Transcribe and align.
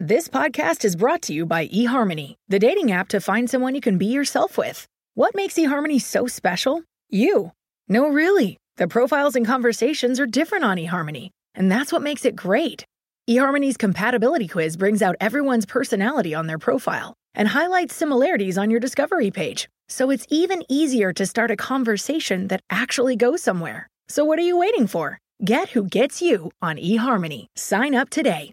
This 0.00 0.28
podcast 0.28 0.84
is 0.84 0.94
brought 0.94 1.22
to 1.22 1.32
you 1.32 1.44
by 1.44 1.66
eHarmony, 1.66 2.36
the 2.46 2.60
dating 2.60 2.92
app 2.92 3.08
to 3.08 3.20
find 3.20 3.50
someone 3.50 3.74
you 3.74 3.80
can 3.80 3.98
be 3.98 4.06
yourself 4.06 4.56
with. 4.56 4.86
What 5.14 5.34
makes 5.34 5.54
eHarmony 5.54 6.00
so 6.00 6.28
special? 6.28 6.84
You. 7.10 7.50
No, 7.88 8.06
really. 8.06 8.58
The 8.76 8.86
profiles 8.86 9.34
and 9.34 9.44
conversations 9.44 10.20
are 10.20 10.24
different 10.26 10.62
on 10.62 10.76
eHarmony, 10.76 11.30
and 11.56 11.68
that's 11.68 11.92
what 11.92 12.02
makes 12.02 12.24
it 12.24 12.36
great. 12.36 12.84
eHarmony's 13.28 13.76
compatibility 13.76 14.46
quiz 14.46 14.76
brings 14.76 15.02
out 15.02 15.16
everyone's 15.20 15.66
personality 15.66 16.32
on 16.32 16.46
their 16.46 16.58
profile 16.58 17.14
and 17.34 17.48
highlights 17.48 17.96
similarities 17.96 18.56
on 18.56 18.70
your 18.70 18.78
discovery 18.78 19.32
page, 19.32 19.68
so 19.88 20.10
it's 20.10 20.28
even 20.30 20.62
easier 20.68 21.12
to 21.12 21.26
start 21.26 21.50
a 21.50 21.56
conversation 21.56 22.46
that 22.46 22.60
actually 22.70 23.16
goes 23.16 23.42
somewhere. 23.42 23.88
So 24.08 24.24
what 24.24 24.38
are 24.38 24.42
you 24.42 24.56
waiting 24.56 24.86
for? 24.86 25.18
Get 25.44 25.70
who 25.70 25.82
gets 25.82 26.22
you 26.22 26.52
on 26.62 26.76
eHarmony. 26.76 27.46
Sign 27.56 27.96
up 27.96 28.10
today. 28.10 28.52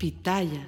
Pitaya. 0.00 0.66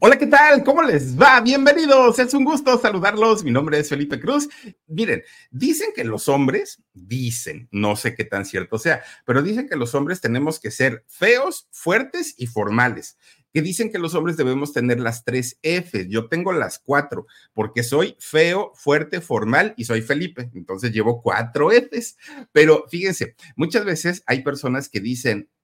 Hola, 0.00 0.18
¿qué 0.18 0.26
tal? 0.26 0.64
¿Cómo 0.64 0.82
les 0.82 1.16
va? 1.16 1.40
Bienvenidos. 1.40 2.18
Es 2.18 2.34
un 2.34 2.44
gusto 2.44 2.76
saludarlos. 2.76 3.44
Mi 3.44 3.52
nombre 3.52 3.78
es 3.78 3.88
Felipe 3.88 4.18
Cruz. 4.18 4.48
Miren, 4.88 5.22
dicen 5.52 5.90
que 5.94 6.02
los 6.02 6.28
hombres, 6.28 6.82
dicen, 6.92 7.68
no 7.70 7.94
sé 7.94 8.16
qué 8.16 8.24
tan 8.24 8.44
cierto 8.44 8.80
sea, 8.80 9.00
pero 9.24 9.42
dicen 9.42 9.68
que 9.68 9.76
los 9.76 9.94
hombres 9.94 10.20
tenemos 10.20 10.58
que 10.58 10.72
ser 10.72 11.04
feos, 11.06 11.68
fuertes 11.70 12.34
y 12.36 12.48
formales. 12.48 13.16
Que 13.54 13.62
dicen 13.62 13.92
que 13.92 14.00
los 14.00 14.16
hombres 14.16 14.36
debemos 14.36 14.72
tener 14.72 14.98
las 14.98 15.24
tres 15.24 15.60
F. 15.62 16.08
Yo 16.08 16.28
tengo 16.28 16.52
las 16.52 16.80
cuatro, 16.80 17.28
porque 17.54 17.84
soy 17.84 18.16
feo, 18.18 18.72
fuerte, 18.74 19.20
formal 19.20 19.72
y 19.76 19.84
soy 19.84 20.02
Felipe. 20.02 20.50
Entonces 20.52 20.90
llevo 20.90 21.22
cuatro 21.22 21.70
Fs. 21.70 22.16
Pero 22.50 22.86
fíjense, 22.90 23.36
muchas 23.54 23.84
veces 23.84 24.24
hay 24.26 24.42
personas 24.42 24.88
que 24.88 24.98
dicen, 24.98 25.48
"Mm, 25.54 25.55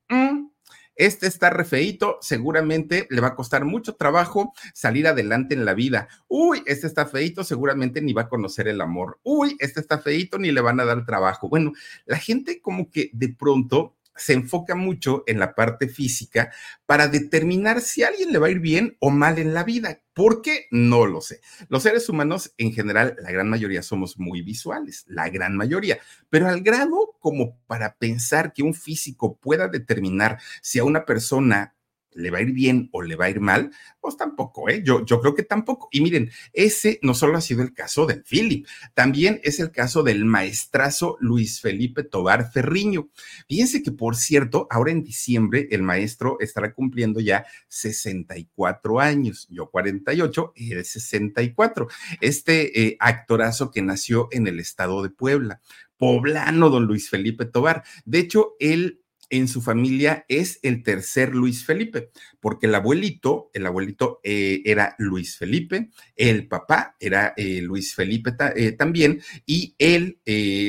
este 0.96 1.26
está 1.26 1.50
refeito, 1.50 2.18
seguramente 2.20 3.06
le 3.10 3.20
va 3.20 3.28
a 3.28 3.34
costar 3.34 3.64
mucho 3.64 3.94
trabajo 3.94 4.52
salir 4.74 5.06
adelante 5.06 5.54
en 5.54 5.64
la 5.64 5.74
vida. 5.74 6.08
Uy, 6.28 6.62
este 6.66 6.86
está 6.86 7.06
feito, 7.06 7.44
seguramente 7.44 8.00
ni 8.00 8.12
va 8.12 8.22
a 8.22 8.28
conocer 8.28 8.68
el 8.68 8.80
amor. 8.80 9.18
Uy, 9.22 9.56
este 9.58 9.80
está 9.80 9.98
feito, 9.98 10.38
ni 10.38 10.52
le 10.52 10.60
van 10.60 10.80
a 10.80 10.84
dar 10.84 11.04
trabajo. 11.06 11.48
Bueno, 11.48 11.72
la 12.04 12.18
gente 12.18 12.60
como 12.60 12.90
que 12.90 13.10
de 13.12 13.28
pronto 13.28 13.94
se 14.14 14.32
enfoca 14.32 14.74
mucho 14.74 15.24
en 15.26 15.38
la 15.38 15.54
parte 15.54 15.88
física 15.88 16.52
para 16.86 17.08
determinar 17.08 17.80
si 17.80 18.02
a 18.02 18.08
alguien 18.08 18.32
le 18.32 18.38
va 18.38 18.48
a 18.48 18.50
ir 18.50 18.60
bien 18.60 18.96
o 19.00 19.10
mal 19.10 19.38
en 19.38 19.54
la 19.54 19.64
vida. 19.64 20.00
¿Por 20.14 20.42
qué? 20.42 20.66
No 20.70 21.06
lo 21.06 21.20
sé. 21.20 21.40
Los 21.68 21.84
seres 21.84 22.08
humanos 22.08 22.52
en 22.58 22.72
general, 22.72 23.16
la 23.20 23.30
gran 23.30 23.48
mayoría 23.48 23.82
somos 23.82 24.18
muy 24.18 24.42
visuales, 24.42 25.04
la 25.06 25.28
gran 25.30 25.56
mayoría, 25.56 25.98
pero 26.28 26.48
al 26.48 26.60
grado 26.60 27.16
como 27.20 27.58
para 27.66 27.96
pensar 27.96 28.52
que 28.52 28.62
un 28.62 28.74
físico 28.74 29.38
pueda 29.38 29.68
determinar 29.68 30.38
si 30.60 30.78
a 30.78 30.84
una 30.84 31.06
persona 31.06 31.74
le 32.14 32.30
va 32.30 32.38
a 32.38 32.42
ir 32.42 32.52
bien 32.52 32.88
o 32.92 33.02
le 33.02 33.16
va 33.16 33.26
a 33.26 33.30
ir 33.30 33.40
mal, 33.40 33.70
pues 34.00 34.16
tampoco, 34.16 34.68
¿eh? 34.68 34.82
Yo, 34.84 35.04
yo 35.04 35.20
creo 35.20 35.34
que 35.34 35.42
tampoco. 35.42 35.88
Y 35.92 36.00
miren, 36.00 36.30
ese 36.52 36.98
no 37.02 37.14
solo 37.14 37.36
ha 37.38 37.40
sido 37.40 37.62
el 37.62 37.72
caso 37.72 38.06
del 38.06 38.22
Philip, 38.22 38.66
también 38.94 39.40
es 39.44 39.60
el 39.60 39.70
caso 39.70 40.02
del 40.02 40.24
maestrazo 40.24 41.16
Luis 41.20 41.60
Felipe 41.60 42.02
Tobar 42.02 42.50
Ferriño. 42.50 43.08
Fíjense 43.48 43.82
que, 43.82 43.92
por 43.92 44.16
cierto, 44.16 44.66
ahora 44.70 44.92
en 44.92 45.04
diciembre 45.04 45.68
el 45.70 45.82
maestro 45.82 46.38
estará 46.40 46.72
cumpliendo 46.72 47.20
ya 47.20 47.46
64 47.68 49.00
años, 49.00 49.46
yo 49.50 49.70
48, 49.70 50.52
él 50.56 50.84
64. 50.84 51.88
Este 52.20 52.82
eh, 52.82 52.96
actorazo 53.00 53.70
que 53.70 53.82
nació 53.82 54.28
en 54.32 54.46
el 54.46 54.60
estado 54.60 55.02
de 55.02 55.10
Puebla, 55.10 55.60
poblano, 55.96 56.70
don 56.70 56.86
Luis 56.86 57.08
Felipe 57.08 57.44
Tobar. 57.44 57.84
De 58.04 58.18
hecho, 58.18 58.54
él 58.58 59.01
en 59.32 59.48
su 59.48 59.62
familia 59.62 60.26
es 60.28 60.60
el 60.62 60.82
tercer 60.82 61.34
Luis 61.34 61.64
Felipe, 61.64 62.10
porque 62.38 62.66
el 62.66 62.74
abuelito, 62.74 63.50
el 63.54 63.66
abuelito 63.66 64.20
eh, 64.22 64.60
era 64.66 64.94
Luis 64.98 65.38
Felipe, 65.38 65.88
el 66.14 66.46
papá 66.48 66.96
era 67.00 67.32
eh, 67.38 67.62
Luis 67.62 67.94
Felipe 67.94 68.34
eh, 68.54 68.72
también, 68.72 69.22
y 69.46 69.74
él, 69.78 70.20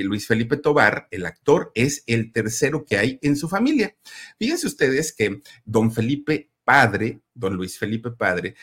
Luis 0.05 0.27
Felipe 0.27 0.55
Tobar, 0.57 1.09
el 1.11 1.25
actor, 1.25 1.73
es 1.75 2.03
el 2.07 2.31
tercero 2.31 2.85
que 2.85 2.97
hay 2.97 3.19
en 3.21 3.35
su 3.35 3.49
familia. 3.49 3.95
Fíjense 4.39 4.65
ustedes 4.65 5.11
que 5.11 5.41
don 5.65 5.91
Felipe 5.91 6.49
padre, 6.63 7.19
don 7.33 7.55
Luis 7.57 7.77
Felipe 7.77 8.11
padre, 8.11 8.55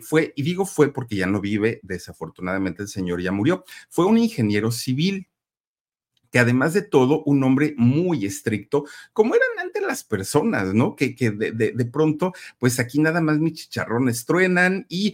fue, 0.00 0.32
y 0.34 0.42
digo 0.42 0.64
fue 0.64 0.94
porque 0.94 1.16
ya 1.16 1.26
no 1.26 1.42
vive, 1.42 1.78
desafortunadamente 1.82 2.82
el 2.82 2.88
señor 2.88 3.20
ya 3.20 3.32
murió, 3.32 3.64
fue 3.90 4.06
un 4.06 4.16
ingeniero 4.16 4.72
civil 4.72 5.28
que 6.32 6.38
además 6.38 6.72
de 6.72 6.82
todo, 6.82 7.22
un 7.24 7.44
hombre 7.44 7.74
muy 7.76 8.24
estricto, 8.24 8.86
como 9.12 9.34
eran 9.34 9.66
antes 9.66 9.82
las 9.82 10.02
personas, 10.02 10.72
¿no? 10.74 10.96
Que, 10.96 11.14
que 11.14 11.30
de, 11.30 11.52
de, 11.52 11.72
de, 11.72 11.84
pronto, 11.84 12.32
pues 12.58 12.80
aquí 12.80 12.98
nada 12.98 13.20
más 13.20 13.38
mis 13.38 13.52
chicharrones 13.52 14.24
truenan 14.24 14.86
y 14.88 15.12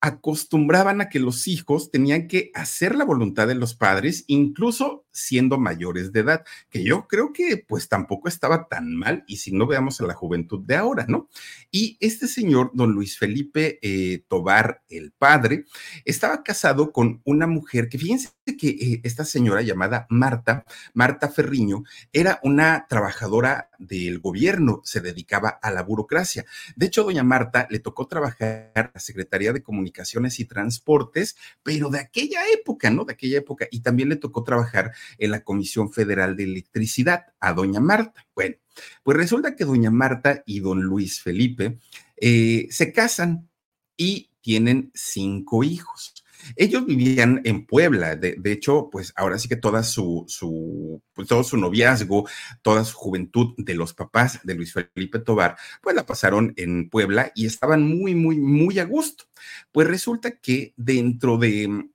acostumbraban 0.00 1.00
a 1.00 1.08
que 1.08 1.20
los 1.20 1.46
hijos 1.46 1.90
tenían 1.90 2.26
que 2.26 2.50
hacer 2.54 2.94
la 2.94 3.04
voluntad 3.04 3.46
de 3.46 3.54
los 3.54 3.74
padres, 3.74 4.24
incluso 4.28 5.04
siendo 5.16 5.58
mayores 5.58 6.12
de 6.12 6.20
edad, 6.20 6.44
que 6.70 6.84
yo 6.84 7.06
creo 7.08 7.32
que 7.32 7.64
pues 7.66 7.88
tampoco 7.88 8.28
estaba 8.28 8.68
tan 8.68 8.94
mal, 8.94 9.24
y 9.26 9.38
si 9.38 9.52
no 9.52 9.66
veamos 9.66 10.00
a 10.00 10.06
la 10.06 10.14
juventud 10.14 10.60
de 10.64 10.76
ahora, 10.76 11.06
¿no? 11.08 11.28
Y 11.70 11.96
este 12.00 12.28
señor, 12.28 12.70
don 12.74 12.92
Luis 12.92 13.18
Felipe 13.18 13.78
eh, 13.82 14.24
Tobar, 14.28 14.82
el 14.88 15.12
padre, 15.12 15.64
estaba 16.04 16.42
casado 16.42 16.92
con 16.92 17.22
una 17.24 17.46
mujer 17.46 17.88
que 17.88 17.98
fíjense 17.98 18.30
que 18.58 18.68
eh, 18.68 19.00
esta 19.04 19.24
señora 19.24 19.62
llamada 19.62 20.06
Marta, 20.10 20.64
Marta 20.94 21.28
Ferriño, 21.28 21.82
era 22.12 22.38
una 22.42 22.86
trabajadora 22.88 23.70
del 23.78 24.20
gobierno, 24.20 24.80
se 24.84 25.00
dedicaba 25.00 25.48
a 25.48 25.70
la 25.70 25.82
burocracia. 25.82 26.44
De 26.76 26.86
hecho, 26.86 27.04
doña 27.04 27.24
Marta 27.24 27.66
le 27.70 27.78
tocó 27.78 28.06
trabajar 28.06 28.70
en 28.74 28.90
la 28.94 29.00
Secretaría 29.00 29.52
de 29.52 29.62
Comunicaciones 29.62 30.38
y 30.40 30.44
Transportes, 30.44 31.36
pero 31.62 31.90
de 31.90 32.00
aquella 32.00 32.40
época, 32.52 32.90
¿no? 32.90 33.04
De 33.04 33.14
aquella 33.14 33.38
época. 33.38 33.66
Y 33.70 33.80
también 33.80 34.08
le 34.08 34.16
tocó 34.16 34.44
trabajar 34.44 34.92
en 35.18 35.30
la 35.30 35.42
Comisión 35.42 35.92
Federal 35.92 36.36
de 36.36 36.44
Electricidad 36.44 37.26
a 37.40 37.52
doña 37.52 37.80
Marta. 37.80 38.26
Bueno, 38.34 38.56
pues 39.02 39.16
resulta 39.16 39.56
que 39.56 39.64
doña 39.64 39.90
Marta 39.90 40.42
y 40.46 40.60
don 40.60 40.82
Luis 40.82 41.22
Felipe 41.22 41.78
eh, 42.16 42.66
se 42.70 42.92
casan 42.92 43.48
y 43.96 44.30
tienen 44.40 44.90
cinco 44.94 45.64
hijos. 45.64 46.14
Ellos 46.54 46.86
vivían 46.86 47.40
en 47.44 47.66
Puebla, 47.66 48.14
de, 48.14 48.36
hecho, 48.44 48.88
pues 48.90 49.12
ahora 49.16 49.38
sí 49.38 49.48
que 49.48 49.56
toda 49.56 49.82
su, 49.82 50.24
su 50.28 51.02
pues 51.12 51.26
todo 51.26 51.42
su 51.42 51.56
noviazgo, 51.56 52.28
toda 52.62 52.84
su 52.84 52.96
juventud 52.96 53.54
de 53.56 53.74
los 53.74 53.94
papás 53.94 54.40
de 54.44 54.54
Luis 54.54 54.72
Felipe 54.72 55.18
Tobar, 55.18 55.56
pues 55.82 55.96
la 55.96 56.06
pasaron 56.06 56.52
en 56.56 56.88
Puebla 56.88 57.32
y 57.34 57.46
estaban 57.46 57.82
muy, 57.82 58.14
muy, 58.14 58.38
muy 58.38 58.78
a 58.78 58.84
gusto. 58.84 59.24
Pues 59.72 59.88
resulta 59.88 60.38
que 60.38 60.74
dentro 60.76 61.38
de 61.38 61.88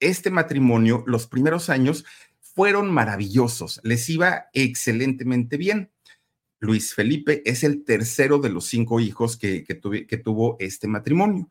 este 0.00 0.30
matrimonio, 0.30 1.04
los 1.06 1.26
primeros 1.26 1.70
años 1.70 2.04
fueron 2.58 2.90
maravillosos, 2.90 3.80
les 3.84 4.10
iba 4.10 4.46
excelentemente 4.52 5.56
bien. 5.56 5.92
Luis 6.58 6.92
Felipe 6.92 7.40
es 7.48 7.62
el 7.62 7.84
tercero 7.84 8.40
de 8.40 8.48
los 8.48 8.66
cinco 8.66 8.98
hijos 8.98 9.36
que, 9.36 9.62
tuve, 9.80 10.08
que 10.08 10.16
tuvo 10.16 10.56
este 10.58 10.88
matrimonio. 10.88 11.48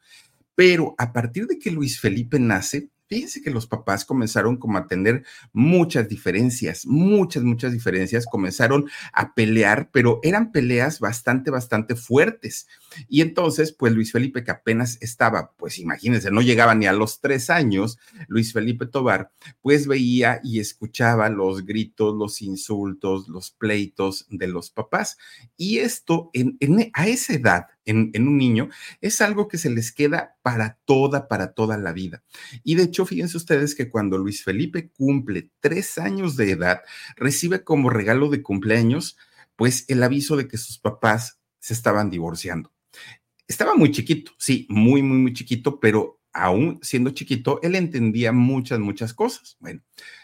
Pero 0.53 0.95
a 0.97 1.13
partir 1.13 1.47
de 1.47 1.59
que 1.59 1.71
Luis 1.71 1.97
Felipe 1.97 2.39
nace, 2.39 2.89
fíjense 3.07 3.41
que 3.41 3.49
los 3.49 3.67
papás 3.67 4.05
comenzaron 4.05 4.57
como 4.57 4.77
a 4.77 4.87
tener 4.87 5.23
muchas 5.53 6.07
diferencias, 6.07 6.85
muchas, 6.85 7.43
muchas 7.43 7.71
diferencias, 7.71 8.25
comenzaron 8.25 8.89
a 9.13 9.33
pelear, 9.33 9.89
pero 9.91 10.19
eran 10.23 10.51
peleas 10.51 10.99
bastante, 10.99 11.51
bastante 11.51 11.95
fuertes. 11.95 12.67
Y 13.07 13.21
entonces, 13.21 13.71
pues 13.71 13.93
Luis 13.93 14.11
Felipe, 14.11 14.43
que 14.43 14.51
apenas 14.51 14.97
estaba, 15.01 15.51
pues 15.57 15.79
imagínense, 15.79 16.31
no 16.31 16.41
llegaba 16.41 16.75
ni 16.75 16.85
a 16.85 16.93
los 16.93 17.21
tres 17.21 17.49
años, 17.49 17.97
Luis 18.27 18.53
Felipe 18.53 18.85
Tobar, 18.85 19.31
pues 19.61 19.87
veía 19.87 20.39
y 20.43 20.59
escuchaba 20.59 21.29
los 21.29 21.65
gritos, 21.65 22.15
los 22.15 22.41
insultos, 22.41 23.27
los 23.27 23.51
pleitos 23.51 24.25
de 24.29 24.47
los 24.47 24.69
papás. 24.69 25.17
Y 25.55 25.79
esto 25.79 26.29
en, 26.33 26.57
en, 26.59 26.91
a 26.93 27.07
esa 27.07 27.33
edad, 27.33 27.67
en, 27.87 28.27
un 28.27 28.37
niño, 28.37 28.69
es 29.01 29.21
algo 29.21 29.47
que 29.47 29.57
se 29.57 29.69
les 29.69 29.91
queda 29.91 30.35
para 30.41 30.77
toda, 30.85 31.27
para 31.27 31.53
toda 31.53 31.77
la 31.77 31.93
vida. 31.93 32.23
Y 32.63 32.75
de 32.75 32.83
hecho, 32.83 33.05
fíjense 33.05 33.37
ustedes 33.37 33.75
que 33.75 33.89
cuando 33.89 34.17
Luis 34.17 34.43
Felipe 34.43 34.89
cumple 34.89 35.49
tres 35.59 35.97
años 35.97 36.35
de 36.35 36.51
edad, 36.51 36.81
recibe 37.15 37.63
como 37.63 37.89
regalo 37.89 38.29
de 38.29 38.41
cumpleaños 38.43 39.17
pues 39.55 39.85
el 39.87 40.03
aviso 40.03 40.37
de 40.37 40.47
que 40.47 40.57
sus 40.57 40.77
papás 40.77 41.39
se 41.59 41.73
estaban 41.73 42.09
divorciando. 42.09 42.71
Estaba 43.47 43.75
muy 43.75 43.91
chiquito, 43.91 44.33
sí, 44.37 44.67
muy, 44.69 45.01
muy, 45.01 45.17
muy 45.17 45.33
chiquito, 45.33 45.79
pero 45.79 46.21
aún 46.33 46.79
siendo 46.83 47.09
chiquito, 47.11 47.59
él 47.63 47.75
entendía 47.75 48.31
muchas, 48.31 48.79
muchas 48.79 49.13
cosas. 49.13 49.57
Bueno, 49.59 49.81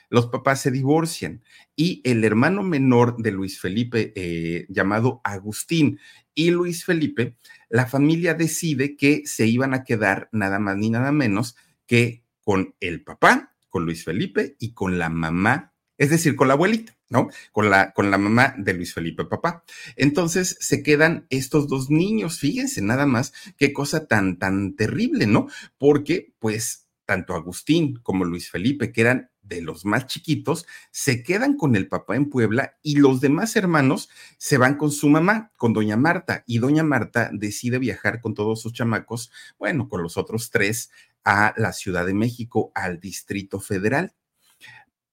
los 0.10 0.28
papás 0.28 0.62
se 0.62 0.70
divorcian 0.70 1.44
y 1.76 2.02
el 2.04 2.24
hermano 2.24 2.62
menor 2.62 3.18
de 3.18 3.32
Luis 3.32 3.60
Felipe, 3.60 4.14
eh, 4.16 4.68
llamado 4.70 5.22
Agustín, 5.24 6.00
y 6.36 6.52
Luis 6.52 6.86
Felipe, 6.86 7.38
la 7.70 7.86
familia 7.86 8.34
decide 8.34 8.96
que 8.96 9.24
se 9.26 9.48
iban 9.48 9.74
a 9.74 9.84
quedar 9.84 10.30
nada 10.32 10.60
más 10.60 10.78
ni 10.78 10.90
nada 10.90 11.12
menos 11.12 11.56
que 11.86 12.24
con 12.42 12.76
el 12.80 13.04
papá, 13.04 13.56
con 13.70 13.86
Luis 13.86 14.04
Felipe 14.04 14.56
y 14.60 14.74
con 14.74 15.00
la 15.00 15.10
mamá, 15.10 15.74
es 15.98 16.10
decir, 16.10 16.36
con 16.36 16.48
la 16.48 16.54
abuelita. 16.56 16.96
¿no? 17.10 17.30
Con 17.52 17.70
la, 17.70 17.94
con 17.94 18.10
la 18.10 18.18
mamá 18.18 18.56
de 18.58 18.74
Luis 18.74 18.96
Felipe, 18.96 19.26
papá. 19.26 19.64
Entonces 19.96 20.58
se 20.60 20.82
quedan 20.82 21.28
estos 21.30 21.68
dos 21.68 21.92
niños, 21.92 22.40
fíjense 22.40 22.82
nada 22.82 23.06
más 23.06 23.34
qué 23.56 23.72
cosa 23.72 24.08
tan, 24.08 24.40
tan 24.40 24.76
terrible, 24.76 25.28
¿no? 25.28 25.48
Porque 25.78 26.34
pues 26.40 26.88
tanto 27.06 27.36
Agustín 27.36 28.00
como 28.02 28.26
Luis 28.26 28.50
Felipe, 28.50 28.92
que 28.92 29.02
eran 29.02 29.30
de 29.44 29.62
los 29.62 29.86
más 29.86 30.08
chiquitos, 30.08 30.66
se 30.92 31.24
quedan 31.24 31.56
con 31.58 31.76
el 31.76 31.88
papá 31.88 32.16
en 32.16 32.30
Puebla 32.30 32.78
y 32.82 32.96
los 32.96 33.22
demás 33.22 33.56
hermanos 33.56 34.10
se 34.38 34.58
van 34.58 34.78
con 34.78 34.92
su 34.92 35.10
mamá, 35.10 35.52
con 35.58 35.74
doña 35.74 35.98
Marta, 35.98 36.44
y 36.48 36.58
doña 36.58 36.84
Marta 36.84 37.30
decide 37.32 37.78
viajar 37.78 38.22
con 38.22 38.34
todos 38.34 38.62
sus 38.62 38.74
chamacos, 38.74 39.32
bueno, 39.60 39.90
con 39.90 40.02
los 40.02 40.18
otros 40.18 40.50
tres, 40.50 40.90
a 41.24 41.54
la 41.58 41.74
Ciudad 41.74 42.06
de 42.06 42.14
México, 42.14 42.72
al 42.74 43.00
Distrito 43.00 43.60
Federal. 43.60 44.14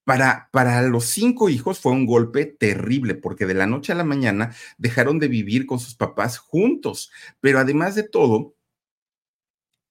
Para, 0.05 0.49
para, 0.51 0.83
los 0.83 1.05
cinco 1.05 1.51
hijos 1.51 1.79
fue 1.79 1.93
un 1.93 2.07
golpe 2.07 2.47
terrible 2.47 3.15
porque 3.15 3.47
de 3.47 3.55
la 3.55 3.67
noche 3.67 3.93
a 3.93 3.97
la 3.97 4.03
mañana 4.03 4.55
dejaron 4.79 5.19
de 5.19 5.29
vivir 5.29 5.67
con 5.67 5.79
sus 5.79 5.95
papás 5.95 6.39
juntos, 6.39 7.13
pero 7.41 7.61
además 7.61 7.95
de 7.95 8.05
todo, 8.05 8.57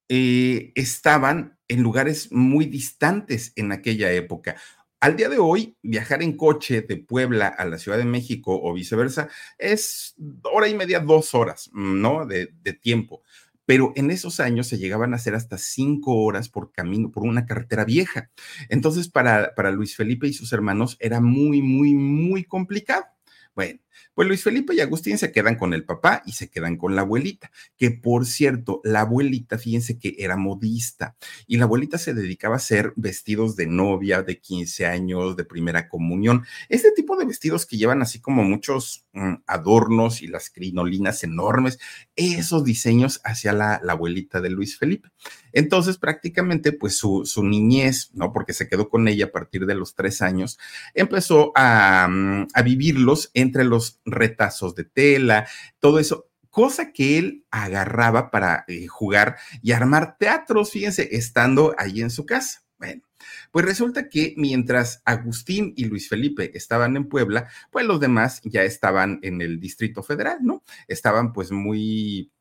eh, 0.10 0.72
estaban 0.74 1.59
en 1.70 1.82
lugares 1.82 2.32
muy 2.32 2.66
distantes 2.66 3.54
en 3.56 3.72
aquella 3.72 4.12
época. 4.12 4.58
Al 5.00 5.16
día 5.16 5.30
de 5.30 5.38
hoy, 5.38 5.78
viajar 5.82 6.22
en 6.22 6.36
coche 6.36 6.82
de 6.82 6.98
Puebla 6.98 7.48
a 7.48 7.64
la 7.64 7.78
Ciudad 7.78 7.98
de 7.98 8.04
México 8.04 8.60
o 8.62 8.74
viceversa 8.74 9.30
es 9.58 10.16
hora 10.44 10.68
y 10.68 10.76
media, 10.76 11.00
dos 11.00 11.34
horas, 11.34 11.70
¿no? 11.74 12.26
De, 12.26 12.48
tiempo 12.82 13.24
pero 13.66 13.94
en 13.96 14.10
esos 14.10 14.40
años 14.40 14.66
se 14.66 14.80
llegaban 14.80 15.14
a 15.14 15.18
hacer 15.18 15.36
hasta 15.36 15.60
cinco 15.60 16.16
horas 16.24 16.50
por 16.50 16.72
camino, 16.72 17.12
por 17.12 17.22
una 17.22 17.46
carretera 17.46 17.86
vieja. 17.86 18.32
Entonces, 18.68 19.10
para, 19.10 19.54
para 19.54 19.70
Luis 19.70 19.96
Felipe 19.96 20.28
y 20.28 20.34
sus 20.34 20.52
hermanos 20.54 20.98
era 21.00 21.22
muy, 21.22 21.62
muy, 21.62 21.94
muy 21.94 22.46
complicado. 22.46 23.06
Bueno, 23.54 23.80
pues 24.14 24.28
Luis 24.28 24.44
Felipe 24.44 24.74
y 24.76 24.82
Agustín 24.82 25.18
se 25.18 25.32
quedan 25.32 25.56
con 25.56 25.74
el 25.74 25.86
papá 25.86 26.24
y 26.26 26.34
se 26.34 26.50
quedan 26.50 26.78
con 26.78 26.96
la 26.96 27.02
abuelita, 27.02 27.52
que 27.78 27.92
por 27.92 28.26
cierto, 28.26 28.82
la 28.84 29.02
abuelita, 29.02 29.58
fíjense 29.58 29.98
que 29.98 30.16
era 30.20 30.36
modista 30.36 31.16
y 31.48 31.58
la 31.58 31.66
abuelita 31.66 31.98
se 31.98 32.14
dedicaba 32.14 32.56
a 32.56 32.58
hacer 32.58 32.94
vestidos 32.96 33.56
de 33.56 33.68
novia, 33.68 34.22
de 34.24 34.40
15 34.40 34.86
años, 34.86 35.36
de 35.38 35.46
primera 35.46 35.88
comunión, 35.88 36.46
este 36.68 36.92
tipo 36.92 37.16
de 37.16 37.26
vestidos 37.26 37.66
que 37.66 37.78
llevan 37.78 38.02
así 38.02 38.20
como 38.20 38.44
muchos 38.44 39.06
mm, 39.14 39.36
adornos 39.48 40.22
y 40.22 40.28
las 40.28 40.50
crinolinas 40.50 41.24
enormes, 41.24 41.80
esos 42.16 42.64
diseños 42.64 43.22
hacia 43.24 43.54
la, 43.54 43.80
la, 43.84 43.94
abuelita 43.94 44.42
de 44.42 44.50
Luis 44.50 44.78
Felipe. 44.78 45.10
Entonces, 45.52 45.98
prácticamente, 45.98 46.72
pues 46.72 46.98
su, 46.98 47.24
su, 47.26 47.44
niñez, 47.44 48.12
¿no? 48.14 48.34
Porque 48.34 48.54
se 48.54 48.68
quedó 48.68 48.90
con 48.90 49.08
ella 49.08 49.26
a 49.26 49.32
partir 49.32 49.66
de 49.66 49.76
los 49.76 49.96
tres 49.96 50.22
años, 50.22 50.60
empezó 50.94 51.52
a, 51.56 52.08
mm, 52.08 52.48
a 52.54 52.62
vivirlos 52.62 53.32
entre 53.34 53.64
los 53.64 53.89
retazos 54.06 54.76
de 54.76 54.86
tela, 54.86 55.48
todo 55.80 56.00
eso, 56.00 56.30
cosa 56.50 56.92
que 56.92 57.18
él 57.18 57.46
agarraba 57.52 58.32
para 58.32 58.66
eh, 58.68 58.88
jugar 58.88 59.38
y 59.62 59.72
armar 59.72 60.18
teatros, 60.18 60.72
fíjense, 60.72 61.10
estando 61.12 61.76
ahí 61.78 62.02
en 62.02 62.10
su 62.10 62.26
casa. 62.26 62.64
Bueno, 62.78 63.04
pues 63.52 63.66
resulta 63.66 64.08
que 64.08 64.34
mientras 64.38 65.02
Agustín 65.06 65.74
y 65.76 65.86
Luis 65.86 66.08
Felipe 66.08 66.52
estaban 66.58 66.96
en 66.96 67.10
Puebla, 67.10 67.50
pues 67.72 67.86
los 67.86 68.00
demás 68.00 68.42
ya 68.44 68.64
estaban 68.64 69.20
en 69.22 69.42
el 69.42 69.60
Distrito 69.60 70.02
Federal, 70.02 70.40
¿no? 70.42 70.64
Estaban 70.88 71.34
pues 71.34 71.52
muy 71.52 72.32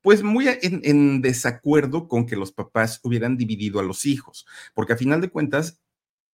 pues 0.00 0.22
muy 0.22 0.48
en, 0.48 0.80
en, 0.84 1.22
desacuerdo 1.22 2.08
con 2.08 2.26
que 2.26 2.36
los 2.36 2.52
papás 2.52 3.00
hubieran 3.02 3.36
dividido 3.36 3.80
a 3.80 3.84
los 3.84 4.04
hijos, 4.04 4.46
porque 4.74 4.92
a 4.92 4.96
final 4.96 5.20
de 5.20 5.30
cuentas 5.30 5.80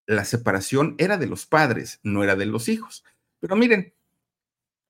la 0.06 0.24
separación 0.24 0.94
era 0.98 1.18
de 1.18 1.26
los 1.26 1.46
padres, 1.46 2.00
no 2.02 2.24
era 2.24 2.34
de 2.34 2.46
los 2.46 2.68
hijos. 2.68 3.04
Pero 3.40 3.56
miren, 3.56 3.94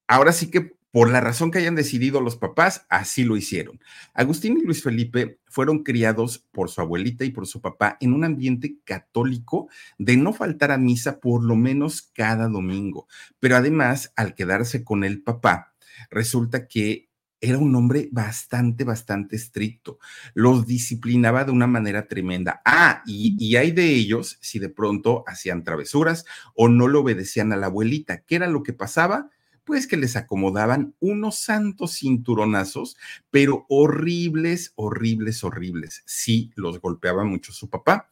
ahora 0.09 0.33
sí 0.33 0.51
que 0.51 0.79
por 0.91 1.11
la 1.11 1.21
razón 1.21 1.51
que 1.51 1.59
hayan 1.59 1.75
decidido 1.75 2.21
los 2.21 2.37
papás, 2.37 2.87
así 2.89 3.23
lo 3.23 3.37
hicieron. 3.37 3.79
Agustín 4.15 4.57
y 4.57 4.65
Luis 4.65 4.83
Felipe 4.83 5.39
fueron 5.47 5.83
criados 5.85 6.47
por 6.51 6.71
su 6.71 6.81
abuelita 6.81 7.25
y 7.25 7.31
por 7.31 7.47
su 7.47 7.61
papá 7.61 7.99
en 8.01 8.15
un 8.15 8.25
ambiente 8.25 8.79
católico 8.85 9.69
de 9.99 10.17
no 10.17 10.33
faltar 10.33 10.73
a 10.73 10.79
misa 10.79 11.21
por 11.21 11.45
lo 11.45 11.57
menos 11.57 12.11
cada 12.15 12.49
domingo. 12.49 13.07
Pero 13.39 13.57
además, 13.57 14.13
al 14.17 14.35
quedarse 14.35 14.83
con 14.83 15.05
el 15.05 15.23
papá, 15.23 15.75
resulta 16.11 16.67
que 16.67 17.09
era 17.41 17.59
un 17.59 17.75
hombre 17.77 18.09
bastante, 18.11 18.83
bastante 18.83 19.37
estricto. 19.37 19.99
Los 20.35 20.67
disciplinaba 20.67 21.45
de 21.45 21.53
una 21.53 21.67
manera 21.67 22.09
tremenda. 22.09 22.63
Ah, 22.65 23.03
y, 23.07 23.37
y, 23.39 23.57
hay 23.57 23.71
de 23.71 23.95
ellos 23.95 24.39
si 24.41 24.59
de 24.59 24.71
pronto 24.71 25.23
hacían 25.27 25.63
travesuras 25.63 26.25
o 26.55 26.69
no 26.69 26.89
le 26.89 26.99
obedecían 26.99 27.53
a 27.53 27.57
la 27.57 27.67
abuelita. 27.67 28.23
¿Qué 28.23 28.37
era 28.37 28.49
lo 28.49 28.63
que 28.63 28.73
pasaba? 28.73 29.31
Pues 29.69 29.87
que 29.87 29.99
les 29.99 30.17
acomodaban 30.17 30.95
unos 30.99 31.41
santos 31.41 31.99
cinturonazos, 31.99 32.97
pero 33.31 33.67
horribles, 33.69 34.73
horribles, 34.77 35.45
horribles. 35.45 36.03
Sí, 36.07 36.51
los 36.55 36.81
golpeaba 36.81 37.23
mucho 37.23 37.53
su 37.53 37.69
papá. 37.69 38.11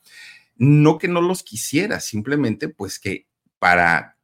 No 0.57 0.99
que 0.99 1.09
no 1.09 1.23
los 1.23 1.43
quisiera, 1.43 2.01
simplemente 2.01 2.69
pues 2.69 2.99
que 2.99 3.27
para 3.59 4.19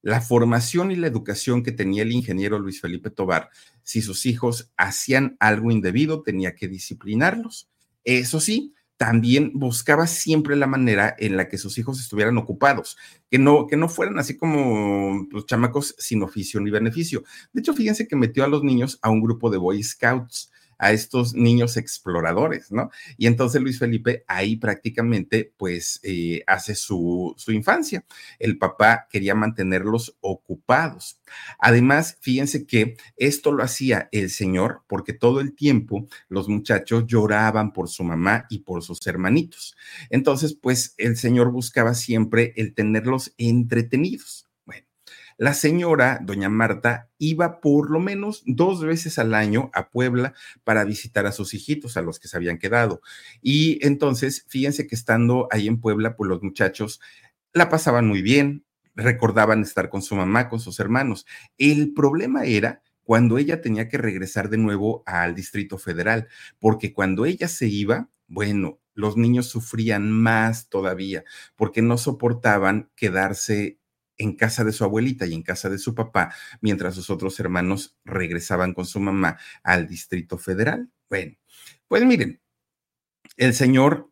la 0.00 0.22
formación 0.22 0.90
y 0.90 0.96
la 0.96 1.08
educación 1.08 1.62
que 1.62 1.72
tenía 1.72 2.04
el 2.04 2.12
ingeniero 2.12 2.58
Luis 2.58 2.80
Felipe 2.80 3.10
Tobar, 3.10 3.50
si 3.82 4.00
sus 4.00 4.24
hijos 4.24 4.72
hacían 4.78 5.36
algo 5.40 5.70
indebido, 5.70 6.22
tenía 6.22 6.54
que 6.54 6.68
disciplinarlos. 6.68 7.68
Eso 8.02 8.40
sí, 8.40 8.72
también 9.02 9.50
buscaba 9.52 10.06
siempre 10.06 10.54
la 10.54 10.68
manera 10.68 11.16
en 11.18 11.36
la 11.36 11.48
que 11.48 11.58
sus 11.58 11.76
hijos 11.76 11.98
estuvieran 11.98 12.38
ocupados, 12.38 12.96
que 13.28 13.36
no, 13.36 13.66
que 13.66 13.76
no 13.76 13.88
fueran 13.88 14.20
así 14.20 14.36
como 14.36 15.26
los 15.32 15.44
chamacos 15.44 15.96
sin 15.98 16.22
oficio 16.22 16.60
ni 16.60 16.70
beneficio. 16.70 17.24
De 17.52 17.62
hecho, 17.62 17.74
fíjense 17.74 18.06
que 18.06 18.14
metió 18.14 18.44
a 18.44 18.46
los 18.46 18.62
niños 18.62 19.00
a 19.02 19.10
un 19.10 19.20
grupo 19.20 19.50
de 19.50 19.58
Boy 19.58 19.82
Scouts 19.82 20.51
a 20.82 20.90
estos 20.90 21.34
niños 21.34 21.76
exploradores, 21.76 22.72
¿no? 22.72 22.90
Y 23.16 23.28
entonces 23.28 23.62
Luis 23.62 23.78
Felipe 23.78 24.24
ahí 24.26 24.56
prácticamente 24.56 25.54
pues 25.56 26.00
eh, 26.02 26.42
hace 26.48 26.74
su, 26.74 27.34
su 27.36 27.52
infancia. 27.52 28.04
El 28.40 28.58
papá 28.58 29.06
quería 29.08 29.36
mantenerlos 29.36 30.16
ocupados. 30.20 31.20
Además, 31.60 32.18
fíjense 32.20 32.66
que 32.66 32.96
esto 33.16 33.52
lo 33.52 33.62
hacía 33.62 34.08
el 34.10 34.28
señor 34.30 34.82
porque 34.88 35.12
todo 35.12 35.38
el 35.40 35.54
tiempo 35.54 36.08
los 36.28 36.48
muchachos 36.48 37.04
lloraban 37.06 37.72
por 37.72 37.88
su 37.88 38.02
mamá 38.02 38.46
y 38.50 38.58
por 38.64 38.82
sus 38.82 39.06
hermanitos. 39.06 39.76
Entonces, 40.10 40.52
pues 40.60 40.96
el 40.98 41.16
señor 41.16 41.52
buscaba 41.52 41.94
siempre 41.94 42.54
el 42.56 42.74
tenerlos 42.74 43.32
entretenidos. 43.38 44.48
La 45.38 45.54
señora, 45.54 46.20
doña 46.22 46.48
Marta, 46.48 47.10
iba 47.18 47.60
por 47.60 47.90
lo 47.90 48.00
menos 48.00 48.42
dos 48.46 48.82
veces 48.82 49.18
al 49.18 49.34
año 49.34 49.70
a 49.74 49.90
Puebla 49.90 50.34
para 50.64 50.84
visitar 50.84 51.26
a 51.26 51.32
sus 51.32 51.54
hijitos, 51.54 51.96
a 51.96 52.02
los 52.02 52.18
que 52.18 52.28
se 52.28 52.36
habían 52.36 52.58
quedado. 52.58 53.00
Y 53.40 53.84
entonces, 53.86 54.44
fíjense 54.48 54.86
que 54.86 54.94
estando 54.94 55.48
ahí 55.50 55.68
en 55.68 55.80
Puebla, 55.80 56.16
pues 56.16 56.28
los 56.28 56.42
muchachos 56.42 57.00
la 57.52 57.68
pasaban 57.68 58.06
muy 58.06 58.22
bien, 58.22 58.64
recordaban 58.94 59.62
estar 59.62 59.88
con 59.88 60.02
su 60.02 60.14
mamá, 60.14 60.48
con 60.48 60.60
sus 60.60 60.80
hermanos. 60.80 61.26
El 61.58 61.92
problema 61.94 62.44
era 62.44 62.82
cuando 63.02 63.38
ella 63.38 63.60
tenía 63.60 63.88
que 63.88 63.98
regresar 63.98 64.48
de 64.48 64.58
nuevo 64.58 65.02
al 65.06 65.34
Distrito 65.34 65.78
Federal, 65.78 66.28
porque 66.58 66.92
cuando 66.92 67.26
ella 67.26 67.48
se 67.48 67.66
iba, 67.66 68.08
bueno, 68.26 68.78
los 68.94 69.16
niños 69.16 69.46
sufrían 69.46 70.10
más 70.10 70.68
todavía, 70.68 71.24
porque 71.56 71.82
no 71.82 71.98
soportaban 71.98 72.90
quedarse 72.94 73.78
en 74.18 74.36
casa 74.36 74.64
de 74.64 74.72
su 74.72 74.84
abuelita 74.84 75.26
y 75.26 75.34
en 75.34 75.42
casa 75.42 75.68
de 75.68 75.78
su 75.78 75.94
papá, 75.94 76.34
mientras 76.60 76.94
sus 76.94 77.10
otros 77.10 77.38
hermanos 77.40 77.96
regresaban 78.04 78.74
con 78.74 78.86
su 78.86 79.00
mamá 79.00 79.38
al 79.62 79.88
Distrito 79.88 80.38
Federal. 80.38 80.90
Bueno, 81.08 81.36
pues 81.88 82.04
miren, 82.04 82.40
el 83.36 83.54
señor 83.54 84.11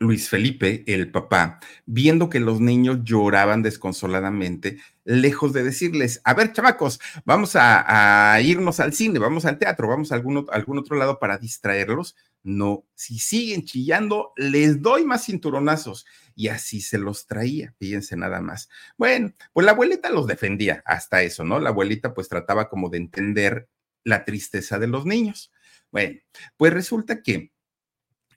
Luis 0.00 0.28
Felipe, 0.28 0.84
el 0.86 1.10
papá, 1.10 1.58
viendo 1.84 2.30
que 2.30 2.38
los 2.38 2.60
niños 2.60 3.00
lloraban 3.02 3.62
desconsoladamente, 3.62 4.78
lejos 5.04 5.52
de 5.52 5.64
decirles, 5.64 6.20
a 6.24 6.34
ver, 6.34 6.52
chamacos, 6.52 7.00
vamos 7.24 7.52
a, 7.54 8.38
irnos 8.42 8.78
al 8.78 8.92
cine, 8.92 9.18
vamos 9.18 9.44
al 9.44 9.58
teatro, 9.58 9.88
vamos 9.88 10.12
a 10.12 10.14
algún, 10.14 10.46
algún 10.52 10.78
otro 10.78 10.96
lado 10.96 11.18
para 11.18 11.38
distraerlos. 11.38 12.14
No, 12.44 12.84
si 12.94 13.18
siguen 13.18 13.64
chillando, 13.64 14.32
les 14.36 14.80
doy 14.80 15.04
más 15.04 15.26
cinturonazos. 15.26 16.06
Y 16.36 16.48
así 16.48 16.80
se 16.80 16.98
los 16.98 17.26
traía, 17.26 17.74
fíjense 17.78 18.16
nada 18.16 18.40
más. 18.40 18.68
Bueno, 18.96 19.32
pues 19.52 19.64
la 19.64 19.72
abuelita 19.72 20.10
los 20.10 20.26
defendía 20.26 20.82
hasta 20.86 21.22
eso, 21.22 21.44
¿no? 21.44 21.58
La 21.58 21.70
abuelita 21.70 22.14
pues 22.14 22.28
trataba 22.28 22.68
como 22.68 22.90
de 22.90 22.98
entender 22.98 23.68
la 24.04 24.24
tristeza 24.24 24.78
de 24.78 24.86
los 24.86 25.04
niños. 25.04 25.52
Bueno, 25.90 26.20
pues 26.56 26.72
resulta 26.72 27.22
que 27.22 27.52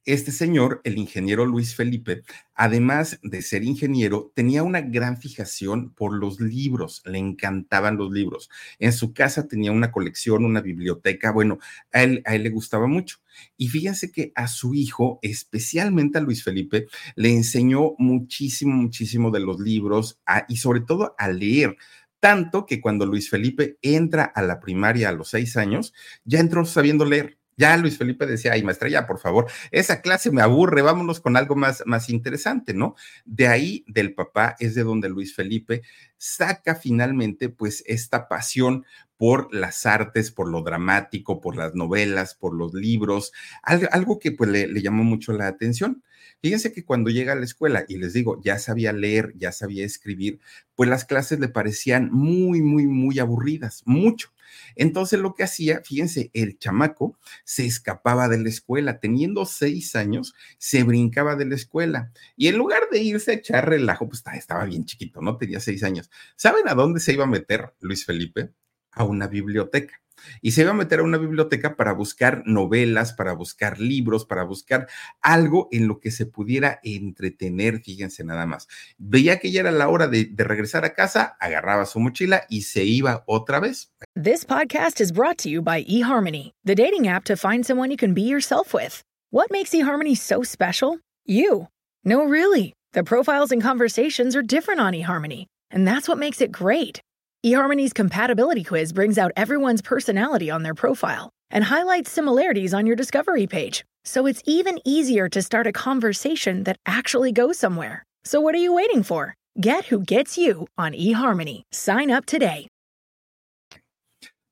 este 0.06 0.32
señor, 0.32 0.82
el 0.84 0.98
ingeniero 0.98 1.46
Luis 1.46 1.76
Felipe, 1.76 2.24
además 2.56 3.20
de 3.22 3.42
ser 3.42 3.64
ingeniero, 3.64 4.32
tenía 4.34 4.64
una 4.64 4.82
gran 4.82 5.18
fijación 5.18 5.94
por 5.94 6.14
los 6.14 6.40
libros, 6.40 7.02
le 7.06 7.20
encantaban 7.20 7.98
los 7.98 8.12
libros. 8.12 8.50
En 8.80 8.94
su 8.94 9.14
casa 9.14 9.48
tenía 9.48 9.72
una 9.72 9.92
colección, 9.92 10.46
una 10.46 10.62
biblioteca, 10.62 11.32
bueno, 11.32 11.60
a 11.94 12.04
él, 12.04 12.24
le 12.26 12.50
gustaba 12.50 12.88
mucho. 12.88 13.18
Y 13.58 13.70
fíjense 13.70 14.12
que 14.12 14.32
a 14.36 14.48
su 14.48 14.74
hijo, 14.74 15.20
especialmente 15.22 16.18
a 16.18 16.22
Luis 16.22 16.44
Felipe, 16.44 16.88
le 17.16 17.34
enseñó 17.34 17.94
muchísimo, 17.98 18.74
muchísimo 18.76 19.32
de 19.32 19.40
los 19.42 19.60
libros 19.60 20.20
y 20.48 20.58
sobre 20.58 20.82
todo 20.82 21.16
a 21.18 21.30
leer 21.30 21.78
tanto 22.22 22.68
que 22.68 22.80
cuando 22.80 23.06
Luis 23.06 23.30
Felipe 23.30 23.78
entra 23.82 24.24
a 24.24 24.44
la 24.44 24.60
primaria 24.60 25.10
a 25.10 25.12
los 25.12 25.30
seis 25.30 25.58
años, 25.58 25.94
ya 26.24 26.40
entró 26.40 26.64
sabiendo 26.66 27.04
leer. 27.04 27.41
Ya 27.58 27.76
Luis 27.78 27.98
Felipe 27.98 28.26
decía, 28.26 28.54
ay, 28.54 28.64
maestra, 28.64 28.90
ya, 28.90 29.06
por 29.06 29.20
favor, 29.20 29.48
esa 29.72 30.02
clase 30.02 30.32
me 30.32 30.42
aburre, 30.42 30.82
vámonos 30.82 31.20
con 31.20 31.38
algo 31.38 31.56
más, 31.56 31.84
más 31.86 32.10
interesante, 32.10 32.74
¿no? 32.74 32.96
De 33.26 33.48
ahí, 33.48 33.84
del 33.88 34.14
papá, 34.14 34.56
es 34.60 34.74
de 34.76 34.84
donde 34.84 35.10
Luis 35.10 35.36
Felipe 35.36 35.82
saca 36.18 36.76
finalmente, 36.76 37.50
pues, 37.50 37.84
esta 37.88 38.28
pasión 38.28 38.86
por 39.18 39.54
las 39.54 39.86
artes, 39.86 40.32
por 40.32 40.50
lo 40.50 40.64
dramático, 40.64 41.42
por 41.42 41.56
las 41.56 41.76
novelas, 41.76 42.34
por 42.36 42.56
los 42.56 42.74
libros, 42.74 43.32
algo, 43.64 44.18
que 44.18 44.32
pues 44.32 44.50
le, 44.50 44.68
le 44.68 44.82
llamó 44.82 45.04
mucho 45.04 45.32
la 45.34 45.48
atención. 45.48 46.02
Fíjense 46.42 46.74
que 46.74 46.84
cuando 46.86 47.12
llega 47.12 47.34
a 47.34 47.36
la 47.36 47.46
escuela, 47.46 47.86
y 47.88 47.98
les 47.98 48.14
digo, 48.14 48.42
ya 48.44 48.58
sabía 48.58 48.94
leer, 48.94 49.34
ya 49.36 49.52
sabía 49.52 49.86
escribir, 49.86 50.40
pues 50.76 50.90
las 50.90 51.06
clases 51.06 51.40
le 51.40 51.50
parecían 51.50 52.10
muy, 52.12 52.62
muy, 52.62 52.88
muy 52.88 53.20
aburridas, 53.20 53.84
mucho. 53.86 54.30
Entonces 54.76 55.20
lo 55.20 55.34
que 55.34 55.44
hacía, 55.44 55.82
fíjense, 55.84 56.32
el 56.34 56.58
chamaco 56.58 57.18
se 57.44 57.66
escapaba 57.66 58.28
de 58.28 58.40
la 58.40 58.50
escuela, 58.50 59.00
teniendo 59.00 59.46
seis 59.46 59.96
años, 59.96 60.34
se 60.58 60.84
brincaba 60.84 61.36
de 61.36 61.46
la 61.46 61.56
escuela 61.56 62.12
y 62.36 62.48
en 62.48 62.58
lugar 62.58 62.84
de 62.92 63.00
irse 63.00 63.32
a 63.32 63.36
echar 63.36 63.70
relajo, 63.70 64.08
pues 64.08 64.24
estaba 64.34 64.66
bien 64.66 64.86
chiquito, 64.86 65.22
¿no? 65.22 65.38
Tenía 65.38 65.60
seis 65.60 65.84
años. 65.84 66.10
¿Saben 66.36 66.68
a 66.68 66.74
dónde 66.74 67.00
se 67.00 67.14
iba 67.14 67.24
a 67.24 67.28
meter 67.28 67.74
Luis 67.80 68.06
Felipe? 68.06 68.52
A 68.92 69.04
una 69.06 69.28
biblioteca 69.28 70.02
y 70.42 70.52
se 70.52 70.62
iba 70.62 70.72
a 70.72 70.76
meter 70.76 71.00
a 71.00 71.04
una 71.04 71.18
biblioteca 71.18 71.76
para 71.76 71.94
buscar 71.94 72.44
novelas, 72.46 73.14
para 73.14 73.34
buscar 73.34 73.80
libros, 73.80 74.26
para 74.26 74.44
buscar 74.44 74.88
algo 75.22 75.68
en 75.72 75.88
lo 75.88 76.00
que 76.00 76.12
se 76.12 76.26
pudiera 76.26 76.80
entretener, 76.84 77.82
fíjense 77.82 78.24
nada 78.24 78.46
más. 78.46 78.68
Veía 78.98 79.40
que 79.40 79.52
ya 79.52 79.62
era 79.62 79.72
la 79.72 79.90
hora 79.90 80.08
de, 80.08 80.26
de 80.26 80.44
regresar 80.44 80.86
a 80.86 80.94
casa, 80.94 81.38
agarraba 81.40 81.86
su 81.86 82.00
mochila 82.00 82.46
y 82.50 82.64
se 82.64 82.84
iba 82.84 83.24
otra 83.28 83.60
vez. 83.60 83.92
This 84.16 84.46
podcast 84.46 85.00
is 85.00 85.12
brought 85.12 85.38
to 85.40 85.50
you 85.50 85.62
by 85.62 85.84
eHarmony, 85.84 86.52
the 86.64 86.76
dating 86.76 87.08
app 87.08 87.24
to 87.26 87.36
find 87.36 87.66
someone 87.66 87.92
you 87.92 87.98
can 87.98 88.14
be 88.14 88.24
yourself 88.24 88.74
with. 88.74 89.04
What 89.32 89.52
makes 89.52 89.72
eHarmony 89.72 90.18
so 90.18 90.44
special? 90.44 91.00
You. 91.26 91.68
No, 92.04 92.26
really. 92.26 92.74
The 92.94 93.04
profiles 93.04 93.52
and 93.52 93.62
conversations 93.62 94.36
are 94.36 94.42
different 94.42 94.82
on 94.82 94.94
eHarmony, 94.94 95.46
and 95.70 95.88
that's 95.88 96.10
what 96.10 96.18
makes 96.18 96.42
it 96.42 96.52
great. 96.52 97.00
eHarmony's 97.44 97.92
compatibility 97.94 98.64
quiz 98.64 98.94
brings 98.94 99.18
out 99.18 99.32
everyone's 99.36 99.82
personality 99.82 100.52
on 100.52 100.62
their 100.62 100.76
profile 100.76 101.32
and 101.50 101.64
highlights 101.64 102.12
similarities 102.12 102.72
on 102.72 102.86
your 102.86 102.96
discovery 102.96 103.48
page. 103.48 103.84
So 104.06 104.28
it's 104.28 104.44
even 104.46 104.80
easier 104.86 105.28
to 105.30 105.42
start 105.42 105.66
a 105.66 105.72
conversation 105.72 106.66
that 106.66 106.78
actually 106.86 107.32
goes 107.32 107.58
somewhere. 107.58 108.04
So 108.24 108.40
what 108.40 108.54
are 108.54 108.60
you 108.60 108.74
waiting 108.76 109.02
for? 109.02 109.34
Get 109.60 109.86
who 109.86 110.02
gets 110.02 110.38
you 110.38 110.68
on 110.78 110.94
eHarmony. 110.94 111.64
Sign 111.72 112.12
up 112.12 112.28
today. 112.28 112.68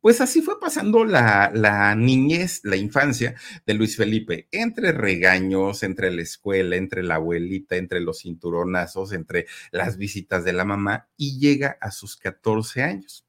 Pues 0.01 0.21
así 0.21 0.41
fue 0.41 0.59
pasando 0.61 1.03
la, 1.03 1.51
la, 1.53 1.93
niñez, 1.93 2.61
la 2.63 2.77
infancia 2.77 3.35
de 3.65 3.73
Luis 3.73 3.97
Felipe, 3.97 4.47
entre 4.51 4.93
regaños, 4.93 5.83
entre 5.83 6.09
la 6.11 6.21
escuela, 6.21 6.77
entre 6.77 7.03
la 7.03 7.15
abuelita, 7.15 7.75
entre 7.75 7.99
los 7.99 8.19
cinturonazos, 8.21 9.11
entre 9.11 9.45
las 9.71 9.97
visitas 9.97 10.45
de 10.45 10.53
la 10.53 10.63
mamá, 10.63 11.09
y 11.17 11.37
llega 11.39 11.77
a 11.81 11.91
sus 11.91 12.15
14 12.15 12.83
años. 12.83 13.28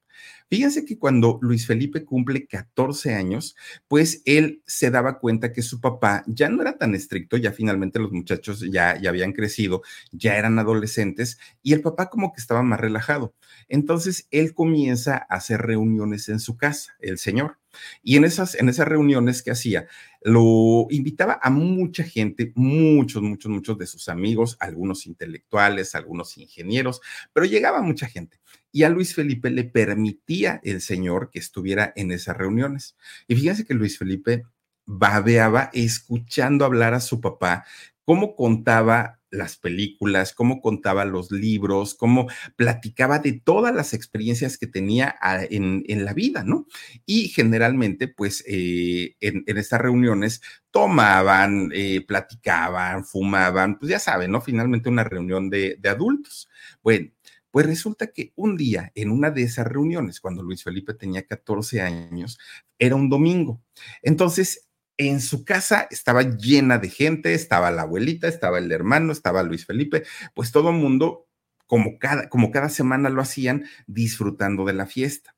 Fíjense 0.51 0.83
que 0.83 0.99
cuando 0.99 1.39
Luis 1.41 1.65
Felipe 1.65 2.03
cumple 2.03 2.45
14 2.45 3.13
años, 3.13 3.55
pues 3.87 4.21
él 4.25 4.61
se 4.65 4.91
daba 4.91 5.17
cuenta 5.17 5.53
que 5.53 5.61
su 5.61 5.79
papá 5.79 6.25
ya 6.27 6.49
no 6.49 6.61
era 6.61 6.77
tan 6.77 6.93
estricto, 6.93 7.37
ya 7.37 7.53
finalmente 7.53 7.99
los 7.99 8.11
muchachos 8.11 8.59
ya, 8.69 8.99
ya 8.99 9.11
habían 9.11 9.31
crecido, 9.31 9.81
ya 10.11 10.35
eran 10.35 10.59
adolescentes 10.59 11.39
y 11.63 11.71
el 11.71 11.79
papá 11.79 12.09
como 12.09 12.33
que 12.33 12.41
estaba 12.41 12.63
más 12.63 12.81
relajado. 12.81 13.33
Entonces 13.69 14.27
él 14.29 14.53
comienza 14.53 15.15
a 15.15 15.35
hacer 15.35 15.61
reuniones 15.61 16.27
en 16.27 16.41
su 16.41 16.57
casa, 16.57 16.97
el 16.99 17.17
señor. 17.17 17.57
Y 18.03 18.17
en 18.17 18.25
esas, 18.25 18.55
en 18.55 18.67
esas 18.67 18.89
reuniones 18.89 19.43
que 19.43 19.51
hacía, 19.51 19.87
lo 20.21 20.87
invitaba 20.89 21.39
a 21.41 21.49
mucha 21.49 22.03
gente, 22.03 22.51
muchos, 22.55 23.23
muchos, 23.23 23.51
muchos 23.51 23.77
de 23.77 23.87
sus 23.87 24.07
amigos, 24.09 24.55
algunos 24.59 25.07
intelectuales, 25.07 25.95
algunos 25.95 26.37
ingenieros, 26.37 27.01
pero 27.33 27.45
llegaba 27.45 27.81
mucha 27.81 28.07
gente 28.07 28.39
y 28.71 28.83
a 28.83 28.89
Luis 28.89 29.15
Felipe 29.15 29.49
le 29.49 29.63
permitía 29.63 30.61
el 30.63 30.81
Señor 30.81 31.29
que 31.31 31.39
estuviera 31.39 31.91
en 31.95 32.11
esas 32.11 32.37
reuniones. 32.37 32.95
Y 33.27 33.35
fíjense 33.35 33.65
que 33.65 33.73
Luis 33.73 33.97
Felipe 33.97 34.43
babeaba 34.85 35.69
escuchando 35.73 36.65
hablar 36.65 36.93
a 36.93 36.99
su 36.99 37.21
papá, 37.21 37.65
cómo 38.05 38.35
contaba 38.35 39.20
las 39.31 39.57
películas, 39.57 40.33
cómo 40.33 40.61
contaba 40.61 41.05
los 41.05 41.31
libros, 41.31 41.95
cómo 41.95 42.27
platicaba 42.55 43.19
de 43.19 43.33
todas 43.33 43.73
las 43.73 43.93
experiencias 43.93 44.57
que 44.57 44.67
tenía 44.67 45.15
ah, 45.21 45.41
en, 45.49 46.05
la 46.05 46.13
vida, 46.13 46.43
¿no? 46.43 46.67
Y 47.05 47.29
generalmente, 47.29 48.07
pues, 48.07 48.43
eh, 48.47 49.15
en, 49.21 49.43
estas 49.45 49.81
reuniones 49.81 50.41
tomaban, 50.69 51.71
eh, 51.73 52.05
platicaban, 52.05 53.05
fumaban, 53.05 53.79
pues 53.79 53.89
ya 53.89 53.99
saben, 53.99 54.31
¿no? 54.31 54.41
Finalmente 54.41 54.89
una 54.89 55.03
reunión 55.03 55.49
de, 55.49 55.77
de 55.79 55.89
adultos. 55.89 56.49
Bueno, 56.83 57.11
pues 57.51 57.65
resulta 57.65 58.07
que 58.07 58.31
un 58.35 58.57
día, 58.57 58.91
en 58.95 59.11
una 59.11 59.29
de 59.29 59.43
esas 59.43 59.67
reuniones, 59.67 60.21
cuando 60.21 60.41
Luis 60.41 60.63
Felipe 60.63 60.93
tenía 60.93 61.23
14 61.25 61.81
años, 61.81 62.39
era 62.79 62.95
un 62.95 63.09
domingo. 63.09 63.61
Entonces, 64.01 64.70
en 65.07 65.21
su 65.21 65.43
casa 65.45 65.87
estaba 65.89 66.21
llena 66.21 66.77
de 66.77 66.89
gente, 66.89 67.33
estaba 67.33 67.71
la 67.71 67.83
abuelita, 67.83 68.27
estaba 68.27 68.59
el 68.59 68.71
hermano, 68.71 69.11
estaba 69.11 69.43
Luis 69.43 69.65
Felipe, 69.65 70.03
pues 70.33 70.51
todo 70.51 70.69
el 70.69 70.77
mundo, 70.77 71.27
como 71.67 71.97
cada, 71.97 72.29
como 72.29 72.51
cada 72.51 72.69
semana 72.69 73.09
lo 73.09 73.21
hacían, 73.21 73.65
disfrutando 73.87 74.65
de 74.65 74.73
la 74.73 74.85
fiesta. 74.85 75.35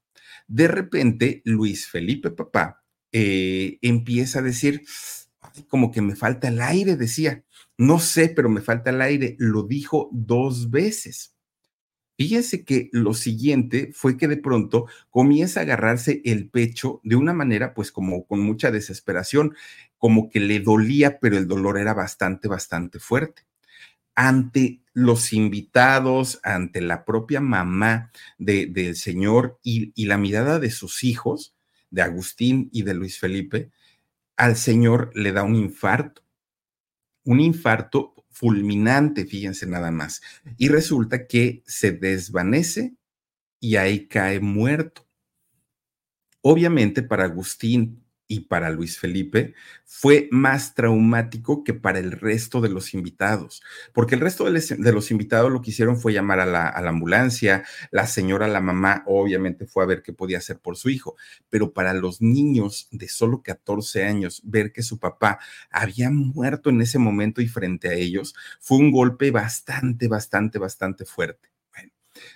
De 0.47 0.67
repente, 0.67 1.41
Luis 1.45 1.87
Felipe, 1.87 2.31
papá, 2.31 2.83
eh, 3.11 3.77
empieza 3.81 4.39
a 4.39 4.41
decir, 4.41 4.83
como 5.67 5.91
que 5.91 6.01
me 6.01 6.15
falta 6.15 6.47
el 6.47 6.61
aire, 6.61 6.95
decía. 6.95 7.43
No 7.77 7.99
sé, 7.99 8.29
pero 8.29 8.49
me 8.49 8.61
falta 8.61 8.89
el 8.89 9.01
aire. 9.01 9.35
Lo 9.39 9.63
dijo 9.63 10.09
dos 10.11 10.69
veces. 10.69 11.32
Fíjense 12.17 12.63
que 12.63 12.89
lo 12.91 13.13
siguiente 13.13 13.91
fue 13.93 14.17
que 14.17 14.27
de 14.27 14.37
pronto 14.37 14.85
comienza 15.09 15.59
a 15.59 15.63
agarrarse 15.63 16.21
el 16.25 16.47
pecho 16.49 17.01
de 17.03 17.15
una 17.15 17.33
manera, 17.33 17.73
pues 17.73 17.91
como 17.91 18.25
con 18.25 18.39
mucha 18.41 18.69
desesperación, 18.71 19.55
como 19.97 20.29
que 20.29 20.39
le 20.39 20.59
dolía, 20.59 21.19
pero 21.19 21.37
el 21.37 21.47
dolor 21.47 21.79
era 21.79 21.93
bastante, 21.93 22.47
bastante 22.47 22.99
fuerte. 22.99 23.43
Ante 24.15 24.81
los 24.93 25.33
invitados, 25.33 26.39
ante 26.43 26.81
la 26.81 27.03
propia 27.05 27.41
mamá 27.41 28.11
del 28.37 28.95
señor 28.95 29.59
y, 29.63 29.91
y 29.95 30.05
la 30.05 30.17
mirada 30.17 30.59
de 30.59 30.69
sus 30.69 31.03
hijos, 31.03 31.55
de 31.89 32.01
Agustín 32.03 32.69
y 32.71 32.83
de 32.83 32.95
Luis 32.95 33.19
Felipe, 33.19 33.71
al 34.35 34.55
señor 34.55 35.11
le 35.15 35.31
da 35.31 35.43
un 35.43 35.55
infarto. 35.55 36.23
Un 37.23 37.39
infarto 37.39 38.12
fulminante, 38.33 39.25
fíjense 39.25 39.65
nada 39.65 39.91
más. 39.91 40.21
Y 40.57 40.67
resulta 40.67 41.27
que 41.27 41.63
se 41.65 41.91
desvanece 41.91 42.95
y 43.59 43.77
ahí 43.77 44.07
cae 44.07 44.39
muerto. 44.39 45.07
Obviamente 46.41 47.03
para 47.03 47.23
Agustín 47.23 48.02
y 48.27 48.41
para 48.41 48.69
Luis 48.69 48.99
Felipe 48.99 49.53
fue 49.85 50.27
más 50.31 50.73
traumático 50.73 51.63
que 51.63 51.73
para 51.73 51.99
el 51.99 52.11
resto 52.11 52.61
de 52.61 52.69
los 52.69 52.93
invitados, 52.93 53.61
porque 53.93 54.15
el 54.15 54.21
resto 54.21 54.45
de 54.49 54.91
los 54.91 55.11
invitados 55.11 55.51
lo 55.51 55.61
que 55.61 55.71
hicieron 55.71 55.97
fue 55.97 56.13
llamar 56.13 56.39
a 56.39 56.45
la, 56.45 56.69
ambulancia, 56.69 57.63
la 57.91 58.07
señora, 58.07 58.47
la 58.47 58.61
mamá, 58.61 59.03
obviamente 59.05 59.65
fue 59.65 59.83
a 59.83 59.87
ver 59.87 60.01
qué 60.01 60.13
podía 60.13 60.39
hacer 60.39 60.59
por 60.59 60.77
su 60.77 60.89
hijo, 60.89 61.15
pero 61.49 61.73
para 61.73 61.93
los 61.93 62.21
niños 62.21 62.87
de 62.91 63.07
solo 63.07 63.43
14 63.43 64.03
años, 64.03 64.41
ver 64.43 64.71
que 64.71 64.83
su 64.83 64.99
papá 64.99 65.39
había 65.69 66.09
muerto 66.09 66.69
en 66.69 66.81
ese 66.81 66.99
momento 66.99 67.41
y 67.41 67.47
frente 67.47 67.89
a 67.89 67.93
ellos 67.93 68.35
fue 68.59 68.77
un 68.77 68.91
golpe 68.91 69.31
bastante, 69.31 70.07
bastante, 70.07 70.59
bastante 70.59 71.05
fuerte. 71.05 71.52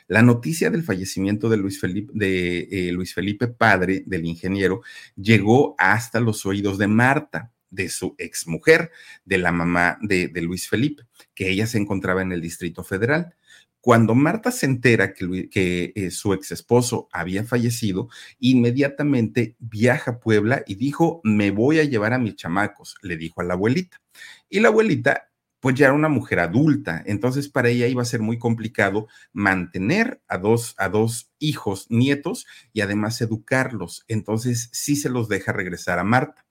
La 0.07 0.21
noticia 0.21 0.69
del 0.69 0.83
fallecimiento 0.83 1.49
de 1.49 1.57
Luis 1.57 1.79
Felipe, 1.79 2.11
de, 2.15 2.67
eh, 2.71 2.91
Luis 2.91 3.13
Felipe, 3.13 3.47
padre 3.47 4.03
del 4.05 4.25
ingeniero, 4.25 4.81
llegó 5.15 5.75
hasta 5.77 6.19
los 6.19 6.45
oídos 6.45 6.77
de 6.77 6.87
Marta, 6.87 7.51
de 7.69 7.89
su 7.89 8.15
exmujer, 8.17 8.91
de 9.25 9.37
la 9.37 9.51
mamá 9.51 9.97
de, 10.01 10.29
Luis 10.41 10.69
Felipe, 10.69 11.03
que 11.33 11.49
ella 11.49 11.67
se 11.67 11.77
encontraba 11.77 12.21
en 12.21 12.31
el 12.31 12.41
Distrito 12.41 12.83
Federal. 12.83 13.35
Cuando 13.81 14.15
Marta 14.15 14.51
se 14.51 14.65
entera 14.65 15.13
que, 15.13 15.51
eh, 15.95 16.11
su 16.11 16.33
ex 16.33 16.51
esposo 16.51 17.07
había 17.11 17.43
fallecido, 17.43 18.09
inmediatamente 18.39 19.55
viaja 19.59 20.11
a 20.11 20.19
Puebla 20.19 20.63
y 20.67 20.75
dijo, 20.75 21.21
me 21.23 21.51
voy 21.51 21.79
a 21.79 21.83
llevar 21.83 22.13
a 22.13 22.19
mis 22.19 22.35
chamacos, 22.35 22.95
le 23.01 23.17
dijo 23.17 23.41
a 23.41 23.43
la 23.43 23.53
abuelita. 23.53 24.01
Y 24.49 24.59
la 24.59 24.69
abuelita 24.69 25.26
pues 25.59 25.75
ya 25.75 25.87
era 25.87 25.95
una 25.95 26.09
mujer 26.09 26.39
adulta, 26.39 27.01
entonces 27.05 27.49
para 27.49 27.69
ella 27.69 27.87
iba 27.87 28.01
a 28.01 28.05
ser 28.05 28.21
muy 28.21 28.37
complicado 28.37 29.07
mantener 29.33 30.21
a 30.27 30.37
dos, 30.37 30.75
a 30.77 30.89
dos 30.89 31.31
hijos, 31.39 31.87
nietos 31.89 32.45
y 32.73 32.81
además 32.81 33.21
educarlos. 33.21 34.05
Entonces 34.07 34.69
sí 34.71 34.95
se 34.95 35.09
los 35.09 35.29
deja 35.29 35.53
regresar 35.53 35.99
a 35.99 36.03
Marta. 36.03 36.45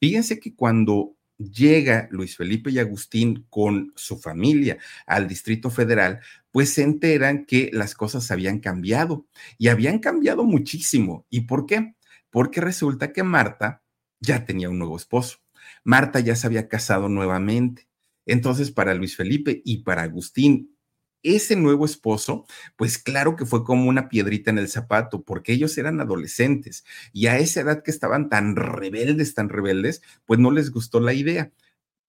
Fíjense 0.00 0.38
que 0.38 0.54
cuando 0.54 1.16
llega 1.38 2.08
Luis 2.10 2.36
Felipe 2.36 2.70
y 2.70 2.78
Agustín 2.78 3.46
con 3.50 3.92
su 3.96 4.18
familia 4.18 4.78
al 5.06 5.26
Distrito 5.26 5.70
Federal, 5.70 6.20
pues 6.50 6.72
se 6.72 6.82
enteran 6.82 7.44
que 7.46 7.70
las 7.72 7.94
cosas 7.94 8.30
habían 8.30 8.60
cambiado 8.60 9.26
y 9.58 9.68
habían 9.68 9.98
cambiado 9.98 10.44
muchísimo. 10.44 11.26
¿Y 11.30 11.42
por 11.42 11.66
qué? 11.66 11.94
Porque 12.30 12.60
resulta 12.60 13.12
que 13.12 13.22
Marta 13.22 13.82
ya 14.20 14.44
tenía 14.44 14.70
un 14.70 14.78
nuevo 14.78 14.96
esposo. 14.96 15.38
Marta 15.82 16.20
ya 16.20 16.36
se 16.36 16.46
había 16.46 16.68
casado 16.68 17.08
nuevamente. 17.08 17.88
Entonces, 18.26 18.70
para 18.70 18.94
Luis 18.94 19.16
Felipe 19.16 19.62
y 19.64 19.78
para 19.78 20.02
Agustín, 20.02 20.74
ese 21.22 21.56
nuevo 21.56 21.86
esposo, 21.86 22.46
pues 22.76 22.98
claro 22.98 23.34
que 23.34 23.46
fue 23.46 23.64
como 23.64 23.88
una 23.88 24.08
piedrita 24.08 24.50
en 24.50 24.58
el 24.58 24.68
zapato, 24.68 25.22
porque 25.22 25.52
ellos 25.54 25.76
eran 25.78 26.00
adolescentes 26.00 26.84
y 27.12 27.26
a 27.28 27.38
esa 27.38 27.62
edad 27.62 27.82
que 27.82 27.90
estaban 27.90 28.28
tan 28.28 28.56
rebeldes, 28.56 29.34
tan 29.34 29.48
rebeldes, 29.48 30.02
pues 30.26 30.38
no 30.38 30.50
les 30.50 30.70
gustó 30.70 31.00
la 31.00 31.14
idea. 31.14 31.50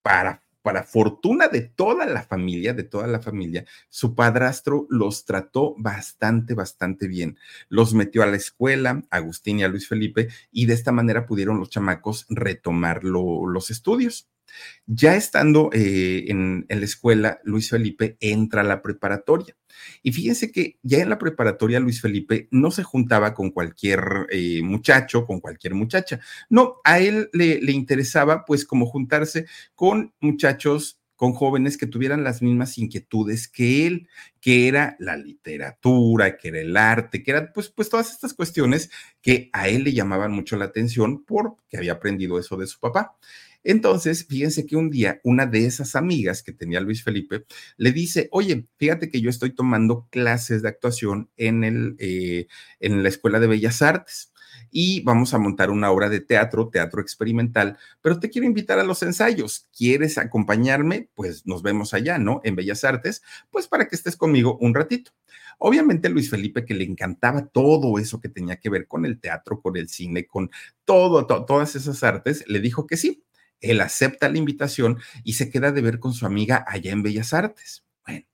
Para, 0.01 0.43
para 0.61 0.83
fortuna 0.83 1.47
de 1.47 1.61
toda 1.61 2.05
la 2.05 2.23
familia, 2.23 2.73
de 2.73 2.83
toda 2.83 3.07
la 3.07 3.21
familia, 3.21 3.65
su 3.89 4.15
padrastro 4.15 4.87
los 4.89 5.25
trató 5.25 5.75
bastante, 5.77 6.53
bastante 6.53 7.07
bien. 7.07 7.37
Los 7.69 7.93
metió 7.93 8.23
a 8.23 8.27
la 8.27 8.37
escuela, 8.37 9.03
Agustín 9.11 9.59
y 9.59 9.63
a 9.63 9.67
Luis 9.67 9.87
Felipe, 9.87 10.29
y 10.51 10.65
de 10.67 10.73
esta 10.73 10.91
manera 10.91 11.25
pudieron 11.25 11.59
los 11.59 11.69
chamacos 11.69 12.25
retomar 12.29 13.03
los 13.03 13.69
estudios. 13.71 14.29
Ya 14.85 15.15
estando 15.15 15.69
eh, 15.73 16.25
en, 16.27 16.65
la 16.69 16.85
escuela, 16.85 17.39
Luis 17.43 17.69
Felipe 17.69 18.17
entra 18.19 18.61
a 18.61 18.63
la 18.65 18.81
preparatoria. 18.81 19.55
Y 20.03 20.11
fíjense 20.11 20.51
que 20.51 20.77
ya 20.83 20.99
en 20.99 21.09
la 21.09 21.17
preparatoria 21.17 21.79
Luis 21.79 22.01
Felipe 22.01 22.47
no 22.51 22.71
se 22.71 22.83
juntaba 22.83 23.33
con 23.33 23.51
cualquier 23.51 24.27
eh, 24.29 24.61
muchacho, 24.61 25.25
con 25.25 25.39
cualquier 25.39 25.73
muchacha. 25.73 26.19
No, 26.49 26.75
a 26.83 26.99
él 26.99 27.29
le, 27.33 27.59
interesaba 27.71 28.45
pues 28.45 28.65
como 28.65 28.85
juntarse 28.85 29.45
con 29.75 30.13
muchachos 30.19 30.99
con 31.15 31.33
jóvenes 31.33 31.77
que 31.77 31.87
tuvieran 31.87 32.23
las 32.23 32.41
mismas 32.41 32.77
inquietudes 32.77 33.47
que 33.47 33.87
él, 33.87 34.09
que 34.41 34.67
era 34.67 34.95
la 34.99 35.15
literatura, 35.15 36.37
que 36.37 36.49
era 36.49 36.59
el 36.59 36.75
arte, 36.75 37.23
que 37.23 37.31
eran 37.31 37.51
pues, 37.53 37.69
pues 37.69 37.89
todas 37.89 38.11
estas 38.11 38.33
cuestiones 38.33 38.89
que 39.21 39.49
a 39.53 39.69
él 39.69 39.83
le 39.85 39.93
llamaban 39.93 40.31
mucho 40.31 40.57
la 40.57 40.65
atención 40.65 41.23
porque 41.23 41.77
había 41.77 41.93
aprendido 41.93 42.37
eso 42.37 42.57
de 42.57 42.67
su 42.67 42.79
papá. 42.79 43.17
Entonces, 43.65 44.25
fíjense 44.27 44.65
que 44.65 44.75
un 44.75 44.91
día 44.91 45.19
una 45.23 45.47
de 45.47 45.65
esas 45.65 45.95
amigas 45.95 46.43
que 46.43 46.53
tenía 46.53 46.79
Luis 46.79 47.03
Felipe 47.03 47.45
le 47.77 47.91
dice, 47.91 48.29
oye, 48.31 48.67
fíjate 48.77 49.09
que 49.09 49.19
yo 49.21 49.29
estoy 49.29 49.55
tomando 49.55 50.07
clases 50.11 50.61
de 50.61 50.69
actuación 50.69 51.29
en, 51.35 51.63
el, 51.63 51.95
eh, 51.99 52.47
en 52.79 53.01
la 53.03 53.09
Escuela 53.09 53.39
de 53.39 53.47
Bellas 53.47 53.81
Artes 53.81 54.31
y 54.71 55.01
vamos 55.01 55.33
a 55.33 55.39
montar 55.39 55.71
una 55.71 55.89
obra 55.89 56.09
de 56.09 56.19
teatro, 56.19 56.69
teatro 56.69 57.01
experimental, 57.01 57.77
pero 58.01 58.19
te 58.19 58.29
quiero 58.29 58.47
invitar 58.47 58.79
a 58.79 58.83
los 58.83 59.01
ensayos. 59.03 59.67
¿Quieres 59.75 60.17
acompañarme? 60.17 61.09
Pues 61.15 61.45
nos 61.47 61.63
vemos 61.63 61.93
allá, 61.93 62.17
¿no? 62.17 62.41
En 62.43 62.55
Bellas 62.55 62.83
Artes, 62.83 63.23
pues 63.49 63.67
para 63.67 63.87
que 63.87 63.95
estés 63.95 64.15
conmigo 64.15 64.57
un 64.61 64.75
ratito. 64.75 65.11
Obviamente 65.57 66.09
Luis 66.09 66.29
Felipe, 66.29 66.65
que 66.65 66.73
le 66.73 66.83
encantaba 66.83 67.47
todo 67.47 67.97
eso 67.97 68.19
que 68.19 68.29
tenía 68.29 68.57
que 68.57 68.69
ver 68.69 68.87
con 68.87 69.05
el 69.05 69.19
teatro, 69.19 69.61
con 69.61 69.77
el 69.77 69.87
cine, 69.87 70.27
con 70.27 70.51
todo, 70.83 71.25
todas 71.25 71.75
esas 71.75 72.03
artes, 72.03 72.43
le 72.47 72.59
dijo 72.59 72.85
que 72.85 72.97
sí. 72.97 73.24
Él 73.65 73.81
acepta 73.81 74.29
la 74.29 74.37
invitación 74.37 74.99
y 75.23 75.33
se 75.33 75.49
queda 75.49 75.71
de 75.71 75.81
ver 75.81 75.99
con 75.99 76.13
su 76.13 76.25
amiga 76.25 76.63
allá 76.67 76.91
en 76.91 77.03
Bellas 77.03 77.33
Artes. 77.33 77.85
Bueno, 78.05 78.25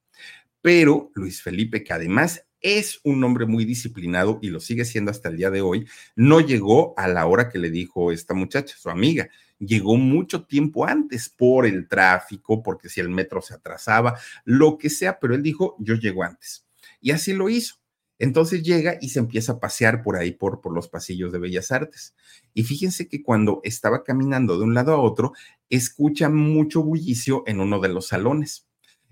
pero 0.61 1.11
Luis 1.15 1.41
Felipe, 1.41 1.83
que 1.83 1.93
además 1.93 2.45
es 2.59 2.99
un 3.03 3.23
hombre 3.23 3.45
muy 3.45 3.65
disciplinado 3.65 4.39
y 4.41 4.49
lo 4.49 4.59
sigue 4.59 4.85
siendo 4.85 5.09
hasta 5.09 5.29
el 5.29 5.37
día 5.37 5.49
de 5.49 5.61
hoy, 5.61 5.87
no 6.15 6.39
llegó 6.41 6.93
a 6.97 7.07
la 7.07 7.25
hora 7.25 7.49
que 7.49 7.59
le 7.59 7.71
dijo 7.71 8.11
esta 8.11 8.33
muchacha, 8.33 8.75
su 8.77 8.89
amiga. 8.89 9.29
Llegó 9.57 9.97
mucho 9.97 10.45
tiempo 10.45 10.85
antes 10.85 11.29
por 11.29 11.65
el 11.65 11.87
tráfico, 11.87 12.61
porque 12.61 12.89
si 12.89 12.99
el 12.99 13.09
metro 13.09 13.41
se 13.41 13.55
atrasaba, 13.55 14.19
lo 14.43 14.77
que 14.77 14.89
sea, 14.89 15.19
pero 15.19 15.33
él 15.33 15.43
dijo, 15.43 15.75
yo 15.79 15.95
llego 15.95 16.23
antes. 16.23 16.65
Y 16.99 17.11
así 17.11 17.33
lo 17.33 17.49
hizo. 17.49 17.80
Entonces 18.21 18.61
llega 18.61 18.99
y 19.01 19.09
se 19.09 19.17
empieza 19.17 19.53
a 19.53 19.59
pasear 19.59 20.03
por 20.03 20.15
ahí, 20.15 20.31
por, 20.31 20.61
por 20.61 20.75
los 20.75 20.87
pasillos 20.87 21.31
de 21.31 21.39
Bellas 21.39 21.71
Artes. 21.71 22.13
Y 22.53 22.65
fíjense 22.65 23.07
que 23.07 23.23
cuando 23.23 23.61
estaba 23.63 24.03
caminando 24.03 24.59
de 24.59 24.63
un 24.63 24.75
lado 24.75 24.93
a 24.93 24.99
otro, 24.99 25.33
escucha 25.71 26.29
mucho 26.29 26.83
bullicio 26.83 27.41
en 27.47 27.59
uno 27.59 27.79
de 27.79 27.89
los 27.89 28.09
salones. 28.09 28.67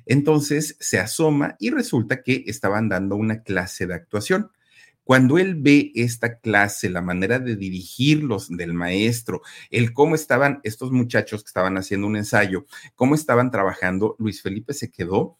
Entonces 0.05 0.77
se 0.79 0.99
asoma 0.99 1.55
y 1.57 1.71
resulta 1.71 2.21
que 2.21 2.43
estaban 2.45 2.87
dando 2.87 3.15
una 3.15 3.41
clase 3.41 3.87
de 3.87 3.95
actuación. 3.95 4.51
Cuando 5.03 5.39
él 5.39 5.55
ve 5.55 5.91
esta 5.95 6.37
clase, 6.37 6.87
la 6.87 7.01
manera 7.01 7.39
de 7.39 7.55
dirigirlos 7.55 8.55
del 8.55 8.75
maestro, 8.75 9.41
el 9.71 9.91
cómo 9.91 10.13
estaban 10.13 10.59
estos 10.61 10.91
muchachos 10.91 11.41
que 11.41 11.47
estaban 11.47 11.79
haciendo 11.79 12.05
un 12.05 12.15
ensayo, 12.15 12.67
cómo 12.93 13.15
estaban 13.15 13.49
trabajando, 13.49 14.15
Luis 14.19 14.43
Felipe 14.43 14.75
se 14.75 14.91
quedó 14.91 15.39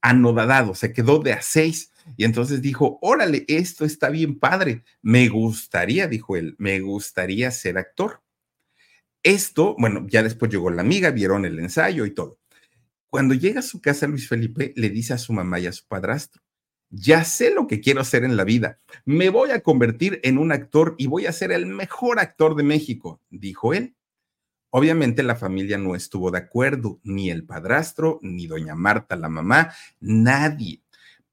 anodadado, 0.00 0.74
se 0.74 0.94
quedó 0.94 1.18
de 1.18 1.34
a 1.34 1.42
seis 1.42 1.92
y 2.16 2.24
entonces 2.24 2.62
dijo, 2.62 2.98
órale, 3.02 3.44
esto 3.48 3.84
está 3.84 4.08
bien 4.10 4.38
padre, 4.38 4.84
me 5.02 5.28
gustaría, 5.28 6.06
dijo 6.06 6.36
él, 6.36 6.54
me 6.58 6.80
gustaría 6.80 7.50
ser 7.50 7.78
actor. 7.78 8.22
Esto, 9.22 9.76
bueno, 9.78 10.06
ya 10.08 10.22
después 10.22 10.50
llegó 10.50 10.70
la 10.70 10.82
amiga, 10.82 11.10
vieron 11.10 11.44
el 11.44 11.58
ensayo 11.58 12.06
y 12.06 12.12
todo. 12.12 12.38
Cuando 13.08 13.34
llega 13.34 13.60
a 13.60 13.64
su 13.64 13.80
casa, 13.80 14.06
Luis 14.06 14.28
Felipe 14.28 14.72
le 14.76 14.88
dice 14.88 15.12
a 15.12 15.18
su 15.18 15.32
mamá 15.32 15.58
y 15.60 15.66
a 15.66 15.72
su 15.72 15.86
padrastro, 15.86 16.42
ya 16.90 17.24
sé 17.24 17.52
lo 17.52 17.66
que 17.66 17.80
quiero 17.80 18.00
hacer 18.00 18.24
en 18.24 18.36
la 18.36 18.44
vida, 18.44 18.80
me 19.04 19.28
voy 19.28 19.50
a 19.50 19.60
convertir 19.60 20.20
en 20.24 20.38
un 20.38 20.52
actor 20.52 20.94
y 20.98 21.06
voy 21.06 21.26
a 21.26 21.32
ser 21.32 21.52
el 21.52 21.66
mejor 21.66 22.18
actor 22.18 22.56
de 22.56 22.62
México, 22.64 23.20
dijo 23.30 23.74
él. 23.74 23.94
Obviamente 24.70 25.24
la 25.24 25.34
familia 25.34 25.78
no 25.78 25.96
estuvo 25.96 26.30
de 26.30 26.38
acuerdo, 26.38 27.00
ni 27.02 27.30
el 27.30 27.44
padrastro, 27.44 28.20
ni 28.22 28.46
doña 28.46 28.76
Marta, 28.76 29.16
la 29.16 29.28
mamá, 29.28 29.72
nadie. 29.98 30.82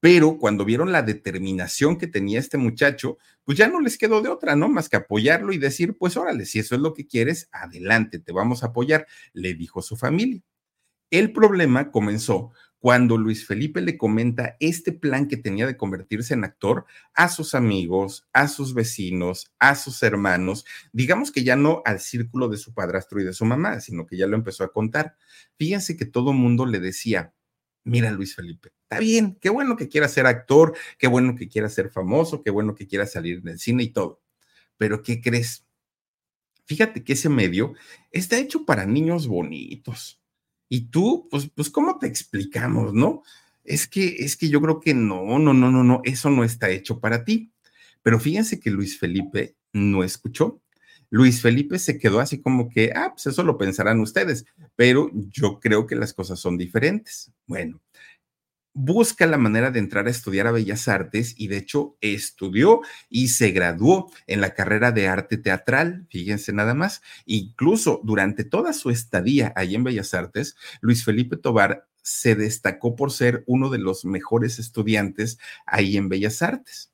Pero 0.00 0.38
cuando 0.38 0.64
vieron 0.64 0.92
la 0.92 1.02
determinación 1.02 1.98
que 1.98 2.06
tenía 2.06 2.38
este 2.38 2.56
muchacho, 2.56 3.18
pues 3.44 3.58
ya 3.58 3.68
no 3.68 3.80
les 3.80 3.98
quedó 3.98 4.22
de 4.22 4.28
otra, 4.28 4.54
¿no? 4.54 4.68
Más 4.68 4.88
que 4.88 4.96
apoyarlo 4.96 5.52
y 5.52 5.58
decir, 5.58 5.96
pues 5.98 6.16
órale, 6.16 6.46
si 6.46 6.60
eso 6.60 6.74
es 6.74 6.80
lo 6.80 6.94
que 6.94 7.06
quieres, 7.06 7.48
adelante, 7.52 8.18
te 8.18 8.32
vamos 8.32 8.62
a 8.62 8.68
apoyar, 8.68 9.06
le 9.32 9.54
dijo 9.54 9.82
su 9.82 9.96
familia. 9.96 10.40
El 11.10 11.32
problema 11.32 11.90
comenzó 11.90 12.52
cuando 12.78 13.16
Luis 13.16 13.46
Felipe 13.46 13.80
le 13.80 13.98
comenta 13.98 14.56
este 14.60 14.92
plan 14.92 15.26
que 15.26 15.36
tenía 15.36 15.66
de 15.66 15.76
convertirse 15.76 16.34
en 16.34 16.44
actor 16.44 16.84
a 17.14 17.28
sus 17.28 17.54
amigos, 17.54 18.28
a 18.32 18.46
sus 18.46 18.74
vecinos, 18.74 19.52
a 19.58 19.74
sus 19.74 20.02
hermanos, 20.02 20.64
digamos 20.92 21.32
que 21.32 21.42
ya 21.42 21.56
no 21.56 21.82
al 21.84 21.98
círculo 22.00 22.48
de 22.48 22.56
su 22.56 22.74
padrastro 22.74 23.20
y 23.20 23.24
de 23.24 23.32
su 23.32 23.44
mamá, 23.44 23.80
sino 23.80 24.06
que 24.06 24.16
ya 24.16 24.26
lo 24.26 24.36
empezó 24.36 24.64
a 24.64 24.72
contar. 24.72 25.16
Fíjense 25.56 25.96
que 25.96 26.06
todo 26.06 26.32
mundo 26.32 26.66
le 26.66 26.78
decía, 26.78 27.34
mira 27.88 28.10
Luis 28.10 28.34
Felipe, 28.34 28.72
está 28.82 29.00
bien, 29.00 29.36
qué 29.40 29.50
bueno 29.50 29.76
que 29.76 29.88
quiera 29.88 30.08
ser 30.08 30.26
actor, 30.26 30.76
qué 30.98 31.08
bueno 31.08 31.34
que 31.34 31.48
quiera 31.48 31.68
ser 31.68 31.90
famoso, 31.90 32.42
qué 32.42 32.50
bueno 32.50 32.74
que 32.74 32.86
quiera 32.86 33.06
salir 33.06 33.38
en 33.38 33.48
el 33.48 33.58
cine 33.58 33.82
y 33.84 33.88
todo. 33.90 34.20
Pero 34.76 35.02
¿qué 35.02 35.20
crees? 35.20 35.66
Fíjate 36.66 37.02
que 37.02 37.14
ese 37.14 37.28
medio 37.28 37.74
está 38.12 38.38
hecho 38.38 38.64
para 38.64 38.86
niños 38.86 39.26
bonitos. 39.26 40.20
Y 40.68 40.90
tú, 40.90 41.26
pues, 41.30 41.50
pues, 41.54 41.70
¿cómo 41.70 41.98
te 41.98 42.06
explicamos, 42.06 42.92
no? 42.92 43.22
Es 43.64 43.88
que, 43.88 44.16
es 44.18 44.36
que 44.36 44.48
yo 44.48 44.60
creo 44.60 44.80
que 44.80 44.92
no, 44.94 45.38
no, 45.38 45.54
no, 45.54 45.70
no, 45.70 45.82
no, 45.82 46.00
eso 46.04 46.30
no 46.30 46.44
está 46.44 46.68
hecho 46.68 47.00
para 47.00 47.24
ti. 47.24 47.52
Pero 48.02 48.20
fíjense 48.20 48.60
que 48.60 48.70
Luis 48.70 48.98
Felipe 48.98 49.56
no 49.72 50.04
escuchó. 50.04 50.60
Luis 51.10 51.40
Felipe 51.40 51.78
se 51.78 51.98
quedó 51.98 52.20
así 52.20 52.40
como 52.40 52.68
que, 52.68 52.92
ah, 52.94 53.12
pues 53.14 53.26
eso 53.26 53.42
lo 53.42 53.58
pensarán 53.58 54.00
ustedes, 54.00 54.44
pero 54.76 55.10
yo 55.30 55.58
creo 55.60 55.86
que 55.86 55.96
las 55.96 56.12
cosas 56.12 56.38
son 56.38 56.58
diferentes. 56.58 57.32
Bueno, 57.46 57.80
busca 58.74 59.26
la 59.26 59.38
manera 59.38 59.70
de 59.72 59.80
entrar 59.80 60.06
a 60.06 60.10
estudiar 60.10 60.46
a 60.46 60.52
Bellas 60.52 60.86
Artes 60.86 61.34
y 61.36 61.48
de 61.48 61.56
hecho 61.56 61.96
estudió 62.00 62.80
y 63.08 63.28
se 63.28 63.50
graduó 63.50 64.10
en 64.26 64.40
la 64.40 64.54
carrera 64.54 64.92
de 64.92 65.08
arte 65.08 65.36
teatral, 65.36 66.06
fíjense 66.10 66.52
nada 66.52 66.74
más. 66.74 67.02
Incluso 67.26 68.00
durante 68.04 68.44
toda 68.44 68.72
su 68.72 68.90
estadía 68.90 69.52
allí 69.56 69.74
en 69.74 69.84
Bellas 69.84 70.14
Artes, 70.14 70.56
Luis 70.80 71.04
Felipe 71.04 71.36
Tobar 71.36 71.88
se 72.02 72.36
destacó 72.36 72.94
por 72.94 73.10
ser 73.10 73.42
uno 73.46 73.68
de 73.68 73.78
los 73.78 74.04
mejores 74.04 74.58
estudiantes 74.58 75.38
ahí 75.66 75.96
en 75.96 76.08
Bellas 76.08 76.40
Artes. 76.40 76.92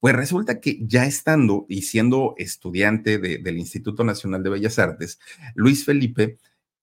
Pues 0.00 0.14
resulta 0.14 0.60
que 0.60 0.78
ya 0.80 1.06
estando 1.06 1.66
y 1.68 1.82
siendo 1.82 2.34
estudiante 2.38 3.18
del 3.18 3.58
Instituto 3.58 4.04
Nacional 4.04 4.42
de 4.42 4.50
Bellas 4.50 4.78
Artes, 4.78 5.18
Luis 5.54 5.84
Felipe 5.84 6.38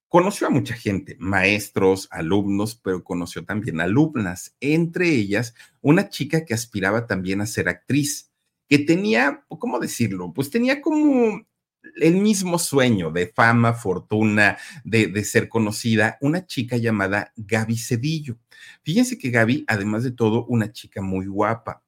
conoció 0.10 0.48
a 0.48 0.50
mucha 0.50 0.76
gente, 0.76 1.16
maestros, 1.20 2.08
alumnos, 2.12 2.76
pero 2.76 3.04
conoció 3.04 3.46
también 3.46 3.80
alumnas, 3.80 4.56
entre 4.60 5.10
ellas 5.10 5.56
una 5.82 6.10
chica 6.10 6.46
que 6.46 6.54
aspiraba 6.54 7.08
también 7.08 7.42
a 7.42 7.46
ser 7.46 7.70
actriz, 7.70 8.32
que 8.68 8.80
tenía, 8.80 9.46
¿cómo 9.48 9.80
decirlo? 9.80 10.34
Pues 10.34 10.50
tenía 10.50 10.82
como 10.82 11.46
el 11.98 12.16
mismo 12.16 12.60
sueño 12.60 13.12
de 13.12 13.28
fama, 13.28 13.74
fortuna, 13.74 14.58
de, 14.84 15.08
de, 15.08 15.24
ser 15.24 15.48
conocida, 15.50 16.18
una 16.20 16.46
chica 16.46 16.78
llamada 16.78 17.32
Gaby 17.36 17.78
Cedillo. 17.78 18.38
Fíjense 18.84 19.18
que 19.18 19.30
Gaby, 19.30 19.66
además 19.68 20.04
de 20.04 20.12
todo, 20.12 20.46
una 20.48 20.72
chica 20.72 21.02
muy 21.02 21.28
guapa. 21.28 21.85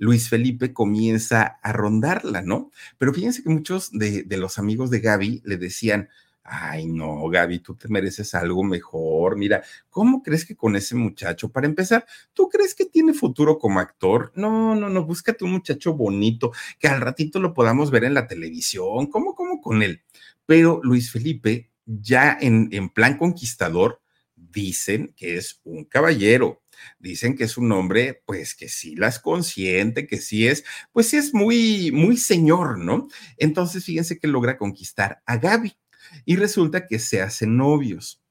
Luis 0.00 0.30
Felipe 0.30 0.72
comienza 0.72 1.58
a 1.62 1.72
rondarla, 1.72 2.40
¿no? 2.40 2.70
Pero 2.96 3.12
fíjense 3.12 3.42
que 3.42 3.50
muchos 3.50 3.90
de, 3.92 4.24
los 4.30 4.58
amigos 4.58 4.90
de 4.90 5.00
Gaby 5.00 5.42
le 5.44 5.58
decían, 5.58 6.08
Ay, 6.42 6.86
no, 6.86 7.28
Gaby, 7.28 7.58
tú 7.58 7.74
te 7.74 7.86
mereces 7.86 8.34
algo 8.34 8.64
mejor. 8.64 9.36
Mira, 9.36 9.62
¿cómo 9.90 10.22
crees 10.22 10.46
que 10.46 10.56
con 10.56 10.74
ese 10.74 10.94
muchacho, 10.94 11.50
para 11.50 11.66
empezar, 11.66 12.06
tú 12.32 12.48
crees 12.48 12.74
que 12.74 12.86
tiene 12.86 13.12
futuro 13.12 13.58
como 13.58 13.78
actor? 13.78 14.32
No, 14.34 14.74
no, 14.74 14.88
no, 14.88 15.04
búscate 15.04 15.44
un 15.44 15.52
muchacho 15.52 15.92
bonito, 15.92 16.50
que 16.78 16.88
al 16.88 17.02
ratito 17.02 17.38
lo 17.38 17.52
podamos 17.52 17.90
ver 17.90 18.04
en 18.04 18.14
la 18.14 18.26
televisión. 18.26 19.06
¿Cómo, 19.08 19.34
cómo 19.34 19.60
con 19.60 19.82
él? 19.82 20.02
Pero 20.46 20.80
Luis 20.82 21.12
Felipe, 21.12 21.70
ya 21.84 22.36
en, 22.40 22.70
en 22.72 22.88
plan 22.88 23.18
conquistador, 23.18 24.00
dicen 24.34 25.12
que 25.14 25.36
es 25.36 25.60
un 25.64 25.84
caballero, 25.84 26.62
dicen 26.98 27.36
que 27.36 27.44
es 27.44 27.56
un 27.56 27.70
hombre, 27.72 28.22
pues 28.26 28.54
que 28.54 28.68
sí 28.68 28.96
las 28.96 29.18
consiente, 29.18 30.06
que 30.06 30.18
sí 30.18 30.46
es, 30.46 30.64
pues 30.92 31.08
sí 31.08 31.16
es 31.16 31.34
muy, 31.34 31.90
muy 31.92 32.16
señor, 32.16 32.78
¿no? 32.78 33.08
Entonces, 33.36 33.84
fíjense 33.84 34.18
que 34.18 34.28
logra 34.28 34.58
conquistar 34.58 35.22
a 35.26 35.36
Gaby 35.36 35.76
y 36.24 36.36
resulta 36.36 36.86
que 36.86 36.98
se 36.98 37.22
hacen 37.22 37.56
novios. 37.56 38.22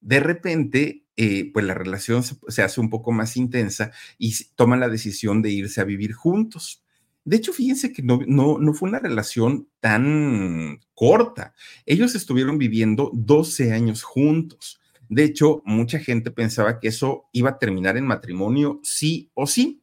De 0.00 0.20
repente, 0.20 1.04
eh, 1.16 1.50
pues 1.52 1.64
la 1.64 1.74
relación 1.74 2.22
se, 2.22 2.62
hace 2.62 2.80
un 2.80 2.90
poco 2.90 3.12
más 3.12 3.36
intensa 3.36 3.92
y 4.18 4.34
toman 4.56 4.80
la 4.80 4.88
decisión 4.88 5.42
de 5.42 5.50
irse 5.50 5.80
a 5.80 5.84
vivir 5.84 6.12
juntos. 6.12 6.82
De 7.24 7.36
hecho, 7.36 7.52
fíjense 7.52 7.92
que 7.92 8.02
no, 8.02 8.20
no, 8.26 8.58
no, 8.58 8.74
fue 8.74 8.88
una 8.88 8.98
relación 8.98 9.68
tan 9.80 10.80
corta. 10.92 11.54
Ellos 11.86 12.14
estuvieron 12.14 12.58
viviendo 12.58 13.10
12 13.14 13.72
años 13.72 14.02
juntos. 14.02 14.80
De 15.08 15.24
hecho, 15.24 15.62
mucha 15.64 15.98
gente 15.98 16.30
pensaba 16.30 16.80
que 16.80 16.88
eso 16.88 17.28
iba 17.32 17.50
a 17.50 17.58
terminar 17.58 17.96
en 17.96 18.06
matrimonio 18.06 18.80
sí 18.82 19.30
o 19.34 19.46
sí, 19.46 19.82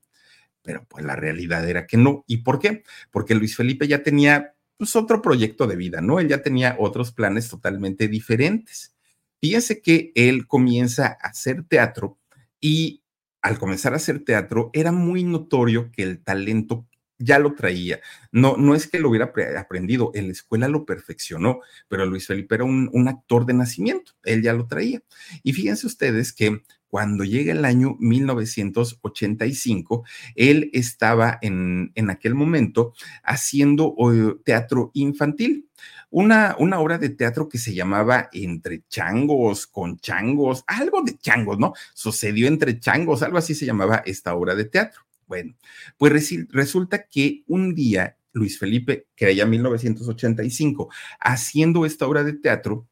pero 0.61 0.85
pues 0.87 1.05
la 1.05 1.15
realidad 1.15 1.67
era 1.67 1.87
que 1.87 1.97
no. 1.97 2.23
¿Y 2.27 2.37
por 2.37 2.59
qué? 2.59 2.83
Porque 3.11 3.35
Luis 3.35 3.55
Felipe 3.55 3.87
ya 3.87 4.03
tenía 4.03 4.55
pues 4.77 4.95
otro 4.95 5.21
proyecto 5.21 5.67
de 5.67 5.75
vida, 5.75 6.01
¿no? 6.01 6.19
Él 6.19 6.27
ya 6.27 6.41
tenía 6.41 6.75
otros 6.79 7.11
planes 7.11 7.49
totalmente 7.49 8.07
diferentes. 8.07 8.95
Fíjense 9.39 9.81
que 9.81 10.11
él 10.15 10.47
comienza 10.47 11.17
a 11.21 11.27
hacer 11.29 11.63
teatro 11.63 12.19
y 12.59 13.03
al 13.41 13.57
comenzar 13.57 13.93
a 13.93 13.97
hacer 13.97 14.23
teatro 14.23 14.69
era 14.73 14.91
muy 14.91 15.23
notorio 15.23 15.91
que 15.91 16.03
el 16.03 16.23
talento 16.23 16.87
ya 17.21 17.39
lo 17.39 17.55
traía. 17.55 17.99
No, 18.31 18.57
no 18.57 18.75
es 18.75 18.87
que 18.87 18.99
lo 18.99 19.09
hubiera 19.09 19.33
aprendido, 19.57 20.11
en 20.13 20.27
la 20.27 20.31
escuela 20.31 20.67
lo 20.67 20.85
perfeccionó, 20.85 21.61
pero 21.87 22.05
Luis 22.05 22.27
Felipe 22.27 22.55
era 22.55 22.63
un, 22.63 22.89
un, 22.93 23.07
actor 23.07 23.45
de 23.45 23.53
nacimiento, 23.53 24.13
él 24.23 24.41
ya 24.41 24.53
lo 24.53 24.67
traía. 24.67 25.01
Y 25.43 25.53
fíjense 25.53 25.87
ustedes 25.87 26.33
que 26.33 26.61
cuando 26.91 27.23
llega 27.23 27.53
el 27.53 27.63
año 27.63 27.95
1985, 27.99 30.03
él 30.35 30.69
estaba 30.73 31.39
en, 31.41 31.93
en 31.95 32.09
aquel 32.09 32.35
momento 32.35 32.93
haciendo 33.23 33.95
teatro 34.43 34.91
infantil. 34.93 35.69
Una, 36.09 36.57
una, 36.59 36.81
obra 36.81 36.97
de 36.97 37.07
teatro 37.07 37.47
que 37.47 37.57
se 37.57 37.73
llamaba 37.73 38.27
Entre 38.33 38.83
Changos, 38.89 39.67
con 39.67 39.99
Changos, 39.99 40.65
algo 40.67 41.01
de 41.01 41.17
Changos, 41.17 41.57
¿no? 41.57 41.71
Sucedió 41.93 42.49
entre 42.49 42.81
Changos, 42.81 43.23
algo 43.23 43.37
así 43.37 43.55
se 43.55 43.65
llamaba 43.65 44.03
esta 44.05 44.35
obra 44.35 44.53
de 44.53 44.65
teatro. 44.65 45.03
Bueno, 45.31 45.55
pues 45.97 46.29
resulta 46.49 47.07
que 47.07 47.45
un 47.47 47.73
día 47.73 48.17
Luis 48.33 48.59
Felipe, 48.59 49.07
que 49.15 49.23
era 49.23 49.33
ya 49.33 49.45
1985, 49.45 50.89
haciendo 51.21 51.85
esta 51.85 52.05
obra 52.05 52.25
de 52.25 52.33
teatro, 52.33 52.89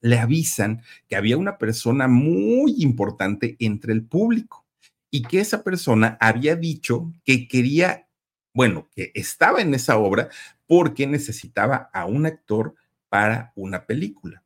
le 0.00 0.20
avisan 0.20 0.84
que 1.08 1.16
había 1.16 1.36
una 1.36 1.58
persona 1.58 2.06
muy 2.06 2.76
importante 2.78 3.56
entre 3.58 3.92
el 3.92 4.04
público 4.04 4.64
y 5.10 5.22
que 5.22 5.40
esa 5.40 5.64
persona 5.64 6.16
había 6.20 6.54
dicho 6.54 7.12
que 7.24 7.48
quería, 7.48 8.06
bueno, 8.54 8.88
que 8.94 9.10
estaba 9.16 9.60
en 9.60 9.74
esa 9.74 9.98
obra 9.98 10.28
porque 10.68 11.08
necesitaba 11.08 11.90
a 11.92 12.06
un 12.06 12.26
actor 12.26 12.76
para 13.08 13.52
una 13.56 13.86
película. 13.86 14.44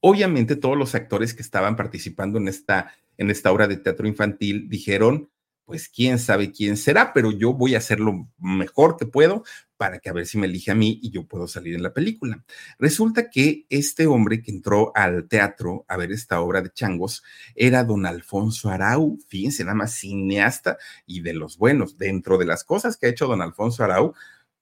Obviamente 0.00 0.56
todos 0.56 0.76
los 0.76 0.96
actores 0.96 1.32
que 1.32 1.42
estaban 1.42 1.76
participando 1.76 2.38
en 2.38 2.48
esta, 2.48 2.92
en 3.18 3.30
esta 3.30 3.52
obra 3.52 3.68
de 3.68 3.76
teatro 3.76 4.08
infantil 4.08 4.68
dijeron, 4.68 5.30
pues 5.64 5.88
quién 5.88 6.18
sabe 6.18 6.52
quién 6.52 6.76
será, 6.76 7.12
pero 7.12 7.30
yo 7.30 7.52
voy 7.54 7.74
a 7.74 7.78
hacer 7.78 8.00
lo 8.00 8.28
mejor 8.38 8.96
que 8.96 9.06
puedo 9.06 9.44
para 9.76 9.98
que 9.98 10.10
a 10.10 10.12
ver 10.12 10.26
si 10.26 10.38
me 10.38 10.46
elige 10.46 10.70
a 10.70 10.76
mí 10.76 11.00
y 11.02 11.10
yo 11.10 11.26
puedo 11.26 11.48
salir 11.48 11.74
en 11.74 11.82
la 11.82 11.92
película. 11.92 12.44
Resulta 12.78 13.30
que 13.30 13.66
este 13.68 14.06
hombre 14.06 14.42
que 14.42 14.52
entró 14.52 14.92
al 14.94 15.26
teatro 15.28 15.84
a 15.88 15.96
ver 15.96 16.12
esta 16.12 16.40
obra 16.40 16.62
de 16.62 16.70
Changos 16.70 17.22
era 17.54 17.82
don 17.84 18.06
Alfonso 18.06 18.70
Arau, 18.70 19.18
fíjense, 19.28 19.64
nada 19.64 19.74
más 19.74 19.94
cineasta 19.94 20.78
y 21.06 21.20
de 21.20 21.34
los 21.34 21.58
buenos. 21.58 21.98
Dentro 21.98 22.38
de 22.38 22.46
las 22.46 22.64
cosas 22.64 22.96
que 22.96 23.06
ha 23.06 23.10
hecho 23.10 23.26
don 23.26 23.42
Alfonso 23.42 23.82
Arau, 23.82 24.14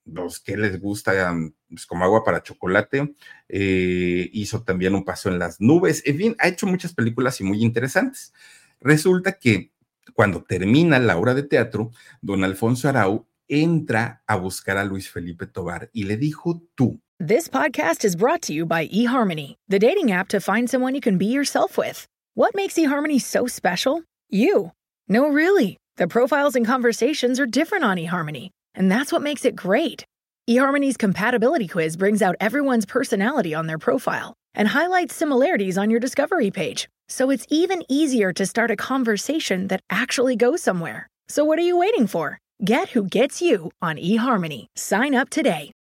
los 0.06 0.40
que 0.40 0.56
les 0.56 0.80
gusta 0.80 1.36
pues, 1.68 1.86
como 1.86 2.04
agua 2.04 2.24
para 2.24 2.42
chocolate, 2.42 3.14
eh, 3.48 4.30
hizo 4.32 4.62
también 4.62 4.94
un 4.94 5.04
paso 5.04 5.28
en 5.28 5.38
las 5.38 5.60
nubes, 5.60 6.02
en 6.06 6.16
fin, 6.16 6.36
ha 6.38 6.48
hecho 6.48 6.66
muchas 6.66 6.94
películas 6.94 7.40
y 7.40 7.44
muy 7.44 7.62
interesantes. 7.62 8.32
Resulta 8.80 9.32
que 9.32 9.70
cuando 10.14 10.42
termina 10.42 10.98
la 10.98 11.16
obra 11.16 11.34
de 11.34 11.42
teatro, 11.42 11.90
don 12.20 12.44
Alfonso 12.44 12.88
Arau 12.88 13.26
entra 13.48 14.22
a 14.26 14.36
buscar 14.36 14.76
a 14.76 14.84
Luis 14.84 15.08
Felipe 15.08 15.46
Tobar 15.46 15.90
y 15.92 16.04
le 16.04 16.16
dijo 16.16 16.62
tú. 16.76 17.00
This 17.18 17.48
podcast 17.48 18.04
is 18.04 18.16
brought 18.16 18.42
to 18.42 18.52
you 18.52 18.64
by 18.64 18.88
eHarmony, 18.88 19.56
the 19.68 19.78
dating 19.78 20.10
app 20.10 20.28
to 20.28 20.40
find 20.40 20.70
someone 20.70 20.94
you 20.94 21.00
can 21.00 21.18
be 21.18 21.26
yourself 21.26 21.76
with. 21.76 22.06
What 22.34 22.54
makes 22.54 22.74
eHarmony 22.74 23.20
so 23.20 23.46
special? 23.46 24.02
You. 24.30 24.72
No, 25.08 25.28
really. 25.28 25.76
The 25.96 26.08
profiles 26.08 26.56
and 26.56 26.64
conversations 26.64 27.38
are 27.38 27.46
different 27.46 27.84
on 27.84 27.98
eHarmony, 27.98 28.50
and 28.74 28.90
that's 28.90 29.12
what 29.12 29.22
makes 29.22 29.44
it 29.44 29.56
great. 29.56 30.04
eHarmony's 30.48 30.96
compatibility 30.96 31.68
quiz 31.68 31.96
brings 31.96 32.22
out 32.22 32.36
everyone's 32.40 32.86
personality 32.86 33.54
on 33.54 33.66
their 33.66 33.78
profile 33.78 34.34
and 34.54 34.68
highlights 34.68 35.14
similarities 35.14 35.76
on 35.76 35.90
your 35.90 36.00
discovery 36.00 36.50
page 36.50 36.88
so 37.10 37.30
it's 37.30 37.44
even 37.50 37.82
easier 37.88 38.32
to 38.32 38.46
start 38.46 38.70
a 38.70 38.76
conversation 38.76 39.66
that 39.66 39.82
actually 39.90 40.36
goes 40.36 40.62
somewhere. 40.62 41.08
So 41.28 41.44
what 41.44 41.58
are 41.58 41.66
you 41.66 41.76
waiting 41.76 42.06
for? 42.06 42.38
Get 42.64 42.90
who 42.90 43.02
gets 43.04 43.42
you 43.42 43.72
on 43.82 43.96
eHarmony. 43.96 44.66
Sign 44.76 45.14
up 45.14 45.28
today. 45.28 45.72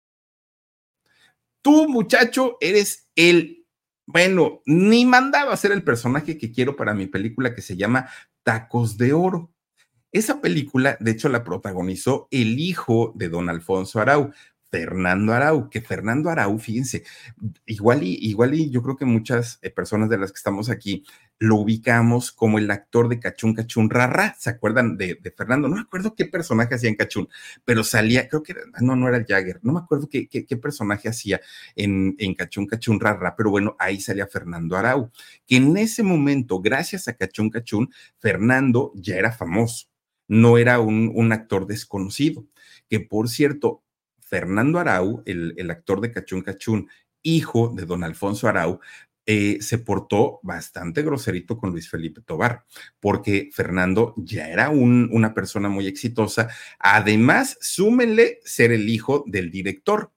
Tú, 1.61 1.87
muchacho, 1.87 2.57
eres 2.61 3.07
el, 3.15 3.65
bueno, 4.07 4.61
ni 4.65 5.05
mandaba 5.05 5.55
ser 5.55 5.71
el 5.71 5.83
personaje 5.83 6.37
que 6.37 6.51
quiero 6.51 6.75
para 6.75 6.93
mi 6.93 7.05
película 7.05 7.53
que 7.53 7.61
se 7.61 7.75
llama 7.75 8.09
Tacos 8.43 8.97
de 8.97 9.13
Oro. 9.13 9.51
Esa 10.11 10.41
película, 10.41 10.97
de 10.99 11.11
hecho, 11.11 11.29
la 11.29 11.43
protagonizó 11.43 12.27
el 12.31 12.59
hijo 12.59 13.11
de 13.15 13.29
don 13.29 13.49
Alfonso 13.49 13.99
Arau, 13.99 14.31
Fernando 14.71 15.33
Arau, 15.33 15.69
que 15.69 15.81
Fernando 15.81 16.29
Arau, 16.29 16.57
fíjense, 16.59 17.03
igual 17.65 18.03
y, 18.03 18.15
igual 18.21 18.53
y 18.53 18.69
yo 18.69 18.83
creo 18.83 18.95
que 18.95 19.05
muchas 19.05 19.59
eh, 19.61 19.71
personas 19.71 20.09
de 20.09 20.17
las 20.17 20.31
que 20.31 20.37
estamos 20.37 20.69
aquí 20.69 21.03
lo 21.39 21.55
ubicamos 21.55 22.31
como 22.31 22.59
el 22.59 22.69
actor 22.69 23.07
de 23.07 23.19
Cachún 23.19 23.55
Cachún 23.55 23.89
Rara, 23.89 24.35
¿se 24.37 24.49
acuerdan 24.49 24.97
de, 24.97 25.17
Fernando? 25.35 25.69
No 25.69 25.75
me 25.75 25.81
acuerdo 25.81 26.13
qué 26.13 26.25
personaje 26.25 26.75
hacía 26.75 26.89
en 26.89 26.97
Cachún, 26.97 27.29
pero 27.65 27.83
salía, 27.83 28.27
creo 28.27 28.43
que 28.43 28.51
era, 28.51 28.61
no, 28.81 28.95
no 28.95 29.07
era 29.07 29.17
el 29.17 29.25
Jagger, 29.25 29.59
no 29.63 29.73
me 29.73 29.79
acuerdo 29.79 30.09
qué, 30.09 30.27
qué, 30.27 30.57
personaje 30.57 31.07
hacía 31.07 31.39
en, 31.75 32.15
en 32.19 32.35
Cachún 32.35 32.67
Cachún 32.67 32.99
Rara, 32.99 33.35
pero 33.37 33.49
bueno, 33.49 33.75
ahí 33.79 34.01
salía 34.01 34.27
Fernando 34.27 34.75
Arau, 34.75 35.11
que 35.47 35.55
en 35.55 35.77
ese 35.77 36.03
momento, 36.03 36.59
gracias 36.59 37.07
a 37.07 37.13
Cachún 37.13 37.49
Cachún, 37.49 37.89
Fernando 38.17 38.91
ya 38.95 39.15
era 39.15 39.31
famoso, 39.31 39.87
no 40.27 40.57
era 40.57 40.79
un, 40.79 41.11
un 41.15 41.31
actor 41.31 41.65
desconocido, 41.65 42.45
que 42.89 42.99
por 42.99 43.29
cierto, 43.29 43.81
Fernando 44.29 44.79
Arau, 44.79 45.23
el, 45.25 45.55
el 45.57 45.71
actor 45.71 46.01
de 46.01 46.11
Cachún 46.11 46.41
Cachún, 46.41 46.89
hijo 47.23 47.73
de 47.75 47.85
don 47.85 48.03
Alfonso 48.03 48.47
Arau, 48.47 48.79
eh, 49.31 49.61
se 49.61 49.77
portó 49.77 50.39
bastante 50.41 51.03
groserito 51.03 51.55
con 51.55 51.69
Luis 51.69 51.87
Felipe 51.87 52.21
Tobar, 52.21 52.65
porque 52.99 53.51
Fernando 53.53 54.15
ya 54.17 54.49
era 54.49 54.69
un, 54.69 55.07
una 55.11 55.35
persona 55.35 55.69
muy 55.69 55.85
exitosa. 55.85 56.49
Además, 56.79 57.55
súmenle 57.61 58.39
ser 58.43 58.71
el 58.71 58.89
hijo 58.89 59.23
del 59.27 59.51
director. 59.51 60.11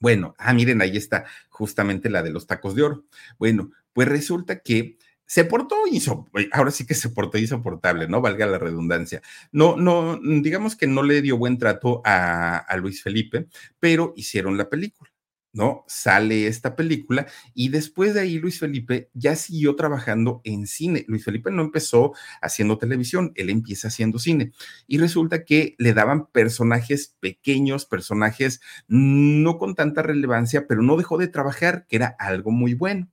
Bueno, 0.00 0.34
ah, 0.38 0.52
miren, 0.52 0.82
ahí 0.82 0.98
está 0.98 1.24
justamente 1.48 2.10
la 2.10 2.22
de 2.22 2.30
los 2.30 2.46
tacos 2.46 2.74
de 2.74 2.82
oro. 2.82 3.04
Bueno, 3.38 3.70
pues 3.94 4.06
resulta 4.06 4.60
que 4.60 4.98
se 5.30 5.44
portó, 5.44 5.76
ahora 6.50 6.72
sí 6.72 6.84
que 6.84 6.94
se 6.94 7.08
portó 7.08 7.38
insoportable, 7.38 8.08
¿no? 8.08 8.20
Valga 8.20 8.46
la 8.46 8.58
redundancia. 8.58 9.22
No, 9.52 9.76
no, 9.76 10.18
digamos 10.42 10.74
que 10.74 10.88
no 10.88 11.04
le 11.04 11.22
dio 11.22 11.38
buen 11.38 11.56
trato 11.56 12.02
a, 12.04 12.56
a 12.56 12.76
Luis 12.78 13.00
Felipe, 13.00 13.46
pero 13.78 14.12
hicieron 14.16 14.58
la 14.58 14.68
película. 14.68 15.08
¿no? 15.52 15.84
Sale 15.86 16.48
esta 16.48 16.74
película 16.74 17.26
y 17.54 17.68
después 17.68 18.14
de 18.14 18.20
ahí 18.22 18.38
Luis 18.40 18.58
Felipe 18.58 19.08
ya 19.14 19.36
siguió 19.36 19.76
trabajando 19.76 20.40
en 20.42 20.66
cine. 20.66 21.04
Luis 21.06 21.24
Felipe 21.24 21.52
no 21.52 21.62
empezó 21.62 22.12
haciendo 22.42 22.78
televisión, 22.78 23.32
él 23.36 23.50
empieza 23.50 23.86
haciendo 23.86 24.18
cine 24.18 24.50
y 24.88 24.98
resulta 24.98 25.44
que 25.44 25.76
le 25.78 25.92
daban 25.94 26.26
personajes 26.26 27.16
pequeños, 27.20 27.86
personajes 27.86 28.60
no 28.88 29.58
con 29.58 29.76
tanta 29.76 30.02
relevancia, 30.02 30.66
pero 30.66 30.82
no 30.82 30.96
dejó 30.96 31.18
de 31.18 31.28
trabajar, 31.28 31.86
que 31.88 31.96
era 31.96 32.16
algo 32.18 32.50
muy 32.50 32.74
bueno. 32.74 33.08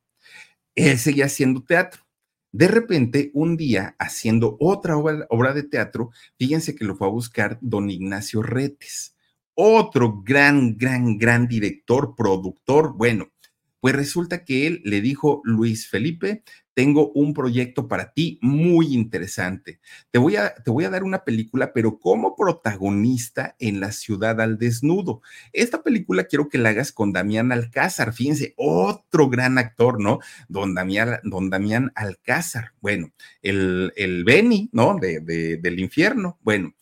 Él 0.75 0.97
seguía 0.99 1.25
haciendo 1.25 1.63
teatro. 1.63 2.06
De 2.51 2.67
repente, 2.67 3.31
un 3.33 3.57
día, 3.57 3.95
haciendo 3.99 4.57
otra 4.59 4.97
obra, 4.97 5.53
de 5.53 5.63
teatro, 5.63 6.11
fíjense 6.37 6.75
que 6.75 6.85
lo 6.85 6.95
fue 6.95 7.07
a 7.07 7.11
buscar 7.11 7.57
don 7.61 7.89
Ignacio 7.89 8.41
Retes 8.41 9.13
otro 9.59 10.21
gran, 10.21 10.77
gran, 10.77 11.17
gran 11.17 11.47
director, 11.47 12.13
productor. 12.15 12.93
Bueno, 12.95 13.31
pues 13.79 13.95
resulta 13.95 14.45
que 14.45 14.67
él 14.67 14.81
le 14.85 15.01
dijo, 15.01 15.41
Luis 15.45 15.89
Felipe, 15.89 16.43
tengo 16.77 17.11
un 17.13 17.33
proyecto 17.33 17.87
para 17.87 18.13
ti 18.13 18.37
muy 18.39 18.93
interesante. 18.93 19.79
Te 20.11 20.19
voy 20.19 20.35
a, 20.35 20.53
te 20.53 20.69
voy 20.69 20.83
a 20.83 20.91
dar 20.91 21.03
una 21.03 21.23
película, 21.23 21.73
pero 21.73 21.97
como 21.97 22.35
protagonista 22.35 23.55
en 23.57 23.79
la 23.79 23.91
ciudad 23.91 24.39
al 24.39 24.59
desnudo. 24.59 25.23
Esta 25.53 25.81
película 25.81 26.25
quiero 26.25 26.49
que 26.49 26.59
la 26.59 26.69
hagas 26.69 26.91
con 26.91 27.13
Damián 27.13 27.51
Alcázar. 27.51 28.13
Fíjense, 28.13 28.53
otro 28.57 29.27
gran 29.27 29.57
actor, 29.57 29.99
¿no? 29.99 30.19
Don 30.49 30.75
Damián, 30.75 31.19
don 31.23 31.49
Alcázar. 31.95 32.73
Bueno, 32.79 33.11
el, 33.41 33.91
el 33.95 34.23
Benny, 34.23 34.69
¿no? 34.71 34.99
De, 35.01 35.19
de, 35.19 35.57
del 35.57 35.79
infierno. 35.79 36.37
Bueno, 36.43 36.75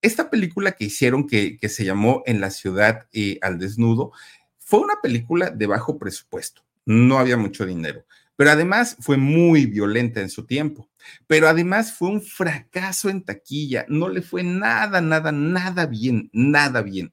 esta 0.00 0.30
película 0.30 0.72
que 0.72 0.86
hicieron, 0.86 1.26
que, 1.26 1.58
se 1.68 1.84
llamó 1.84 2.22
En 2.24 2.40
la 2.40 2.48
ciudad 2.48 3.06
y 3.12 3.38
al 3.42 3.58
desnudo, 3.58 4.12
fue 4.56 4.80
una 4.80 4.94
película 5.02 5.50
de 5.50 5.66
bajo 5.66 5.98
presupuesto. 5.98 6.62
No 6.86 7.18
había 7.18 7.36
mucho 7.36 7.66
dinero, 7.66 8.05
pero 8.36 8.50
además 8.50 8.96
fue 9.00 9.16
muy 9.16 9.66
violenta 9.66 10.20
en 10.20 10.30
su 10.30 10.46
tiempo. 10.46 10.88
Pero 11.26 11.48
además 11.48 11.92
fue 11.92 12.10
un 12.10 12.22
fracaso 12.22 13.08
en 13.08 13.24
taquilla. 13.24 13.86
No 13.88 14.08
le 14.08 14.22
fue 14.22 14.42
nada, 14.42 15.00
nada, 15.00 15.32
nada 15.32 15.86
bien, 15.86 16.30
nada 16.32 16.82
bien 16.82 17.12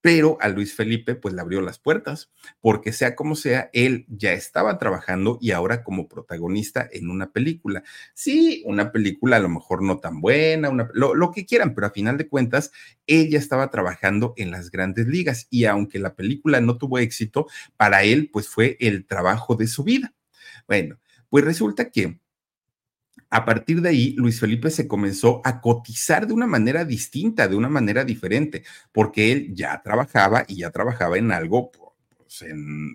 pero 0.00 0.38
a 0.40 0.48
Luis 0.48 0.74
Felipe 0.74 1.14
pues 1.14 1.34
le 1.34 1.40
abrió 1.40 1.60
las 1.60 1.78
puertas, 1.78 2.30
porque 2.60 2.92
sea 2.92 3.14
como 3.14 3.34
sea, 3.34 3.70
él 3.72 4.06
ya 4.08 4.32
estaba 4.32 4.78
trabajando 4.78 5.38
y 5.40 5.50
ahora 5.50 5.82
como 5.82 6.08
protagonista 6.08 6.88
en 6.90 7.10
una 7.10 7.32
película. 7.32 7.82
Sí, 8.14 8.62
una 8.66 8.92
película 8.92 9.36
a 9.36 9.40
lo 9.40 9.48
mejor 9.48 9.82
no 9.82 9.98
tan 9.98 10.20
buena, 10.20 10.70
lo, 10.94 11.30
que 11.32 11.46
quieran, 11.46 11.74
pero 11.74 11.86
a 11.86 11.90
final 11.90 12.16
de 12.16 12.28
cuentas, 12.28 12.72
él 13.06 13.28
ya 13.30 13.38
estaba 13.38 13.70
trabajando 13.70 14.34
en 14.36 14.50
las 14.50 14.70
grandes 14.70 15.06
ligas 15.06 15.46
y 15.50 15.66
aunque 15.66 15.98
la 15.98 16.14
película 16.14 16.60
no 16.60 16.78
tuvo 16.78 16.98
éxito, 16.98 17.46
para 17.76 18.02
él 18.02 18.30
pues 18.32 18.48
fue 18.48 18.76
el 18.80 19.06
trabajo 19.06 19.54
de 19.54 19.66
su 19.66 19.84
vida. 19.84 20.14
Bueno, 20.66 20.98
pues 21.28 21.44
resulta 21.44 21.90
que 21.90 22.20
a 23.28 23.44
partir 23.44 23.80
de 23.80 23.90
ahí, 23.90 24.14
Luis 24.16 24.40
Felipe 24.40 24.70
se 24.70 24.88
comenzó 24.88 25.40
a 25.44 25.60
cotizar 25.60 26.26
de 26.26 26.32
una 26.32 26.48
manera 26.48 26.84
distinta, 26.84 27.46
de 27.46 27.54
una 27.54 27.68
manera 27.68 28.04
diferente, 28.04 28.64
porque 28.92 29.30
él 29.30 29.54
ya 29.54 29.80
trabajaba 29.82 30.44
y 30.48 30.56
ya 30.56 30.70
trabajaba 30.70 31.16
en 31.16 31.30
algo 31.30 31.70
pues, 31.70 32.44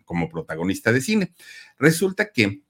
como 0.03 0.27
protagonista 0.27 0.91
de 0.91 1.01
cine. 1.01 1.33
Resulta 1.79 2.31
que 2.33 2.63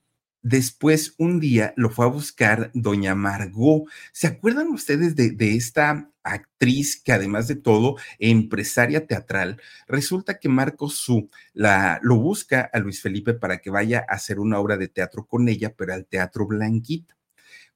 después 0.43 1.15
un 1.17 1.39
día 1.39 1.73
lo 1.75 1.89
fue 1.89 2.05
a 2.05 2.09
buscar 2.09 2.69
doña 2.75 3.15
Margot. 3.15 3.85
¿Se 4.11 4.27
acuerdan 4.27 4.67
ustedes 4.67 5.15
de, 5.15 5.55
esta 5.55 6.11
actriz 6.25 7.01
que 7.01 7.11
además 7.11 7.47
de 7.47 7.55
todo, 7.55 7.95
empresaria 8.19 9.07
teatral? 9.07 9.61
Resulta 9.87 10.39
que 10.39 10.49
Marco 10.49 10.89
Su 10.89 11.29
la, 11.53 11.99
lo 12.01 12.17
busca 12.17 12.69
a 12.73 12.79
Luis 12.79 13.01
Felipe 13.01 13.33
para 13.33 13.59
que 13.59 13.69
vaya 13.69 14.05
a 14.09 14.15
hacer 14.15 14.39
una 14.39 14.59
obra 14.59 14.77
de 14.77 14.87
teatro 14.87 15.25
con 15.25 15.47
ella, 15.47 15.73
pero 15.75 15.93
al 15.93 16.05
Teatro 16.05 16.47
Blanquita. 16.47 17.15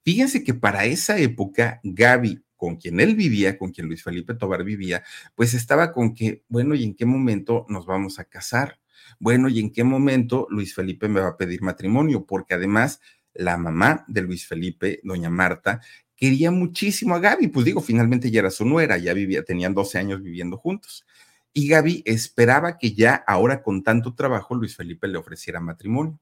Fíjense 0.04 0.44
que 0.44 0.54
para 0.54 0.86
esa 0.86 1.18
época, 1.18 1.80
Gaby, 1.84 2.44
con 2.56 2.76
quien 2.76 3.00
él 3.00 3.16
vivía, 3.16 3.58
con 3.58 3.72
quien 3.72 3.88
Luis 3.88 4.04
Felipe 4.04 4.34
Tobar 4.34 4.64
vivía, 4.64 5.04
pues 5.36 5.54
estaba 5.54 5.92
con 5.92 6.14
que, 6.14 6.44
bueno, 6.50 6.76
¿y 6.76 6.84
en 6.84 6.94
qué 6.94 7.06
momento 7.06 7.66
nos 7.70 7.86
vamos 7.86 8.20
a 8.20 8.26
casar? 8.26 8.80
Bueno, 9.20 9.50
¿y 9.50 9.60
en 9.60 9.72
qué 9.72 9.84
momento 9.84 10.46
Luis 10.50 10.76
Felipe 10.76 11.08
me 11.08 11.22
va 11.22 11.30
a 11.30 11.38
pedir 11.38 11.62
matrimonio? 11.62 12.26
Porque 12.26 12.56
además 12.56 13.00
la 13.34 13.58
mamá 13.58 14.04
de 14.08 14.22
Luis 14.22 14.46
Felipe, 14.46 15.00
doña 15.04 15.30
Marta, 15.30 15.82
quería 16.20 16.52
muchísimo 16.52 17.16
a 17.16 17.20
Gaby, 17.20 17.48
pues 17.48 17.66
digo, 17.66 17.82
finalmente 17.82 18.30
ya 18.30 18.42
era 18.42 18.52
su 18.52 18.66
nuera, 18.66 18.98
ya 18.98 19.14
vivía, 19.14 19.44
tenían 19.44 19.74
12 19.74 19.98
años 19.98 20.22
viviendo 20.22 20.58
juntos. 20.58 21.06
Y 21.54 21.68
Gaby 21.70 22.04
esperaba 22.06 22.78
que 22.78 22.94
ya 22.94 23.16
ahora 23.26 23.64
con 23.64 23.84
tanto 23.84 24.14
trabajo 24.14 24.54
Luis 24.54 24.76
Felipe 24.76 25.08
le 25.08 25.18
ofreciera 25.18 25.60
matrimonio. 25.60 26.20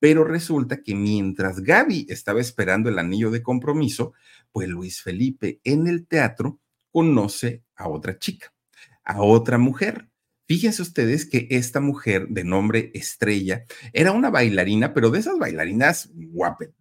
Pero 0.00 0.24
resulta 0.24 0.82
que 0.82 0.94
mientras 0.94 1.60
Gaby 1.60 2.06
estaba 2.08 2.40
esperando 2.40 2.88
el 2.88 2.98
anillo 2.98 3.30
de 3.30 3.42
compromiso, 3.42 4.12
pues 4.52 4.68
Luis 4.68 5.02
Felipe 5.02 5.60
en 5.64 5.86
el 5.86 6.06
teatro 6.06 6.58
conoce 6.92 7.62
a 7.76 7.88
otra 7.88 8.18
chica, 8.18 8.52
a 9.04 9.22
otra 9.22 9.58
mujer. 9.58 10.07
Fíjense 10.48 10.80
ustedes 10.80 11.26
que 11.28 11.46
esta 11.50 11.78
mujer 11.78 12.28
de 12.28 12.42
nombre 12.42 12.90
Estrella 12.94 13.66
era 13.92 14.12
una 14.12 14.30
bailarina, 14.30 14.94
pero 14.94 15.10
de 15.10 15.18
esas 15.18 15.38
bailarinas 15.38 16.10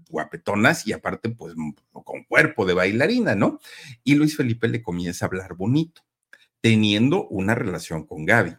guapetonas 0.09 0.87
y 0.87 0.93
aparte 0.93 1.29
pues 1.31 1.53
con 1.91 2.23
cuerpo 2.23 2.65
de 2.65 2.73
bailarina, 2.73 3.35
¿no? 3.35 3.59
Y 4.05 4.15
Luis 4.15 4.37
Felipe 4.37 4.69
le 4.69 4.81
comienza 4.81 5.25
a 5.25 5.27
hablar 5.27 5.55
bonito, 5.55 6.01
teniendo 6.61 7.27
una 7.27 7.55
relación 7.55 8.07
con 8.07 8.23
Gaby. 8.25 8.55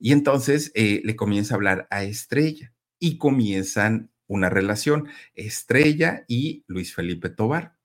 Y 0.00 0.10
entonces 0.10 0.72
eh, 0.74 1.02
le 1.04 1.14
comienza 1.14 1.54
a 1.54 1.56
hablar 1.56 1.86
a 1.90 2.02
Estrella 2.02 2.74
y 2.98 3.16
comienzan 3.16 4.10
una 4.26 4.50
relación, 4.50 5.06
Estrella 5.36 6.24
y 6.26 6.64
Luis 6.66 6.96
Felipe 6.96 7.30
Tobar. 7.30 7.76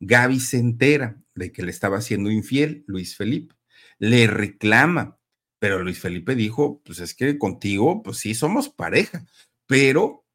Gaby 0.00 0.40
se 0.40 0.56
entera 0.56 1.22
de 1.34 1.52
que 1.52 1.62
le 1.62 1.70
estaba 1.70 1.98
haciendo 1.98 2.30
infiel 2.30 2.82
Luis 2.86 3.14
Felipe, 3.14 3.54
le 3.98 4.26
reclama, 4.26 5.18
pero 5.64 5.82
Luis 5.82 5.98
Felipe 5.98 6.34
dijo, 6.34 6.82
pues 6.84 6.98
es 6.98 7.14
que 7.14 7.38
contigo, 7.38 8.02
pues 8.02 8.18
sí, 8.18 8.34
somos 8.34 8.68
pareja, 8.68 9.24
pero 9.66 10.26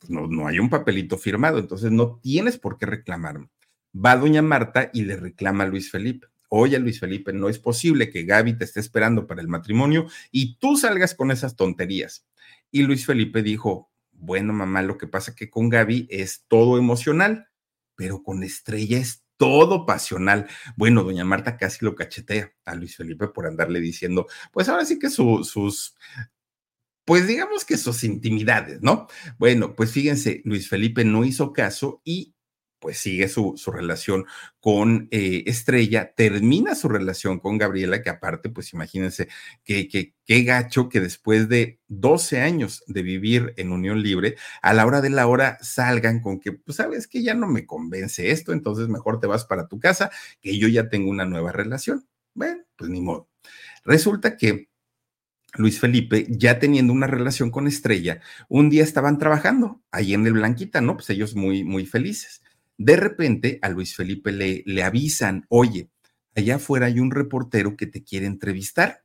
pues, 0.00 0.10
no, 0.10 0.26
no 0.26 0.48
hay 0.48 0.58
un 0.58 0.68
papelito 0.68 1.16
firmado, 1.18 1.60
entonces 1.60 1.92
no 1.92 2.18
tienes 2.20 2.58
por 2.58 2.76
qué 2.76 2.84
reclamarme. 2.84 3.48
Va 3.94 4.16
doña 4.16 4.42
Marta 4.42 4.90
y 4.92 5.04
le 5.04 5.18
reclama 5.18 5.62
a 5.62 5.66
Luis 5.68 5.88
Felipe. 5.88 6.26
Oye, 6.48 6.80
Luis 6.80 6.98
Felipe, 6.98 7.32
no 7.32 7.48
es 7.48 7.60
posible 7.60 8.10
que 8.10 8.24
Gaby 8.24 8.58
te 8.58 8.64
esté 8.64 8.80
esperando 8.80 9.28
para 9.28 9.40
el 9.40 9.46
matrimonio 9.46 10.08
y 10.32 10.56
tú 10.56 10.76
salgas 10.76 11.14
con 11.14 11.30
esas 11.30 11.54
tonterías. 11.54 12.26
Y 12.72 12.82
Luis 12.82 13.06
Felipe 13.06 13.44
dijo, 13.44 13.92
bueno, 14.10 14.52
mamá, 14.52 14.82
lo 14.82 14.98
que 14.98 15.06
pasa 15.06 15.36
que 15.36 15.48
con 15.48 15.68
Gaby 15.68 16.08
es 16.10 16.44
todo 16.48 16.76
emocional, 16.76 17.46
pero 17.94 18.24
con 18.24 18.42
Estrella 18.42 18.98
es 18.98 19.22
todo 19.36 19.86
pasional. 19.86 20.46
Bueno, 20.76 21.02
doña 21.02 21.24
Marta 21.24 21.56
casi 21.56 21.84
lo 21.84 21.94
cachetea 21.94 22.52
a 22.64 22.74
Luis 22.74 22.96
Felipe 22.96 23.28
por 23.28 23.46
andarle 23.46 23.80
diciendo, 23.80 24.26
pues 24.52 24.68
ahora 24.68 24.84
sí 24.84 24.98
que 24.98 25.10
sus, 25.10 25.96
pues 27.04 27.26
digamos 27.26 27.64
que 27.64 27.76
sus 27.76 28.04
intimidades, 28.04 28.80
¿no? 28.82 29.08
Bueno, 29.38 29.74
pues 29.74 29.92
fíjense, 29.92 30.42
Luis 30.44 30.68
Felipe 30.68 31.04
no 31.04 31.24
hizo 31.24 31.52
caso 31.52 32.00
y 32.04 32.35
pues 32.86 32.98
sigue 32.98 33.26
su, 33.26 33.54
su 33.56 33.72
relación 33.72 34.26
con 34.60 35.08
eh, 35.10 35.42
Estrella, 35.46 36.12
termina 36.14 36.76
su 36.76 36.88
relación 36.88 37.40
con 37.40 37.58
Gabriela, 37.58 38.00
que 38.00 38.10
aparte, 38.10 38.48
pues 38.48 38.72
imagínense 38.74 39.26
qué 39.64 39.88
que, 39.88 40.14
qué 40.24 40.44
gacho 40.44 40.88
que 40.88 41.00
después 41.00 41.48
de 41.48 41.80
12 41.88 42.42
años 42.42 42.84
de 42.86 43.02
vivir 43.02 43.54
en 43.56 43.72
unión 43.72 44.04
libre, 44.04 44.36
a 44.62 44.72
la 44.72 44.86
hora 44.86 45.00
de 45.00 45.10
la 45.10 45.26
hora 45.26 45.58
salgan 45.62 46.20
con 46.20 46.38
que, 46.38 46.52
pues 46.52 46.76
sabes 46.76 47.08
que 47.08 47.24
ya 47.24 47.34
no 47.34 47.48
me 47.48 47.66
convence 47.66 48.30
esto, 48.30 48.52
entonces 48.52 48.86
mejor 48.86 49.18
te 49.18 49.26
vas 49.26 49.44
para 49.46 49.66
tu 49.66 49.80
casa, 49.80 50.12
que 50.40 50.56
yo 50.56 50.68
ya 50.68 50.88
tengo 50.88 51.10
una 51.10 51.24
nueva 51.24 51.50
relación. 51.50 52.06
Bueno, 52.34 52.62
pues 52.76 52.88
ni 52.88 53.00
modo. 53.00 53.28
Resulta 53.84 54.36
que 54.36 54.68
Luis 55.54 55.80
Felipe, 55.80 56.24
ya 56.28 56.60
teniendo 56.60 56.92
una 56.92 57.08
relación 57.08 57.50
con 57.50 57.66
Estrella, 57.66 58.20
un 58.48 58.70
día 58.70 58.84
estaban 58.84 59.18
trabajando 59.18 59.82
ahí 59.90 60.14
en 60.14 60.24
el 60.24 60.34
Blanquita, 60.34 60.80
¿no? 60.80 60.94
Pues 60.94 61.10
ellos 61.10 61.34
muy, 61.34 61.64
muy 61.64 61.84
felices. 61.84 62.42
De 62.78 62.96
repente 62.96 63.58
a 63.62 63.68
Luis 63.68 63.94
Felipe 63.96 64.32
le, 64.32 64.62
le 64.66 64.82
avisan, 64.82 65.46
oye, 65.48 65.90
allá 66.34 66.56
afuera 66.56 66.86
hay 66.86 67.00
un 67.00 67.10
reportero 67.10 67.76
que 67.76 67.86
te 67.86 68.04
quiere 68.04 68.26
entrevistar. 68.26 69.02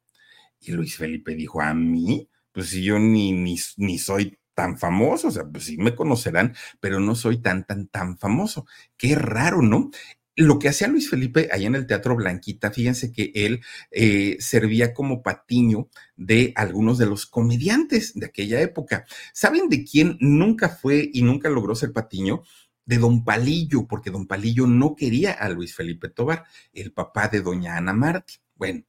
Y 0.60 0.72
Luis 0.72 0.96
Felipe 0.98 1.36
dijo, 1.36 1.62
¿a 1.62 1.74
mí? 1.74 2.30
Pues 2.52 2.70
si 2.70 2.84
yo 2.84 3.00
ni, 3.00 3.32
ni, 3.32 3.58
ni 3.78 3.98
soy 3.98 4.38
tan 4.54 4.78
famoso, 4.78 5.30
o 5.30 5.32
sea, 5.32 5.46
pues 5.46 5.66
sí 5.66 5.78
me 5.78 5.96
conocerán, 5.96 6.54
pero 6.80 7.00
no 7.00 7.16
soy 7.16 7.42
tan, 7.42 7.66
tan, 7.66 7.88
tan 7.88 8.18
famoso. 8.18 8.66
Qué 8.98 9.16
raro, 9.16 9.62
¿no? 9.62 9.90
Lo 10.36 10.60
que 10.60 10.70
hacía 10.70 10.88
Luis 10.88 11.10
Felipe 11.10 11.50
ahí 11.52 11.66
en 11.66 11.76
el 11.76 11.88
Teatro 11.88 12.16
Blanquita, 12.16 12.72
fíjense 12.72 13.12
que 13.12 13.32
él 13.36 13.62
eh, 13.92 14.38
servía 14.40 14.94
como 14.94 15.22
patiño 15.24 15.90
de 16.16 16.54
algunos 16.56 16.98
de 16.98 17.06
los 17.06 17.26
comediantes 17.26 18.14
de 18.16 18.28
aquella 18.28 18.62
época. 18.62 19.06
¿Saben 19.34 19.68
de 19.70 19.84
quién 19.84 20.18
nunca 20.20 20.70
fue 20.70 21.10
y 21.12 21.22
nunca 21.22 21.50
logró 21.50 21.76
ser 21.76 21.92
patiño? 21.92 22.44
De 22.92 22.98
don 22.98 23.24
Palillo, 23.24 23.88
porque 23.88 24.12
don 24.12 24.28
Palillo 24.28 24.68
no 24.68 24.96
quería 24.96 25.32
a 25.32 25.48
Luis 25.48 25.74
Felipe 25.74 26.10
Tobar, 26.10 26.44
el 26.74 26.92
papá 26.92 27.30
de 27.30 27.42
doña 27.42 27.78
Ana 27.78 27.94
Martí. 27.94 28.36
Bueno, 28.56 28.84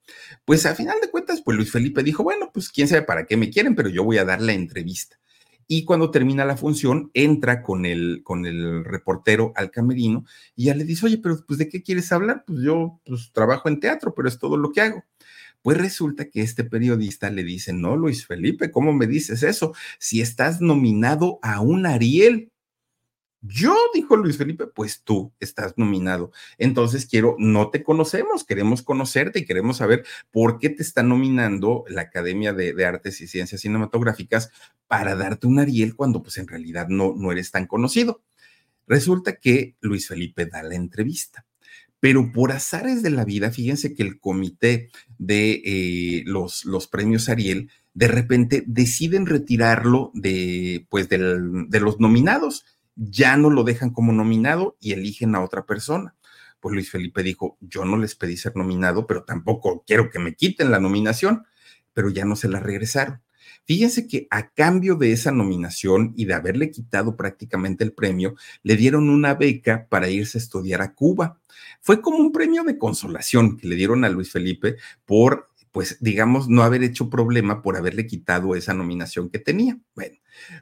pues 0.44 0.66
a 0.66 0.74
final 0.74 0.98
de 1.00 1.08
cuentas, 1.08 1.40
pues 1.40 1.56
Luis 1.56 1.70
Felipe 1.70 2.02
dijo, 2.02 2.24
bueno, 2.24 2.50
pues 2.52 2.68
quién 2.68 2.88
sabe 2.88 3.02
para 3.02 3.26
qué 3.26 3.36
me 3.36 3.48
quieren, 3.48 3.76
pero 3.76 3.88
yo 3.88 4.02
voy 4.02 4.18
a 4.18 4.24
dar 4.24 4.42
la 4.42 4.52
entrevista 4.54 5.18
y 5.68 5.84
cuando 5.84 6.10
termina 6.10 6.44
la 6.44 6.58
función 6.58 7.10
entra 7.14 7.62
con 7.62 7.86
el, 7.86 8.20
con 8.24 8.44
el 8.44 8.84
reportero 8.84 9.52
al 9.56 9.70
camerino 9.70 10.26
y 10.54 10.64
ya 10.64 10.74
le 10.74 10.84
dice, 10.84 11.06
oye, 11.06 11.16
pero 11.16 11.42
pues 11.46 11.58
de 11.58 11.68
qué 11.68 11.82
quieres 11.82 12.12
hablar? 12.12 12.44
Pues 12.46 12.60
yo 12.62 13.00
pues 13.06 13.30
trabajo 13.32 13.70
en 13.70 13.80
teatro, 13.80 14.14
pero 14.14 14.28
es 14.28 14.38
todo 14.38 14.58
lo 14.58 14.72
que 14.72 14.82
hago. 14.82 15.04
Pues 15.62 15.78
resulta 15.78 16.28
que 16.28 16.42
este 16.42 16.64
periodista 16.64 17.30
le 17.30 17.42
dice, 17.42 17.72
no, 17.72 17.96
Luis 17.96 18.26
Felipe, 18.26 18.70
¿cómo 18.70 18.92
me 18.92 19.06
dices 19.06 19.42
eso? 19.44 19.72
Si 19.98 20.20
estás 20.20 20.60
nominado 20.60 21.38
a 21.40 21.60
un 21.60 21.86
Ariel. 21.86 22.51
Yo, 23.44 23.76
dijo 23.92 24.16
Luis 24.16 24.37
Felipe, 24.37 24.68
pues 24.68 25.02
tú 25.02 25.33
estás 25.40 25.74
nominado. 25.76 26.31
Entonces 26.59 27.07
quiero, 27.07 27.35
no 27.38 27.70
te 27.70 27.83
conocemos, 27.83 28.44
queremos 28.44 28.83
conocerte 28.83 29.40
y 29.40 29.44
queremos 29.44 29.78
saber 29.78 30.05
por 30.31 30.61
qué 30.61 30.70
te 30.70 30.85
está 30.85 31.02
nominando 31.02 31.85
la 31.88 32.02
Academia 32.02 32.52
de, 32.52 32.85
Artes 32.87 33.20
y 33.20 33.26
Ciencias 33.26 33.62
Cinematográficas 33.62 34.50
para 34.87 35.16
darte 35.16 35.48
un 35.48 35.59
Ariel 35.59 35.96
cuando 35.96 36.22
pues 36.22 36.38
en 36.38 36.46
realidad 36.46 36.87
no, 36.88 37.14
no 37.16 37.33
eres 37.33 37.50
tan 37.50 37.66
conocido. 37.66 38.22
Resulta 38.87 39.37
que 39.37 39.74
Luis 39.81 40.07
Felipe 40.07 40.46
da 40.46 40.62
la 40.62 40.76
entrevista 40.76 41.44
pero 42.02 42.33
por 42.33 42.50
azares 42.50 43.05
de 43.05 43.11
la 43.11 43.24
vida, 43.24 43.52
fíjense 43.52 43.94
que 43.94 44.02
el 44.02 44.18
comité 44.18 44.90
de 45.18 45.62
eh, 45.64 46.24
los, 46.26 46.64
los, 46.64 46.88
premios 46.88 47.28
Ariel 47.28 47.70
de 47.94 48.09
repente 48.09 48.64
deciden 48.66 49.24
retirarlo 49.24 50.11
de, 50.12 50.85
pues, 50.90 51.09
de 51.09 51.18
los 51.18 52.00
nominados 52.00 52.64
ya 52.96 53.37
no 53.37 53.50
lo 53.50 53.64
dejan 53.64 53.90
como 53.90 54.12
nominado 54.12 54.76
y 54.81 54.92
eligen 54.92 55.35
a 55.35 55.42
otra 55.42 55.66
persona. 55.66 56.14
Pues 56.61 56.74
Luis 56.74 56.90
Felipe 56.90 57.22
dijo, 57.22 57.59
yo 57.61 57.85
no 57.85 57.96
les 57.96 58.14
pedí 58.14 58.37
ser 58.37 58.57
nominado, 58.57 59.07
pero 59.07 59.24
tampoco 59.24 59.83
quiero 59.87 60.11
que 60.11 60.18
me 60.18 60.35
quiten 60.35 60.70
la 60.70 60.78
nominación, 60.78 61.44
pero 61.92 62.09
ya 62.11 62.24
no 62.24 62.37
se 62.37 62.48
la 62.48 62.61
regresaron. 62.61 63.20
Fíjense 63.64 64.09
que 64.09 64.26
a 64.31 64.50
cambio 64.50 64.96
de 64.96 65.12
esa 65.12 65.31
nominación 65.31 66.14
y 66.16 66.24
de 66.24 66.35
haberle 66.35 66.70
quitado 66.70 67.16
prácticamente 67.16 67.85
el 67.85 67.92
premio, 67.92 68.35
le 68.62 68.76
dieron 68.76 69.09
una 69.09 69.35
beca 69.35 69.87
para 69.88 70.09
irse 70.09 70.38
a 70.38 70.40
estudiar 70.40 70.83
a 70.83 70.94
Cuba. 70.94 71.40
Fue 71.81 72.00
como 72.00 72.18
un 72.18 72.33
premio 72.33 72.64
de 72.64 72.78
consolación 72.78 73.57
que 73.57 73.68
le 73.68 73.76
dieron 73.76 74.05
a 74.05 74.09
Luis 74.09 74.31
Felipe 74.31 74.76
por 75.05 75.48
pues 75.72 75.96
digamos, 76.00 76.48
no 76.48 76.62
haber 76.62 76.82
hecho 76.82 77.08
problema 77.08 77.62
por 77.62 77.76
haberle 77.76 78.06
quitado 78.06 78.54
esa 78.54 78.74
nominación 78.74 79.30
que 79.30 79.38
tenía. 79.38 79.78
Bueno, 79.94 80.16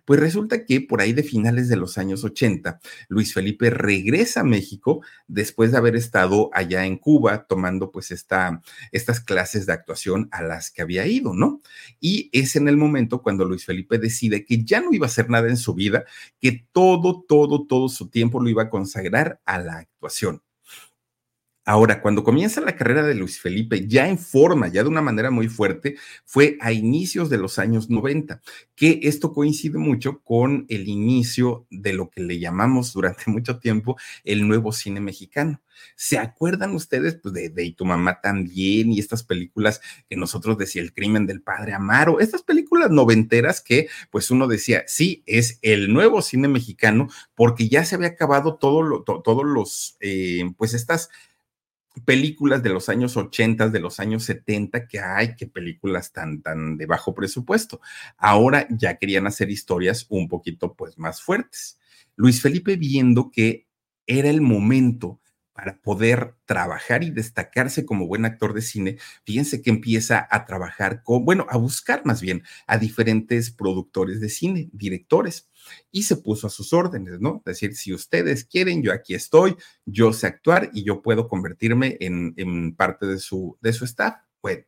pues 0.05 0.21
resulta 0.21 0.65
que 0.65 0.81
por 0.81 1.01
ahí 1.01 1.13
de 1.13 1.25
finales 1.25 1.69
de 1.69 1.77
los 1.77 1.99
años 1.99 2.25
80, 2.25 2.81
Luis 3.09 3.35
Felipe 3.35 3.71
regresa 3.71 4.41
a 4.41 4.45
México 4.45 5.03
después 5.27 5.73
de 5.73 5.79
haber 5.79 5.97
estado 5.97 6.51
allá 6.53 6.87
en 6.87 6.97
Cuba 6.97 7.47
tomando 7.47 7.91
pues 7.91 8.13
esta, 8.13 8.63
estas 8.93 9.21
clases 9.21 9.67
de 9.67 9.73
actuación 9.73 10.29
a 10.31 10.43
las 10.43 10.71
que 10.71 10.83
había 10.83 11.07
ido, 11.07 11.35
¿no? 11.35 11.61
Y 11.99 12.31
es 12.33 12.55
en 12.55 12.69
el 12.69 12.77
momento 12.77 13.23
cuando 13.23 13.45
Luis 13.45 13.65
Felipe 13.65 13.99
decide 13.99 14.45
que 14.45 14.65
ya 14.65 14.81
no 14.81 14.93
iba 14.93 15.07
a 15.07 15.09
hacer 15.09 15.29
nada 15.29 15.49
en 15.49 15.57
su 15.57 15.75
vida, 15.75 16.05
que 16.41 16.67
todo, 16.73 17.25
todo, 17.27 17.67
todo 17.67 17.89
su 17.89 18.09
tiempo 18.11 18.41
lo 18.41 18.49
iba 18.49 18.65
a 18.65 18.71
consagrar 18.71 19.41
a 19.45 19.59
la 19.59 19.79
actuación. 19.79 20.43
Ahora, 21.67 22.01
cuando 22.01 22.25
comienza 22.25 22.61
la 22.63 22.75
carrera 22.75 23.03
de 23.03 23.15
Luis 23.15 23.39
Felipe, 23.39 23.87
ya 23.87 24.09
en 24.09 24.19
forma, 24.19 24.69
ya 24.69 24.83
de 24.83 24.89
una 24.89 25.03
manera 25.03 25.31
muy 25.31 25.49
fuerte, 25.49 25.97
fue 26.25 26.57
a 26.61 26.73
inicios 26.73 27.29
de 27.29 27.37
los 27.37 27.59
años 27.59 27.91
90, 27.91 28.41
que 28.75 29.01
esto 29.03 29.33
coincide 29.33 29.77
mucho 29.79 30.21
con 30.23 30.65
el 30.71 30.89
inicio 30.89 31.67
de 31.71 31.93
lo 31.93 32.09
que 32.09 32.23
le 32.23 32.39
llamamos 32.39 32.93
durante 32.95 33.31
mucho 33.31 33.59
tiempo 33.59 33.97
el 34.25 34.49
nuevo 34.49 34.73
cine 34.73 35.01
mexicano. 35.01 35.61
¿Se 35.97 36.19
acuerdan 36.19 36.75
ustedes 36.75 37.15
pues, 37.15 37.35
de, 37.35 37.65
Y 37.65 37.73
tu 37.73 37.85
mamá 37.85 38.21
también 38.21 38.93
y 38.93 38.99
estas 38.99 39.23
películas 39.23 39.81
que 40.09 40.17
nosotros 40.17 40.59
decía 40.59 40.83
El 40.83 40.93
crimen 40.93 41.27
del 41.27 41.43
padre 41.43 41.73
Amaro? 41.73 42.21
Estas 42.21 42.43
películas 42.43 42.91
noventeras 42.91 43.61
que 43.61 43.89
pues 44.11 44.31
uno 44.31 44.47
decía, 44.47 44.85
sí, 44.87 45.23
es 45.27 45.59
el 45.63 45.93
nuevo 45.93 46.23
cine 46.23 46.49
mexicano 46.49 47.09
porque 47.35 47.69
ya 47.69 47.85
se 47.85 47.95
había 47.95 48.09
acabado 48.09 48.57
todo 48.57 48.83
lo, 48.83 49.03
todos 49.03 49.45
los, 49.45 49.97
eh, 50.01 50.45
pues 50.57 50.75
estas 50.75 51.11
películas 52.05 52.63
de 52.63 52.71
los 52.71 52.89
años 52.89 53.17
80, 53.17 53.69
de 53.69 53.81
los 53.81 54.01
años 54.01 54.25
70, 54.25 54.87
que 54.87 55.01
hay, 55.01 55.35
que 55.35 55.47
películas 55.47 56.13
tan, 56.13 56.41
tan 56.43 56.77
de 56.77 56.87
bajo 56.87 57.15
presupuesto. 57.15 57.81
Ahora 58.17 58.67
ya 58.71 58.97
querían 58.97 59.27
hacer 59.27 59.51
historias 59.51 60.07
un 60.09 60.29
poquito 60.29 60.75
pues 60.75 60.99
más 60.99 61.23
fuertes. 61.23 61.79
Luis 62.17 62.41
Felipe 62.41 62.77
viendo 62.77 63.31
que 63.31 63.67
era 64.07 64.29
el 64.31 64.41
momento 64.41 65.21
para 65.53 65.81
poder 65.81 66.35
trabajar 66.45 67.03
y 67.05 67.11
destacarse 67.11 67.85
como 67.85 68.07
buen 68.07 68.25
actor 68.25 68.55
de 68.55 68.63
cine, 68.63 68.99
fíjense 69.25 69.63
que 69.63 69.71
empieza 69.71 70.27
a 70.31 70.47
trabajar 70.47 71.03
con, 71.03 71.25
bueno, 71.25 71.47
a 71.51 71.57
buscar 71.57 72.03
más 72.05 72.21
bien 72.21 72.43
a 72.67 72.79
diferentes 72.79 73.51
productores 73.51 74.21
de 74.21 74.29
cine, 74.29 74.71
directores, 74.73 75.49
y 75.91 76.05
se 76.05 76.17
puso 76.17 76.47
a 76.47 76.51
sus 76.51 76.73
órdenes, 76.73 77.21
¿no? 77.21 77.43
Es 77.47 77.61
decir, 77.61 77.75
si 77.75 77.93
ustedes 77.93 78.45
quieren, 78.45 78.83
yo 78.83 78.93
aquí 78.93 79.15
estoy, 79.15 79.57
yo 79.85 80.13
sé 80.13 80.27
actuar 80.27 80.71
y 80.73 80.85
yo 80.85 81.03
puedo 81.03 81.29
convertirme 81.29 81.97
en, 82.01 82.75
parte 82.77 83.07
de 83.07 83.19
su, 83.19 83.59
de 83.61 83.73
su 83.73 83.85
staff. 83.85 84.15
Bueno, 84.43 84.65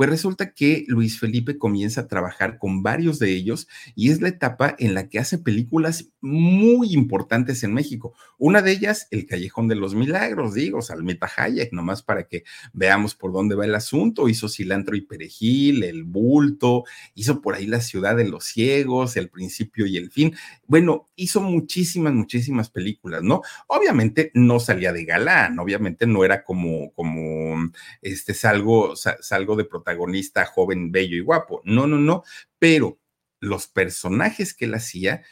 pues 0.00 0.08
resulta 0.08 0.54
que 0.54 0.86
Luis 0.88 1.20
Felipe 1.20 1.58
comienza 1.58 2.00
a 2.00 2.08
trabajar 2.08 2.56
con 2.56 2.82
varios 2.82 3.18
de 3.18 3.32
ellos 3.32 3.68
y 3.94 4.10
es 4.10 4.22
la 4.22 4.28
etapa 4.28 4.74
en 4.78 4.94
la 4.94 5.10
que 5.10 5.18
hace 5.18 5.36
películas 5.36 6.08
muy 6.22 6.94
importantes 6.94 7.62
en 7.64 7.74
México. 7.74 8.14
Una 8.38 8.62
de 8.62 8.72
ellas, 8.72 9.08
El 9.10 9.26
Callejón 9.26 9.68
de 9.68 9.74
los 9.74 9.94
Milagros, 9.94 10.54
digo, 10.54 10.80
Salmita 10.80 11.30
Hayek, 11.36 11.74
nomás 11.74 12.02
para 12.02 12.26
que 12.26 12.44
veamos 12.72 13.14
por 13.14 13.30
dónde 13.30 13.54
va 13.56 13.66
el 13.66 13.74
asunto. 13.74 14.30
Hizo 14.30 14.48
Cilantro 14.48 14.96
y 14.96 15.02
Perejil, 15.02 15.84
El 15.84 16.04
Bulto, 16.04 16.84
hizo 17.14 17.42
por 17.42 17.54
ahí 17.54 17.66
La 17.66 17.82
Ciudad 17.82 18.16
de 18.16 18.26
los 18.26 18.44
Ciegos, 18.44 19.18
El 19.18 19.28
Principio 19.28 19.84
y 19.84 19.98
el 19.98 20.10
Fin. 20.10 20.34
Bueno, 20.66 21.10
hizo 21.14 21.42
muchísimas, 21.42 22.14
muchísimas 22.14 22.70
películas, 22.70 23.22
¿no? 23.22 23.42
Obviamente 23.66 24.30
no 24.32 24.60
salía 24.60 24.94
de 24.94 25.04
galán, 25.04 25.58
obviamente 25.58 26.06
no 26.06 26.24
era 26.24 26.42
como, 26.42 26.90
como, 26.94 27.70
este, 28.00 28.32
salgo, 28.32 28.94
salgo 28.96 29.56
de 29.56 29.66
protagonista 29.66 29.89
protagonista 29.90 30.46
joven, 30.46 30.92
bello 30.92 31.16
y 31.16 31.20
guapo. 31.20 31.62
No, 31.64 31.86
no, 31.86 31.98
no, 31.98 32.22
pero 32.58 32.98
los 33.40 33.66
personajes 33.66 34.54
que 34.54 34.66
él 34.66 34.74
hacía 34.74 35.22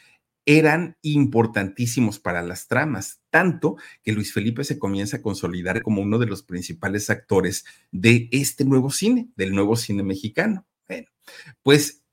eran 0.45 0.97
importantísimos 1.03 2.19
para 2.19 2.41
las 2.41 2.67
tramas, 2.67 3.21
tanto 3.29 3.77
que 4.03 4.13
Luis 4.13 4.33
Felipe 4.33 4.63
se 4.63 4.79
comienza 4.79 5.17
a 5.17 5.21
consolidar 5.21 5.83
como 5.83 6.01
uno 6.01 6.17
de 6.17 6.25
los 6.25 6.41
principales 6.41 7.09
actores 7.09 7.65
de 7.91 8.29
este 8.31 8.65
nuevo 8.65 8.89
cine, 8.89 9.29
del 9.35 9.53
nuevo 9.53 9.75
cine 9.75 10.01
mexicano. 10.01 10.65
Bueno, 10.87 11.07
pues 11.61 12.03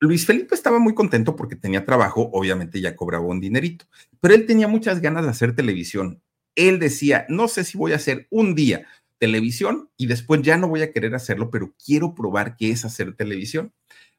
Luis 0.00 0.24
Felipe 0.24 0.54
estaba 0.54 0.78
muy 0.78 0.94
contento 0.94 1.34
porque 1.34 1.56
tenía 1.56 1.84
trabajo, 1.84 2.30
obviamente 2.32 2.80
ya 2.80 2.94
cobraba 2.94 3.26
un 3.26 3.40
dinerito, 3.40 3.86
pero 4.20 4.34
él 4.34 4.46
tenía 4.46 4.68
muchas 4.68 5.00
ganas 5.00 5.24
de 5.24 5.30
hacer 5.30 5.56
televisión. 5.56 6.22
Él 6.54 6.78
decía, 6.78 7.26
no 7.28 7.48
sé 7.48 7.64
si 7.64 7.76
voy 7.76 7.92
a 7.92 7.96
hacer 7.96 8.28
un 8.30 8.54
día 8.54 8.86
televisión 9.18 9.90
y 9.96 10.06
después 10.06 10.42
ya 10.42 10.56
no 10.56 10.68
voy 10.68 10.82
a 10.82 10.92
querer 10.92 11.14
hacerlo, 11.14 11.50
pero 11.50 11.74
quiero 11.84 12.14
probar 12.14 12.56
qué 12.56 12.70
es 12.70 12.84
hacer 12.84 13.14
televisión. 13.14 13.72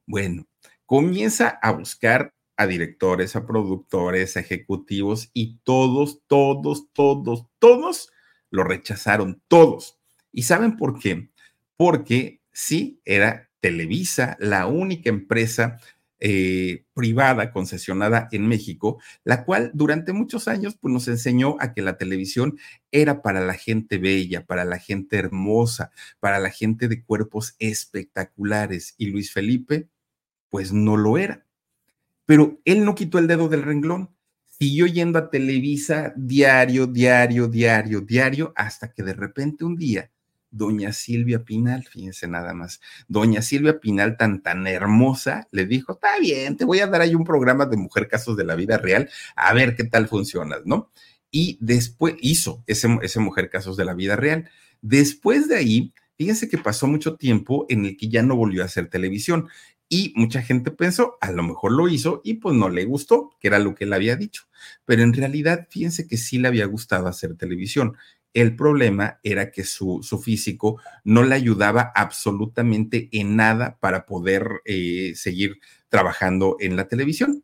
Bueno, 0.06 0.48
comienza 0.86 1.60
a 1.62 1.72
buscar 1.72 2.34
a 2.58 2.68
directores, 2.68 3.36
a 3.36 3.46
productores, 3.46 4.36
a 4.36 4.42
ejecutivos 4.42 5.30
y 5.34 5.60
todos, 5.64 6.22
todos, 6.28 6.92
todos, 6.94 7.46
todos 7.58 8.12
lo 8.52 8.64
rechazaron, 8.64 9.42
todos. 9.48 9.98
¿Y 10.32 10.44
saben 10.44 10.76
por 10.76 11.00
qué? 11.00 11.32
Porque 11.78 12.42
sí, 12.52 13.02
era 13.06 13.50
Televisa 13.62 14.38
la 14.40 14.68
única 14.68 15.10
empresa 15.10 15.80
eh, 16.22 16.84
privada 16.94 17.52
concesionada 17.52 18.28
en 18.32 18.48
México, 18.48 19.02
la 19.24 19.46
cual 19.46 19.72
durante 19.74 20.12
muchos 20.12 20.48
años 20.50 20.76
pues, 20.80 20.94
nos 20.94 21.08
enseñó 21.08 21.56
a 21.60 21.74
que 21.74 21.82
la 21.82 21.98
televisión 21.98 22.58
era 22.92 23.22
para 23.22 23.40
la 23.40 23.54
gente 23.54 23.98
bella, 23.98 24.46
para 24.46 24.66
la 24.66 24.80
gente 24.80 25.18
hermosa, 25.18 25.92
para 26.20 26.40
la 26.40 26.50
gente 26.50 26.88
de 26.90 27.04
cuerpos 27.04 27.56
espectaculares. 27.60 28.96
Y 28.98 29.08
Luis 29.08 29.32
Felipe, 29.32 29.88
pues 30.50 30.74
no 30.74 30.98
lo 30.98 31.18
era. 31.18 31.46
Pero 32.26 32.60
él 32.66 32.84
no 32.84 32.96
quitó 32.96 33.18
el 33.18 33.28
dedo 33.28 33.48
del 33.48 33.64
renglón. 33.64 34.10
Siguió 34.46 34.88
yendo 34.88 35.20
a 35.20 35.30
Televisa 35.30 36.14
diario, 36.18 36.86
diario, 36.86 37.48
diario, 37.48 38.02
diario, 38.02 38.52
hasta 38.58 38.92
que 38.92 39.04
de 39.04 39.14
repente 39.14 39.64
un 39.64 39.78
día 39.78 40.12
doña 40.52 40.94
Silvia 40.94 41.44
Pinal, 41.44 41.84
fíjense 41.84 42.28
nada 42.28 42.54
más, 42.54 42.82
doña 43.08 43.42
Silvia 43.42 43.80
Pinal 43.80 44.18
tan, 44.18 44.42
tan 44.42 44.68
hermosa, 44.68 45.48
le 45.52 45.66
dijo, 45.66 45.94
está 45.94 46.20
bien, 46.20 46.58
te 46.58 46.66
voy 46.66 46.80
a 46.80 46.88
dar 46.88 47.02
ahí 47.02 47.16
un 47.16 47.24
programa 47.24 47.66
de 47.66 47.78
mujer 47.78 48.08
casos 48.08 48.38
de 48.38 48.44
la 48.44 48.56
vida 48.56 48.78
real, 48.78 49.10
a 49.36 49.54
ver 49.54 49.76
qué 49.76 49.84
tal 49.84 50.08
funcionas, 50.08 50.62
¿no? 50.66 50.92
Y 51.32 51.58
después 51.62 52.16
hizo 52.22 52.64
ese, 52.68 52.88
ese 53.02 53.20
mujer 53.20 53.50
casos 53.50 53.78
de 53.78 53.86
la 53.86 53.94
vida 53.94 54.16
real. 54.16 54.50
Después 54.82 55.48
de 55.48 55.58
ahí, 55.58 55.94
fíjense 56.18 56.50
que 56.50 56.58
pasó 56.58 56.88
mucho 56.88 57.16
tiempo 57.16 57.66
en 57.70 57.86
el 57.86 57.98
que 57.98 58.10
ya 58.10 58.24
no 58.24 58.36
volvió 58.36 58.64
a 58.64 58.66
hacer 58.66 58.90
televisión 58.90 59.48
y 59.92 60.14
mucha 60.16 60.44
gente 60.44 60.70
pensó, 60.70 61.18
a 61.20 61.32
lo 61.32 61.42
mejor 61.42 61.72
lo 61.72 61.88
hizo 61.88 62.22
y 62.24 62.36
pues 62.36 62.56
no 62.56 62.70
le 62.70 62.86
gustó, 62.86 63.32
que 63.40 63.48
era 63.48 63.58
lo 63.58 63.74
que 63.74 63.86
él 63.86 63.94
había 63.94 64.16
dicho. 64.16 64.44
Pero 64.86 65.02
en 65.02 65.14
realidad, 65.14 65.68
fíjense 65.72 66.08
que 66.08 66.16
sí 66.16 66.38
le 66.38 66.48
había 66.48 66.66
gustado 66.66 67.08
hacer 67.08 67.36
televisión. 67.36 67.98
El 68.34 68.56
problema 68.56 69.20
era 69.24 69.52
que 69.52 69.64
su, 69.64 70.02
su 70.04 70.20
físico 70.20 70.82
no 71.04 71.24
le 71.24 71.36
ayudaba 71.36 71.92
absolutamente 71.96 73.10
en 73.12 73.36
nada 73.36 73.78
para 73.80 74.06
poder 74.06 74.62
eh, 74.66 75.14
seguir 75.16 75.60
trabajando 75.90 76.58
en 76.60 76.76
la 76.76 76.88
televisión. 76.88 77.44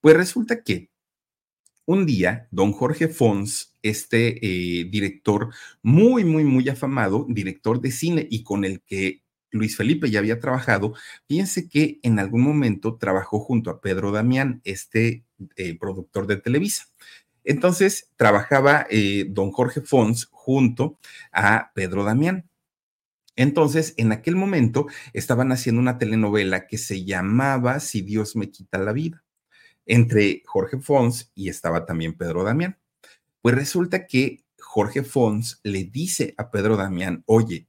Pues 0.00 0.16
resulta 0.16 0.62
que 0.62 0.90
un 1.86 2.06
día, 2.06 2.48
don 2.50 2.72
Jorge 2.72 3.08
Fons, 3.08 3.74
este 3.82 4.38
eh, 4.44 4.84
director 4.84 5.50
muy, 5.82 6.24
muy, 6.24 6.44
muy 6.44 6.68
afamado, 6.68 7.26
director 7.28 7.80
de 7.80 7.90
cine 7.90 8.26
y 8.30 8.42
con 8.42 8.64
el 8.64 8.82
que 8.82 9.22
Luis 9.50 9.76
Felipe 9.76 10.10
ya 10.10 10.18
había 10.18 10.40
trabajado, 10.40 10.94
fíjense 11.28 11.68
que 11.68 12.00
en 12.02 12.18
algún 12.18 12.42
momento 12.42 12.96
trabajó 12.96 13.38
junto 13.38 13.70
a 13.70 13.80
Pedro 13.80 14.10
Damián, 14.10 14.60
este 14.64 15.24
eh, 15.56 15.78
productor 15.78 16.26
de 16.26 16.36
Televisa. 16.36 16.86
Entonces 17.44 18.10
trabajaba 18.16 18.86
eh, 18.90 19.26
don 19.28 19.52
Jorge 19.52 19.80
Fons 19.82 20.28
junto 20.32 20.98
a 21.32 21.70
Pedro 21.74 22.04
Damián. 22.04 22.48
Entonces, 23.36 23.94
en 23.96 24.12
aquel 24.12 24.36
momento 24.36 24.86
estaban 25.12 25.50
haciendo 25.52 25.80
una 25.80 25.98
telenovela 25.98 26.66
que 26.66 26.78
se 26.78 27.04
llamaba 27.04 27.80
Si 27.80 28.00
Dios 28.02 28.36
me 28.36 28.50
quita 28.50 28.78
la 28.78 28.92
vida, 28.92 29.24
entre 29.86 30.42
Jorge 30.46 30.78
Fons 30.78 31.30
y 31.34 31.48
estaba 31.48 31.84
también 31.84 32.16
Pedro 32.16 32.44
Damián. 32.44 32.78
Pues 33.42 33.54
resulta 33.54 34.06
que 34.06 34.44
Jorge 34.58 35.02
Fons 35.02 35.60
le 35.62 35.84
dice 35.84 36.34
a 36.38 36.50
Pedro 36.50 36.76
Damián, 36.76 37.22
oye, 37.26 37.68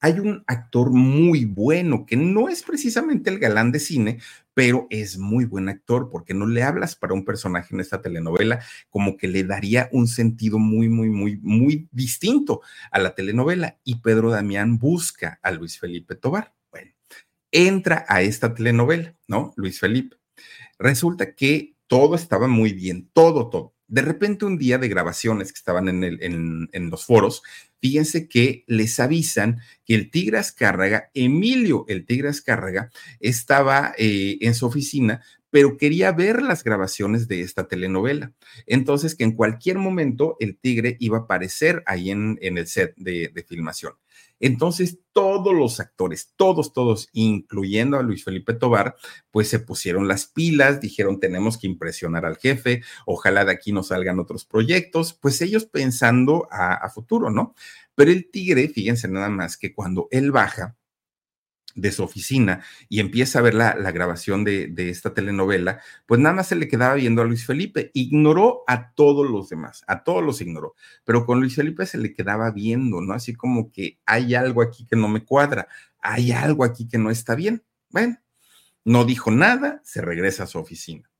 hay 0.00 0.18
un 0.18 0.44
actor 0.46 0.90
muy 0.90 1.44
bueno 1.44 2.06
que 2.06 2.16
no 2.16 2.48
es 2.48 2.62
precisamente 2.62 3.30
el 3.30 3.38
galán 3.38 3.72
de 3.72 3.80
cine, 3.80 4.18
pero 4.54 4.86
es 4.90 5.18
muy 5.18 5.44
buen 5.44 5.68
actor 5.68 6.08
porque 6.10 6.34
no 6.34 6.46
le 6.46 6.62
hablas 6.62 6.96
para 6.96 7.14
un 7.14 7.24
personaje 7.24 7.74
en 7.74 7.80
esta 7.80 8.00
telenovela 8.00 8.60
como 8.90 9.16
que 9.16 9.28
le 9.28 9.44
daría 9.44 9.88
un 9.92 10.08
sentido 10.08 10.58
muy, 10.58 10.88
muy, 10.88 11.10
muy, 11.10 11.38
muy 11.42 11.88
distinto 11.92 12.62
a 12.90 12.98
la 12.98 13.14
telenovela. 13.14 13.78
Y 13.84 13.96
Pedro 13.96 14.30
Damián 14.30 14.78
busca 14.78 15.38
a 15.42 15.50
Luis 15.50 15.78
Felipe 15.78 16.14
Tobar. 16.14 16.54
Bueno, 16.70 16.92
entra 17.50 18.04
a 18.08 18.22
esta 18.22 18.54
telenovela, 18.54 19.14
¿no? 19.28 19.52
Luis 19.56 19.80
Felipe. 19.80 20.16
Resulta 20.78 21.34
que 21.34 21.74
todo 21.86 22.14
estaba 22.14 22.48
muy 22.48 22.72
bien, 22.72 23.08
todo, 23.12 23.48
todo. 23.48 23.75
De 23.88 24.02
repente 24.02 24.44
un 24.44 24.58
día 24.58 24.78
de 24.78 24.88
grabaciones 24.88 25.52
que 25.52 25.58
estaban 25.58 25.88
en, 25.88 26.90
los 26.90 27.04
foros, 27.04 27.42
fíjense 27.80 28.28
que 28.28 28.64
les 28.66 28.98
avisan 28.98 29.60
que 29.84 29.94
el 29.94 30.10
Tigre 30.10 30.38
Azcárraga, 30.38 31.10
Emilio 31.14 31.84
el 31.88 32.04
Tigre 32.04 32.28
Azcárraga, 32.28 32.90
estaba 33.20 33.94
eh, 33.96 34.38
en 34.40 34.54
su 34.54 34.66
oficina, 34.66 35.22
pero 35.50 35.76
quería 35.76 36.12
ver 36.12 36.42
las 36.42 36.64
grabaciones 36.64 37.28
de 37.28 37.42
esta 37.42 37.68
telenovela. 37.68 38.32
Entonces, 38.66 39.14
que 39.14 39.24
en 39.24 39.32
cualquier 39.32 39.78
momento 39.78 40.36
el 40.40 40.58
Tigre 40.58 40.96
iba 40.98 41.18
a 41.18 41.20
aparecer 41.22 41.82
ahí 41.86 42.10
en, 42.10 42.38
el 42.40 42.66
set 42.66 42.94
de 42.96 43.46
filmación. 43.48 43.94
Entonces, 44.40 44.98
todos 45.12 45.54
los 45.54 45.80
actores, 45.80 46.32
todos, 46.36 46.72
todos, 46.72 47.08
incluyendo 47.12 47.98
a 47.98 48.02
Luis 48.02 48.24
Felipe 48.24 48.54
Tobar, 48.54 48.96
pues 49.30 49.48
se 49.48 49.58
pusieron 49.58 50.08
las 50.08 50.26
pilas, 50.26 50.80
dijeron, 50.80 51.20
tenemos 51.20 51.58
que 51.58 51.66
impresionar 51.66 52.26
al 52.26 52.36
jefe, 52.36 52.82
ojalá 53.06 53.44
de 53.44 53.52
aquí 53.52 53.72
nos 53.72 53.88
salgan 53.88 54.18
otros 54.18 54.44
proyectos, 54.44 55.14
pues 55.14 55.40
ellos 55.40 55.66
pensando 55.66 56.48
a, 56.50 56.74
a 56.74 56.90
futuro, 56.90 57.30
¿no? 57.30 57.54
Pero 57.94 58.10
el 58.10 58.30
tigre, 58.30 58.68
fíjense 58.68 59.08
nada 59.08 59.30
más 59.30 59.56
que 59.56 59.74
cuando 59.74 60.08
él 60.10 60.32
baja, 60.32 60.76
de 61.76 61.92
su 61.92 62.02
oficina 62.02 62.64
y 62.88 63.00
empieza 63.00 63.38
a 63.38 63.42
ver 63.42 63.54
la, 63.54 63.74
grabación 63.92 64.42
de, 64.42 64.66
de, 64.68 64.88
esta 64.88 65.14
telenovela, 65.14 65.80
pues 66.06 66.20
nada 66.20 66.34
más 66.34 66.48
se 66.48 66.56
le 66.56 66.68
quedaba 66.68 66.94
viendo 66.94 67.22
a 67.22 67.26
Luis 67.26 67.46
Felipe. 67.46 67.90
Ignoró 67.94 68.64
a 68.66 68.92
todos 68.92 69.30
los 69.30 69.48
demás, 69.48 69.84
a 69.86 70.02
todos 70.02 70.24
los 70.24 70.40
ignoró, 70.40 70.74
pero 71.04 71.24
con 71.26 71.38
Luis 71.38 71.54
Felipe 71.54 71.86
se 71.86 71.98
le 71.98 72.14
quedaba 72.14 72.50
viendo, 72.50 73.00
¿no? 73.02 73.12
Así 73.12 73.34
como 73.34 73.70
que 73.70 74.00
hay 74.06 74.34
algo 74.34 74.62
aquí 74.62 74.86
que 74.86 74.96
no 74.96 75.06
me 75.06 75.24
cuadra, 75.24 75.68
hay 76.00 76.32
algo 76.32 76.64
aquí 76.64 76.88
que 76.88 76.98
no 76.98 77.10
está 77.10 77.34
bien. 77.34 77.62
Bueno, 77.90 78.18
no 78.84 79.04
dijo 79.04 79.30
nada, 79.30 79.80
se 79.84 80.00
regresa 80.00 80.44
a 80.44 80.46
su 80.46 80.58
oficina. 80.58 81.10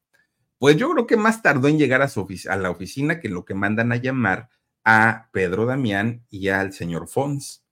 Pues 0.59 0.77
yo 0.77 0.91
creo 0.91 1.07
que 1.07 1.19
más 1.19 1.43
tardó 1.43 1.69
en 1.69 1.79
llegar 1.79 2.01
a, 2.01 2.09
su 2.09 2.27
a 2.49 2.57
la 2.57 2.71
oficina 2.71 3.21
que 3.21 3.29
lo 3.29 3.45
que 3.45 3.55
mandan 3.55 3.93
a 3.93 3.97
llamar 3.97 4.49
a 4.85 5.29
Pedro 5.33 5.67
Damián 5.67 6.25
y 6.31 6.49
al 6.49 6.73
señor 6.73 7.09
Fons 7.09 7.66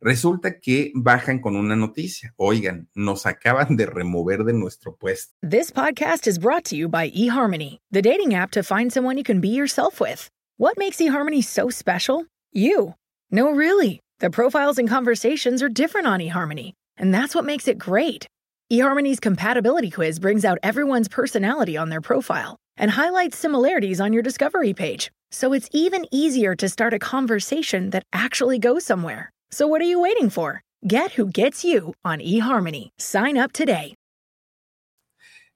Resulta 0.00 0.60
que 0.60 0.92
bajan 0.94 1.40
con 1.40 1.56
una 1.56 1.74
noticia. 1.74 2.32
Oigan, 2.36 2.88
nos 2.94 3.26
acaban 3.26 3.76
de 3.76 3.86
remover 3.86 4.44
de 4.44 4.52
nuestro 4.52 4.94
puesto. 4.96 5.34
This 5.42 5.70
podcast 5.70 6.26
is 6.26 6.38
brought 6.38 6.64
to 6.66 6.76
you 6.76 6.88
by 6.88 7.10
eHarmony, 7.10 7.78
the 7.90 8.02
dating 8.02 8.34
app 8.34 8.50
to 8.52 8.62
find 8.62 8.92
someone 8.92 9.18
you 9.18 9.24
can 9.24 9.40
be 9.40 9.48
yourself 9.48 10.00
with. 10.00 10.28
What 10.56 10.78
makes 10.78 10.98
eHarmony 10.98 11.42
so 11.42 11.70
special? 11.70 12.26
You. 12.52 12.94
No, 13.30 13.50
really. 13.50 14.00
The 14.20 14.30
profiles 14.30 14.78
and 14.78 14.88
conversations 14.88 15.62
are 15.62 15.68
different 15.68 16.06
on 16.06 16.20
eHarmony, 16.20 16.72
and 16.96 17.12
that's 17.12 17.34
what 17.34 17.44
makes 17.44 17.68
it 17.68 17.78
great. 17.78 18.26
eHarmony's 18.72 19.20
compatibility 19.20 19.90
quiz 19.90 20.18
brings 20.18 20.44
out 20.44 20.58
everyone's 20.62 21.08
personality 21.08 21.76
on 21.76 21.88
their 21.88 22.00
profile 22.00 22.56
and 22.76 22.90
highlights 22.90 23.38
similarities 23.38 24.00
on 24.00 24.12
your 24.12 24.22
discovery 24.22 24.74
page. 24.74 25.10
So 25.30 25.52
it's 25.52 25.68
even 25.72 26.06
easier 26.12 26.54
to 26.56 26.68
start 26.68 26.94
a 26.94 26.98
conversation 26.98 27.90
that 27.90 28.04
actually 28.12 28.58
goes 28.58 28.84
somewhere. 28.84 29.30
So 29.50 29.66
what 29.66 29.80
are 29.80 29.88
you 29.88 30.00
waiting 30.00 30.30
for? 30.30 30.62
Get 30.86 31.12
who 31.12 31.26
gets 31.26 31.64
you 31.64 31.94
on 32.04 32.18
eHarmony. 32.20 32.90
Sign 32.98 33.36
up 33.38 33.52
today. 33.52 33.94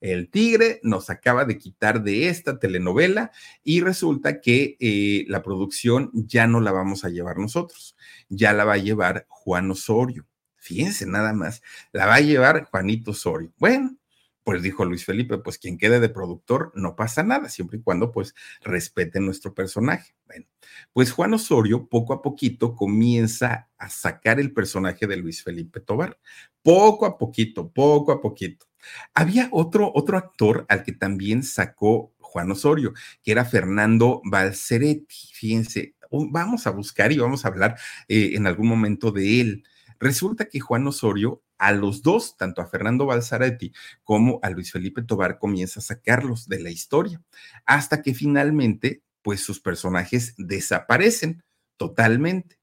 El 0.00 0.30
Tigre 0.30 0.80
nos 0.82 1.10
acaba 1.10 1.44
de 1.44 1.58
quitar 1.58 2.02
de 2.02 2.28
esta 2.28 2.58
telenovela 2.58 3.30
y 3.62 3.82
resulta 3.82 4.40
que 4.40 4.76
eh, 4.80 5.24
la 5.28 5.42
producción 5.42 6.10
ya 6.12 6.48
no 6.48 6.60
la 6.60 6.72
vamos 6.72 7.04
a 7.04 7.08
llevar 7.08 7.38
nosotros, 7.38 7.96
ya 8.28 8.52
la 8.52 8.64
va 8.64 8.72
a 8.72 8.78
llevar 8.78 9.26
Juan 9.28 9.70
Osorio. 9.70 10.26
Fíjense 10.56 11.06
nada 11.06 11.32
más, 11.32 11.62
la 11.92 12.06
va 12.06 12.16
a 12.16 12.20
llevar 12.20 12.64
Juanito 12.64 13.12
Osorio. 13.12 13.52
Bueno, 13.58 13.96
pues 14.44 14.62
dijo 14.62 14.84
Luis 14.84 15.04
Felipe, 15.04 15.38
pues 15.38 15.58
quien 15.58 15.78
quede 15.78 16.00
de 16.00 16.08
productor 16.08 16.72
no 16.74 16.96
pasa 16.96 17.22
nada, 17.22 17.48
siempre 17.48 17.78
y 17.78 17.82
cuando 17.82 18.10
pues 18.10 18.34
respete 18.62 19.20
nuestro 19.20 19.54
personaje. 19.54 20.14
Bueno, 20.26 20.46
pues 20.92 21.12
Juan 21.12 21.34
Osorio 21.34 21.88
poco 21.88 22.12
a 22.12 22.22
poquito 22.22 22.74
comienza 22.74 23.70
a 23.78 23.88
sacar 23.88 24.40
el 24.40 24.52
personaje 24.52 25.06
de 25.06 25.16
Luis 25.16 25.42
Felipe 25.42 25.80
Tobar, 25.80 26.18
poco 26.62 27.06
a 27.06 27.18
poquito, 27.18 27.70
poco 27.70 28.12
a 28.12 28.20
poquito. 28.20 28.66
Había 29.14 29.48
otro, 29.52 29.92
otro 29.94 30.16
actor 30.16 30.66
al 30.68 30.82
que 30.82 30.92
también 30.92 31.42
sacó 31.42 32.12
Juan 32.18 32.50
Osorio, 32.50 32.94
que 33.22 33.32
era 33.32 33.44
Fernando 33.44 34.20
Balceretti. 34.24 35.14
Fíjense, 35.32 35.94
vamos 36.10 36.66
a 36.66 36.70
buscar 36.70 37.12
y 37.12 37.18
vamos 37.18 37.44
a 37.44 37.48
hablar 37.48 37.78
eh, 38.08 38.32
en 38.34 38.46
algún 38.46 38.68
momento 38.68 39.12
de 39.12 39.40
él. 39.40 39.64
Resulta 40.00 40.46
que 40.46 40.58
Juan 40.58 40.86
Osorio 40.86 41.42
a 41.62 41.70
los 41.70 42.02
dos, 42.02 42.36
tanto 42.36 42.60
a 42.60 42.66
Fernando 42.66 43.06
Balzaretti 43.06 43.72
como 44.02 44.40
a 44.42 44.50
Luis 44.50 44.72
Felipe 44.72 45.02
Tobar, 45.02 45.38
comienza 45.38 45.78
a 45.78 45.82
sacarlos 45.84 46.48
de 46.48 46.58
la 46.58 46.70
historia, 46.70 47.22
hasta 47.64 48.02
que 48.02 48.14
finalmente, 48.14 49.04
pues 49.22 49.42
sus 49.44 49.60
personajes 49.60 50.34
desaparecen 50.36 51.44
totalmente. 51.76 52.58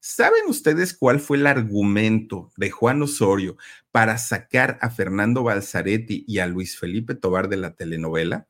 ¿Saben 0.00 0.42
ustedes 0.48 0.94
cuál 0.94 1.20
fue 1.20 1.36
el 1.36 1.46
argumento 1.46 2.50
de 2.56 2.70
Juan 2.70 3.00
Osorio 3.02 3.56
para 3.92 4.18
sacar 4.18 4.78
a 4.82 4.90
Fernando 4.90 5.44
Balzaretti 5.44 6.24
y 6.26 6.40
a 6.40 6.48
Luis 6.48 6.76
Felipe 6.76 7.14
Tobar 7.14 7.48
de 7.48 7.56
la 7.56 7.76
telenovela? 7.76 8.48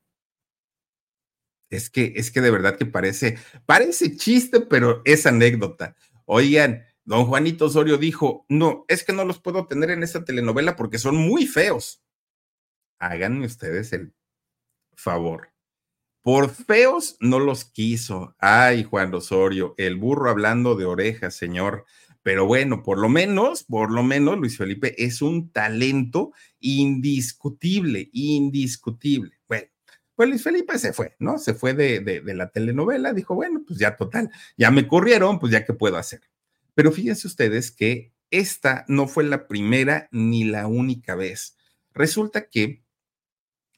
Es 1.68 1.90
que, 1.90 2.14
es 2.16 2.30
que 2.30 2.40
de 2.40 2.50
verdad 2.50 2.78
que 2.78 2.86
parece, 2.86 3.36
parece 3.66 4.16
chiste, 4.16 4.60
pero 4.60 5.02
es 5.04 5.26
anécdota. 5.26 5.94
Oigan, 6.24 6.84
Don 7.04 7.26
Juanito 7.26 7.66
Osorio 7.66 7.98
dijo, 7.98 8.46
no, 8.48 8.84
es 8.88 9.04
que 9.04 9.12
no 9.12 9.24
los 9.24 9.38
puedo 9.38 9.66
tener 9.66 9.90
en 9.90 10.02
esta 10.02 10.24
telenovela 10.24 10.74
porque 10.74 10.98
son 10.98 11.16
muy 11.16 11.46
feos. 11.46 12.02
Háganme 12.98 13.46
ustedes 13.46 13.92
el 13.92 14.14
favor. 14.94 15.50
Por 16.22 16.48
feos 16.48 17.18
no 17.20 17.38
los 17.38 17.66
quiso. 17.66 18.34
Ay, 18.38 18.84
Juan 18.84 19.14
Osorio, 19.14 19.74
el 19.76 19.96
burro 19.96 20.30
hablando 20.30 20.74
de 20.74 20.86
orejas, 20.86 21.34
señor. 21.34 21.84
Pero 22.22 22.46
bueno, 22.46 22.82
por 22.82 22.98
lo 22.98 23.10
menos, 23.10 23.64
por 23.64 23.92
lo 23.92 24.02
menos, 24.02 24.38
Luis 24.38 24.56
Felipe 24.56 24.94
es 25.04 25.20
un 25.20 25.50
talento 25.50 26.32
indiscutible, 26.60 28.08
indiscutible. 28.14 29.32
Bueno, 29.46 29.66
pues 30.14 30.28
Luis 30.30 30.42
Felipe 30.42 30.78
se 30.78 30.94
fue, 30.94 31.14
¿no? 31.18 31.36
Se 31.38 31.52
fue 31.52 31.74
de, 31.74 32.00
de, 32.00 32.22
de 32.22 32.34
la 32.34 32.50
telenovela, 32.50 33.12
dijo, 33.12 33.34
bueno, 33.34 33.62
pues 33.66 33.78
ya 33.78 33.94
total, 33.94 34.30
ya 34.56 34.70
me 34.70 34.88
corrieron, 34.88 35.38
pues 35.38 35.52
ya 35.52 35.66
qué 35.66 35.74
puedo 35.74 35.98
hacer. 35.98 36.22
Pero 36.74 36.92
fíjense 36.92 37.26
ustedes 37.26 37.70
que 37.70 38.12
esta 38.30 38.84
no 38.88 39.06
fue 39.06 39.24
la 39.24 39.46
primera 39.46 40.08
ni 40.10 40.44
la 40.44 40.66
única 40.66 41.14
vez. 41.14 41.56
Resulta 41.92 42.48
que 42.48 42.82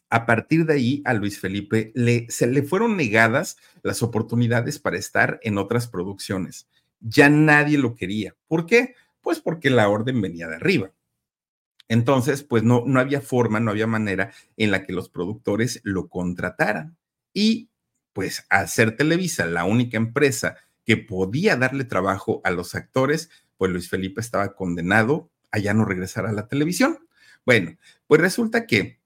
a 0.09 0.24
partir 0.24 0.64
de 0.66 0.74
ahí 0.74 1.03
a 1.05 1.14
Luis 1.14 1.38
Felipe 1.38 1.92
se 2.28 2.47
le 2.47 2.62
fueron 2.62 2.97
negadas 2.97 3.57
las 3.82 4.03
oportunidades 4.03 4.78
para 4.78 4.97
estar 4.97 5.40
en 5.42 5.59
otras 5.59 5.88
producciones. 5.88 6.68
Ya 7.01 7.28
nadie 7.28 7.76
lo 7.76 7.94
quería. 7.94 8.34
¿Por 8.47 8.66
qué? 8.66 8.94
Pues 9.20 9.40
porque 9.40 9.68
la 9.68 9.88
orden 9.88 10.20
venía 10.20 10.49
de 10.49 10.57
arriba. 10.57 10.92
Entonces, 11.88 12.42
pues 12.42 12.62
no, 12.62 12.84
no 12.86 12.99
había 12.99 13.20
forma, 13.20 13.61
no 13.61 13.70
había 13.70 13.86
manera 13.86 14.32
en 14.57 14.70
la 14.70 14.84
que 14.84 14.92
los 14.92 15.09
productores 15.09 15.80
lo 15.84 16.09
contrataran. 16.09 16.97
Y 17.32 17.68
pues 18.12 18.47
al 18.49 18.68
ser 18.68 18.97
Televisa 18.97 19.44
la 19.47 19.64
única 19.64 19.97
empresa 19.97 20.57
que 20.87 20.97
podía 20.97 21.57
darle 21.57 21.84
trabajo 21.84 22.41
a 22.45 22.51
los 22.51 22.74
actores, 22.74 23.28
pues 23.59 23.70
Luis 23.72 23.91
Felipe 23.91 24.20
estaba 24.20 24.55
condenado 24.55 25.30
a 25.51 25.59
ya 25.59 25.74
no 25.74 25.84
regresar 25.84 26.26
a 26.26 26.32
la 26.32 26.49
televisión. 26.49 26.99
Bueno, 27.45 27.76
pues 28.07 28.20
resulta 28.20 28.66
que 28.66 29.01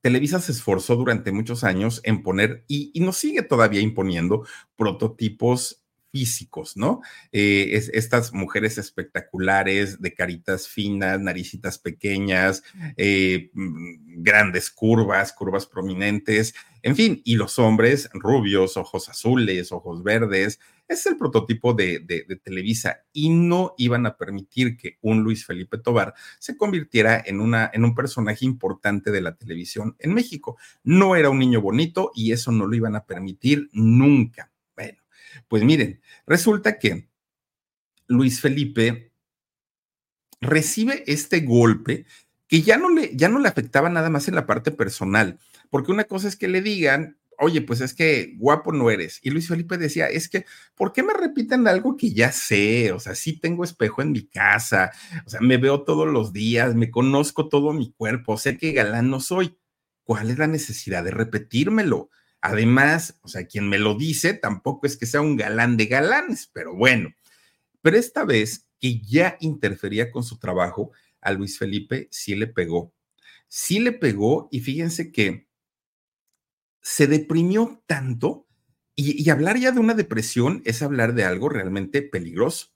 Televisa 0.00 0.40
se 0.40 0.52
esforzó 0.52 0.96
durante 0.96 1.30
muchos 1.30 1.62
años 1.62 2.00
en 2.04 2.22
poner, 2.22 2.64
y, 2.66 2.90
y 2.92 3.00
nos 3.00 3.18
sigue 3.18 3.42
todavía 3.42 3.80
imponiendo, 3.80 4.46
prototipos 4.76 5.79
físicos, 6.10 6.76
¿no? 6.76 7.00
Eh, 7.32 7.70
es, 7.72 7.90
estas 7.94 8.32
mujeres 8.32 8.78
espectaculares, 8.78 10.00
de 10.00 10.14
caritas 10.14 10.68
finas, 10.68 11.20
naricitas 11.20 11.78
pequeñas, 11.78 12.62
eh, 12.96 13.50
mm, 13.54 14.22
grandes 14.22 14.70
curvas, 14.70 15.32
curvas 15.32 15.66
prominentes, 15.66 16.54
en 16.82 16.96
fin, 16.96 17.20
y 17.24 17.36
los 17.36 17.58
hombres 17.58 18.08
rubios, 18.12 18.76
ojos 18.76 19.08
azules, 19.08 19.70
ojos 19.72 20.02
verdes. 20.02 20.60
Es 20.88 21.06
el 21.06 21.16
prototipo 21.16 21.72
de, 21.72 22.00
de, 22.00 22.24
Televisa 22.36 23.04
y 23.12 23.28
no 23.28 23.74
iban 23.78 24.06
a 24.06 24.16
permitir 24.16 24.76
que 24.76 24.96
un 25.02 25.22
Luis 25.22 25.46
Felipe 25.46 25.78
Tobar 25.78 26.14
se 26.40 26.56
convirtiera 26.56 27.22
en, 27.24 27.40
una, 27.40 27.70
en 27.72 27.84
un 27.84 27.94
personaje 27.94 28.44
importante 28.44 29.12
de 29.12 29.20
la 29.20 29.36
televisión 29.36 29.94
en 30.00 30.14
México. 30.14 30.56
No 30.82 31.14
era 31.14 31.30
un 31.30 31.38
niño 31.38 31.60
bonito 31.60 32.10
y 32.12 32.32
eso 32.32 32.50
no 32.50 32.66
lo 32.66 32.74
iban 32.74 32.96
a 32.96 33.04
permitir 33.04 33.68
nunca. 33.72 34.49
Pues 35.48 35.62
miren, 35.64 36.00
resulta 36.26 36.78
que 36.78 37.08
Luis 38.06 38.40
Felipe 38.40 39.12
recibe 40.40 41.04
este 41.06 41.40
golpe 41.40 42.06
que 42.48 42.62
ya 42.62 42.76
no 42.76 42.90
le, 42.90 43.14
ya 43.14 43.28
no 43.28 43.38
le 43.38 43.48
afectaba 43.48 43.88
nada 43.88 44.10
más 44.10 44.26
en 44.26 44.34
la 44.34 44.46
parte 44.46 44.72
personal, 44.72 45.38
porque 45.70 45.92
una 45.92 46.04
cosa 46.04 46.26
es 46.26 46.34
que 46.34 46.48
le 46.48 46.62
digan, 46.62 47.18
oye, 47.38 47.62
pues 47.62 47.80
es 47.80 47.94
que 47.94 48.34
guapo 48.38 48.72
no 48.72 48.90
eres. 48.90 49.18
Y 49.22 49.30
Luis 49.30 49.48
Felipe 49.48 49.78
decía, 49.78 50.06
es 50.08 50.28
que, 50.28 50.44
¿por 50.74 50.92
qué 50.92 51.02
me 51.02 51.14
repiten 51.14 51.66
algo 51.68 51.96
que 51.96 52.12
ya 52.12 52.32
sé? 52.32 52.92
O 52.92 53.00
sea, 53.00 53.14
sí 53.14 53.38
tengo 53.38 53.64
espejo 53.64 54.02
en 54.02 54.12
mi 54.12 54.26
casa, 54.26 54.92
o 55.24 55.30
sea, 55.30 55.40
me 55.40 55.56
veo 55.56 55.82
todos 55.84 56.08
los 56.08 56.32
días, 56.32 56.74
me 56.74 56.90
conozco 56.90 57.48
todo 57.48 57.72
mi 57.72 57.92
cuerpo, 57.92 58.36
sé 58.36 58.58
que 58.58 58.72
galán 58.72 59.10
no 59.10 59.20
soy. 59.20 59.56
¿Cuál 60.04 60.30
es 60.30 60.38
la 60.38 60.48
necesidad 60.48 61.04
de 61.04 61.12
repetírmelo? 61.12 62.10
Además, 62.40 63.18
o 63.22 63.28
sea, 63.28 63.46
quien 63.46 63.68
me 63.68 63.78
lo 63.78 63.94
dice 63.94 64.34
tampoco 64.34 64.86
es 64.86 64.96
que 64.96 65.06
sea 65.06 65.20
un 65.20 65.36
galán 65.36 65.76
de 65.76 65.86
galanes, 65.86 66.50
pero 66.52 66.74
bueno. 66.74 67.14
Pero 67.82 67.98
esta 67.98 68.24
vez 68.24 68.68
que 68.78 69.00
ya 69.00 69.36
interfería 69.40 70.10
con 70.10 70.24
su 70.24 70.38
trabajo, 70.38 70.92
a 71.20 71.32
Luis 71.32 71.58
Felipe 71.58 72.08
sí 72.10 72.34
le 72.34 72.46
pegó. 72.46 72.94
Sí 73.48 73.78
le 73.78 73.92
pegó 73.92 74.48
y 74.50 74.60
fíjense 74.60 75.12
que 75.12 75.48
se 76.80 77.06
deprimió 77.06 77.82
tanto 77.86 78.46
y, 78.96 79.22
y 79.22 79.28
hablar 79.30 79.58
ya 79.58 79.72
de 79.72 79.80
una 79.80 79.94
depresión 79.94 80.62
es 80.64 80.82
hablar 80.82 81.14
de 81.14 81.24
algo 81.24 81.50
realmente 81.50 82.00
peligroso, 82.00 82.68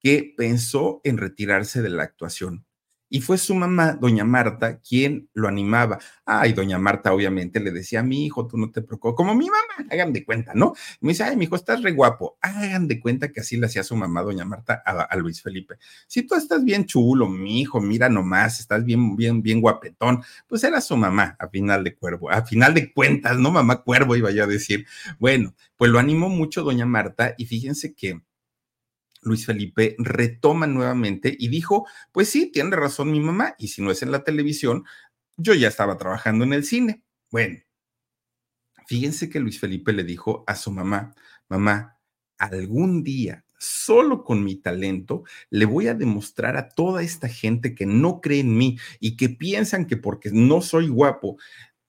que 0.00 0.32
pensó 0.36 1.00
en 1.02 1.18
retirarse 1.18 1.82
de 1.82 1.90
la 1.90 2.04
actuación 2.04 2.67
y 3.10 3.20
fue 3.20 3.38
su 3.38 3.54
mamá, 3.54 3.92
doña 3.92 4.24
Marta, 4.24 4.78
quien 4.80 5.28
lo 5.34 5.48
animaba. 5.48 5.98
Ay, 6.24 6.52
doña 6.52 6.78
Marta 6.78 7.12
obviamente 7.12 7.60
le 7.60 7.70
decía 7.70 8.00
a 8.00 8.02
mi 8.02 8.26
hijo, 8.26 8.46
tú 8.46 8.58
no 8.58 8.70
te 8.70 8.82
preocupes, 8.82 9.16
como 9.16 9.34
mi 9.34 9.46
mamá, 9.46 9.88
hagan 9.90 10.12
de 10.12 10.24
cuenta, 10.24 10.52
¿no? 10.54 10.74
me 11.00 11.12
dice, 11.12 11.24
ay, 11.24 11.36
mi 11.36 11.44
hijo, 11.44 11.56
estás 11.56 11.82
re 11.82 11.92
guapo. 11.92 12.38
Hagan 12.40 12.86
de 12.88 13.00
cuenta 13.00 13.32
que 13.32 13.40
así 13.40 13.56
le 13.56 13.66
hacía 13.66 13.82
su 13.82 13.96
mamá, 13.96 14.22
doña 14.22 14.44
Marta, 14.44 14.82
a, 14.84 15.16
Luis 15.16 15.42
Felipe. 15.42 15.76
Si 16.06 16.22
tú 16.22 16.34
estás 16.34 16.64
bien 16.64 16.84
chulo, 16.84 17.28
mi 17.28 17.60
hijo, 17.60 17.80
mira 17.80 18.08
nomás, 18.08 18.60
estás 18.60 18.84
bien, 18.84 19.16
bien, 19.16 19.42
bien 19.42 19.60
guapetón, 19.60 20.22
pues 20.46 20.64
era 20.64 20.80
su 20.80 20.96
mamá, 20.96 21.36
a 21.38 21.48
final 21.48 21.84
de 21.84 21.94
cuervo, 21.96 22.30
a 22.30 22.42
final 22.42 22.74
de 22.74 22.92
cuentas, 22.92 23.38
¿no? 23.38 23.50
Mamá 23.50 23.82
cuervo, 23.82 24.16
iba 24.16 24.30
yo 24.30 24.44
a 24.44 24.46
decir. 24.46 24.86
Bueno, 25.18 25.54
pues 25.76 25.90
lo 25.90 25.98
animó 25.98 26.28
mucho 26.28 26.62
doña 26.62 26.86
Marta 26.86 27.34
y 27.38 27.46
fíjense 27.46 27.94
que 27.94 28.20
Luis 29.22 29.46
Felipe 29.46 29.96
retoma 29.98 30.66
nuevamente 30.66 31.34
y 31.38 31.48
dijo, 31.48 31.86
pues 32.12 32.28
sí, 32.28 32.50
tiene 32.52 32.76
razón 32.76 33.10
mi 33.12 33.20
mamá, 33.20 33.54
y 33.58 33.68
si 33.68 33.82
no 33.82 33.90
es 33.90 34.02
en 34.02 34.12
la 34.12 34.24
televisión, 34.24 34.84
yo 35.36 35.54
ya 35.54 35.68
estaba 35.68 35.96
trabajando 35.96 36.44
en 36.44 36.52
el 36.52 36.64
cine. 36.64 37.02
Bueno, 37.30 37.58
fíjense 38.86 39.28
que 39.28 39.40
Luis 39.40 39.60
Felipe 39.60 39.92
le 39.92 40.04
dijo 40.04 40.44
a 40.46 40.54
su 40.54 40.70
mamá, 40.70 41.14
mamá, 41.48 41.98
algún 42.38 43.02
día, 43.02 43.44
solo 43.58 44.24
con 44.24 44.44
mi 44.44 44.56
talento, 44.56 45.24
le 45.50 45.64
voy 45.64 45.88
a 45.88 45.94
demostrar 45.94 46.56
a 46.56 46.68
toda 46.68 47.02
esta 47.02 47.28
gente 47.28 47.74
que 47.74 47.86
no 47.86 48.20
cree 48.20 48.40
en 48.40 48.56
mí 48.56 48.78
y 49.00 49.16
que 49.16 49.28
piensan 49.28 49.86
que 49.86 49.96
porque 49.96 50.30
no 50.32 50.60
soy 50.60 50.88
guapo, 50.88 51.36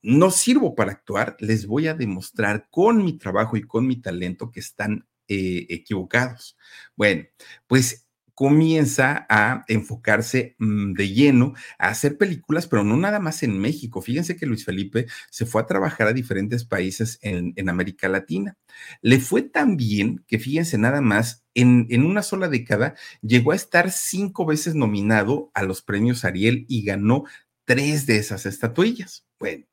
no 0.02 0.32
sirvo 0.32 0.76
para 0.76 0.92
actuar, 0.92 1.36
les 1.40 1.68
voy 1.68 1.88
a 1.88 1.94
demostrar 1.94 2.68
con 2.70 3.04
mi 3.04 3.14
trabajo 3.14 3.58
y 3.58 3.64
con 3.64 3.86
mi 3.86 3.98
talento 3.98 4.52
que 4.52 4.60
están 4.60 5.08
eh, 5.30 5.68
equivocados. 5.70 6.58
Bueno, 6.96 7.26
pues 7.68 8.10
comienza 8.40 9.26
a 9.28 9.66
enfocarse 9.68 10.56
mm, 10.60 10.94
de 10.94 11.10
lleno 11.10 11.56
a 11.78 11.90
hacer 11.90 12.18
películas, 12.18 12.68
pero 12.68 12.86
no 12.86 12.96
nada 12.96 13.20
más 13.20 13.44
en 13.44 13.60
México. 13.60 14.02
Fíjense 14.02 14.38
que 14.38 14.46
Luis 14.46 14.64
Felipe 14.64 15.08
se 15.30 15.46
fue 15.46 15.62
a 15.62 15.66
trabajar 15.66 16.08
a 16.08 16.14
diferentes 16.14 16.64
países 16.64 17.20
en, 17.22 17.52
en 17.58 17.68
América 17.68 18.08
Latina. 18.08 18.58
Le 19.02 19.20
fue 19.20 19.42
tan 19.42 19.76
bien 19.76 20.24
que, 20.26 20.40
fíjense 20.40 20.78
nada 20.78 21.02
más, 21.02 21.44
en, 21.54 21.88
en, 21.90 22.06
una 22.06 22.24
sola 22.24 22.48
década 22.48 22.96
llegó 23.22 23.52
a 23.52 23.58
estar 23.58 23.92
cinco 23.92 24.46
veces 24.46 24.74
nominado 24.74 25.52
a 25.54 25.64
los 25.64 25.82
premios 25.82 26.24
Ariel 26.24 26.66
y 26.70 26.86
ganó 26.86 27.26
tres 27.66 28.06
de 28.06 28.20
esas 28.20 28.46
estatuillas. 28.46 29.26
Bueno, 29.38 29.66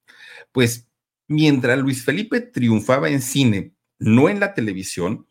pues 0.50 0.88
mientras 1.28 1.78
Luis 1.78 2.04
Felipe 2.04 2.40
triunfaba 2.40 3.10
en 3.10 3.22
cine, 3.22 3.74
no 4.00 4.28
en 4.28 4.40
la 4.40 4.54
televisión, 4.54 5.28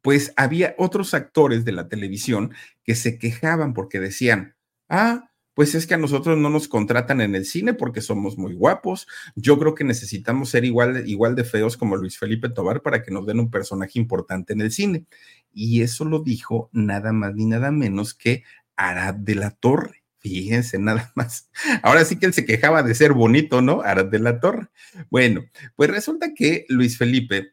pues 0.00 0.32
había 0.36 0.74
otros 0.78 1.14
actores 1.14 1.64
de 1.64 1.72
la 1.72 1.88
televisión 1.88 2.52
que 2.84 2.94
se 2.94 3.18
quejaban 3.18 3.74
porque 3.74 4.00
decían, 4.00 4.56
ah, 4.88 5.32
pues 5.54 5.74
es 5.74 5.86
que 5.86 5.94
a 5.94 5.98
nosotros 5.98 6.38
no 6.38 6.48
nos 6.48 6.66
contratan 6.66 7.20
en 7.20 7.34
el 7.34 7.44
cine 7.44 7.74
porque 7.74 8.00
somos 8.00 8.38
muy 8.38 8.54
guapos. 8.54 9.06
Yo 9.36 9.58
creo 9.58 9.74
que 9.74 9.84
necesitamos 9.84 10.48
ser 10.48 10.64
igual, 10.64 11.06
igual 11.08 11.34
de 11.34 11.44
feos 11.44 11.76
como 11.76 11.96
Luis 11.96 12.18
Felipe 12.18 12.48
Tobar 12.48 12.80
para 12.82 13.02
que 13.02 13.10
nos 13.10 13.26
den 13.26 13.40
un 13.40 13.50
personaje 13.50 13.98
importante 13.98 14.54
en 14.54 14.62
el 14.62 14.72
cine. 14.72 15.04
Y 15.52 15.82
eso 15.82 16.04
lo 16.04 16.20
dijo 16.20 16.70
nada 16.72 17.12
más 17.12 17.34
ni 17.34 17.44
nada 17.44 17.70
menos 17.70 18.14
que 18.14 18.44
Arad 18.76 19.14
de 19.14 19.34
la 19.34 19.50
Torre. 19.50 20.02
Fíjense, 20.18 20.78
nada 20.78 21.12
más. 21.16 21.50
Ahora 21.82 22.04
sí 22.04 22.16
que 22.16 22.26
él 22.26 22.32
se 22.32 22.46
quejaba 22.46 22.82
de 22.82 22.94
ser 22.94 23.12
bonito, 23.12 23.60
¿no? 23.60 23.82
Arad 23.82 24.06
de 24.06 24.20
la 24.20 24.40
Torre. 24.40 24.68
Bueno, 25.10 25.44
pues 25.76 25.90
resulta 25.90 26.32
que 26.34 26.64
Luis 26.68 26.96
Felipe 26.96 27.52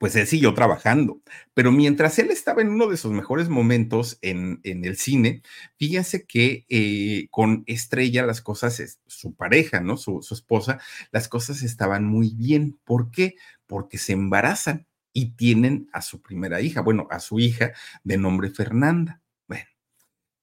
pues 0.00 0.16
él 0.16 0.26
siguió 0.26 0.54
trabajando. 0.54 1.20
Pero 1.52 1.72
mientras 1.72 2.18
él 2.18 2.30
estaba 2.30 2.62
en 2.62 2.70
uno 2.70 2.86
de 2.86 2.96
sus 2.96 3.12
mejores 3.12 3.50
momentos 3.50 4.18
en, 4.22 4.58
en 4.64 4.86
el 4.86 4.96
cine, 4.96 5.42
fíjense 5.76 6.24
que 6.24 6.64
eh, 6.70 7.28
con 7.30 7.64
Estrella 7.66 8.24
las 8.24 8.40
cosas, 8.40 8.98
su 9.06 9.34
pareja, 9.34 9.82
¿no? 9.82 9.98
Su, 9.98 10.22
su 10.22 10.32
esposa, 10.32 10.80
las 11.12 11.28
cosas 11.28 11.60
estaban 11.62 12.06
muy 12.06 12.30
bien. 12.34 12.80
¿Por 12.84 13.10
qué? 13.10 13.34
Porque 13.66 13.98
se 13.98 14.14
embarazan 14.14 14.86
y 15.12 15.32
tienen 15.32 15.90
a 15.92 16.00
su 16.00 16.22
primera 16.22 16.62
hija, 16.62 16.80
bueno, 16.80 17.06
a 17.10 17.20
su 17.20 17.38
hija 17.38 17.72
de 18.02 18.16
nombre 18.16 18.48
Fernanda. 18.48 19.20
Bueno, 19.46 19.66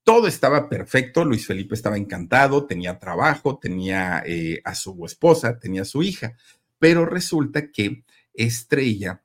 todo 0.03 0.27
estaba 0.27 0.69
perfecto, 0.69 1.25
Luis 1.25 1.47
Felipe 1.47 1.73
estaba 1.73 1.97
encantado, 1.97 2.67
tenía 2.67 2.99
trabajo, 2.99 3.57
tenía 3.57 4.21
eh, 4.23 4.61
a 4.63 4.75
su 4.75 5.03
esposa, 5.03 5.57
tenía 5.57 5.81
a 5.81 5.85
su 5.85 6.03
hija, 6.03 6.37
pero 6.77 7.07
resulta 7.07 7.71
que 7.71 8.03
Estrella 8.35 9.23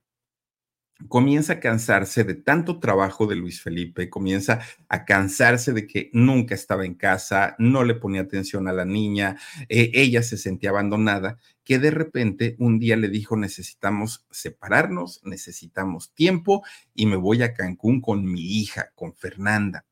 comienza 1.09 1.55
a 1.55 1.61
cansarse 1.61 2.25
de 2.25 2.35
tanto 2.35 2.79
trabajo 2.79 3.27
de 3.27 3.37
Luis 3.37 3.61
Felipe, 3.61 4.11
comienza 4.11 4.61
a 4.89 5.05
cansarse 5.05 5.73
de 5.73 5.87
que 5.87 6.11
nunca 6.13 6.55
estaba 6.55 6.85
en 6.85 6.95
casa, 6.95 7.55
no 7.59 7.85
le 7.85 7.95
ponía 7.95 8.23
atención 8.23 8.69
a 8.69 8.73
la 8.73 8.85
niña, 8.85 9.37
eh, 9.69 9.91
ella 9.95 10.23
se 10.23 10.37
sentía 10.37 10.71
abandonada, 10.71 11.39
que 11.65 11.79
de 11.79 11.91
repente 11.91 12.57
un 12.59 12.79
día 12.79 12.97
le 12.97 13.09
dijo, 13.09 13.37
necesitamos 13.37 14.27
separarnos, 14.31 15.21
necesitamos 15.25 16.13
tiempo 16.13 16.63
y 16.95 17.07
me 17.07 17.17
voy 17.17 17.43
a 17.43 17.55
Cancún 17.55 18.01
con 18.01 18.25
mi 18.25 18.59
hija, 18.61 18.91
con 18.95 19.15
Fernanda. 19.15 19.87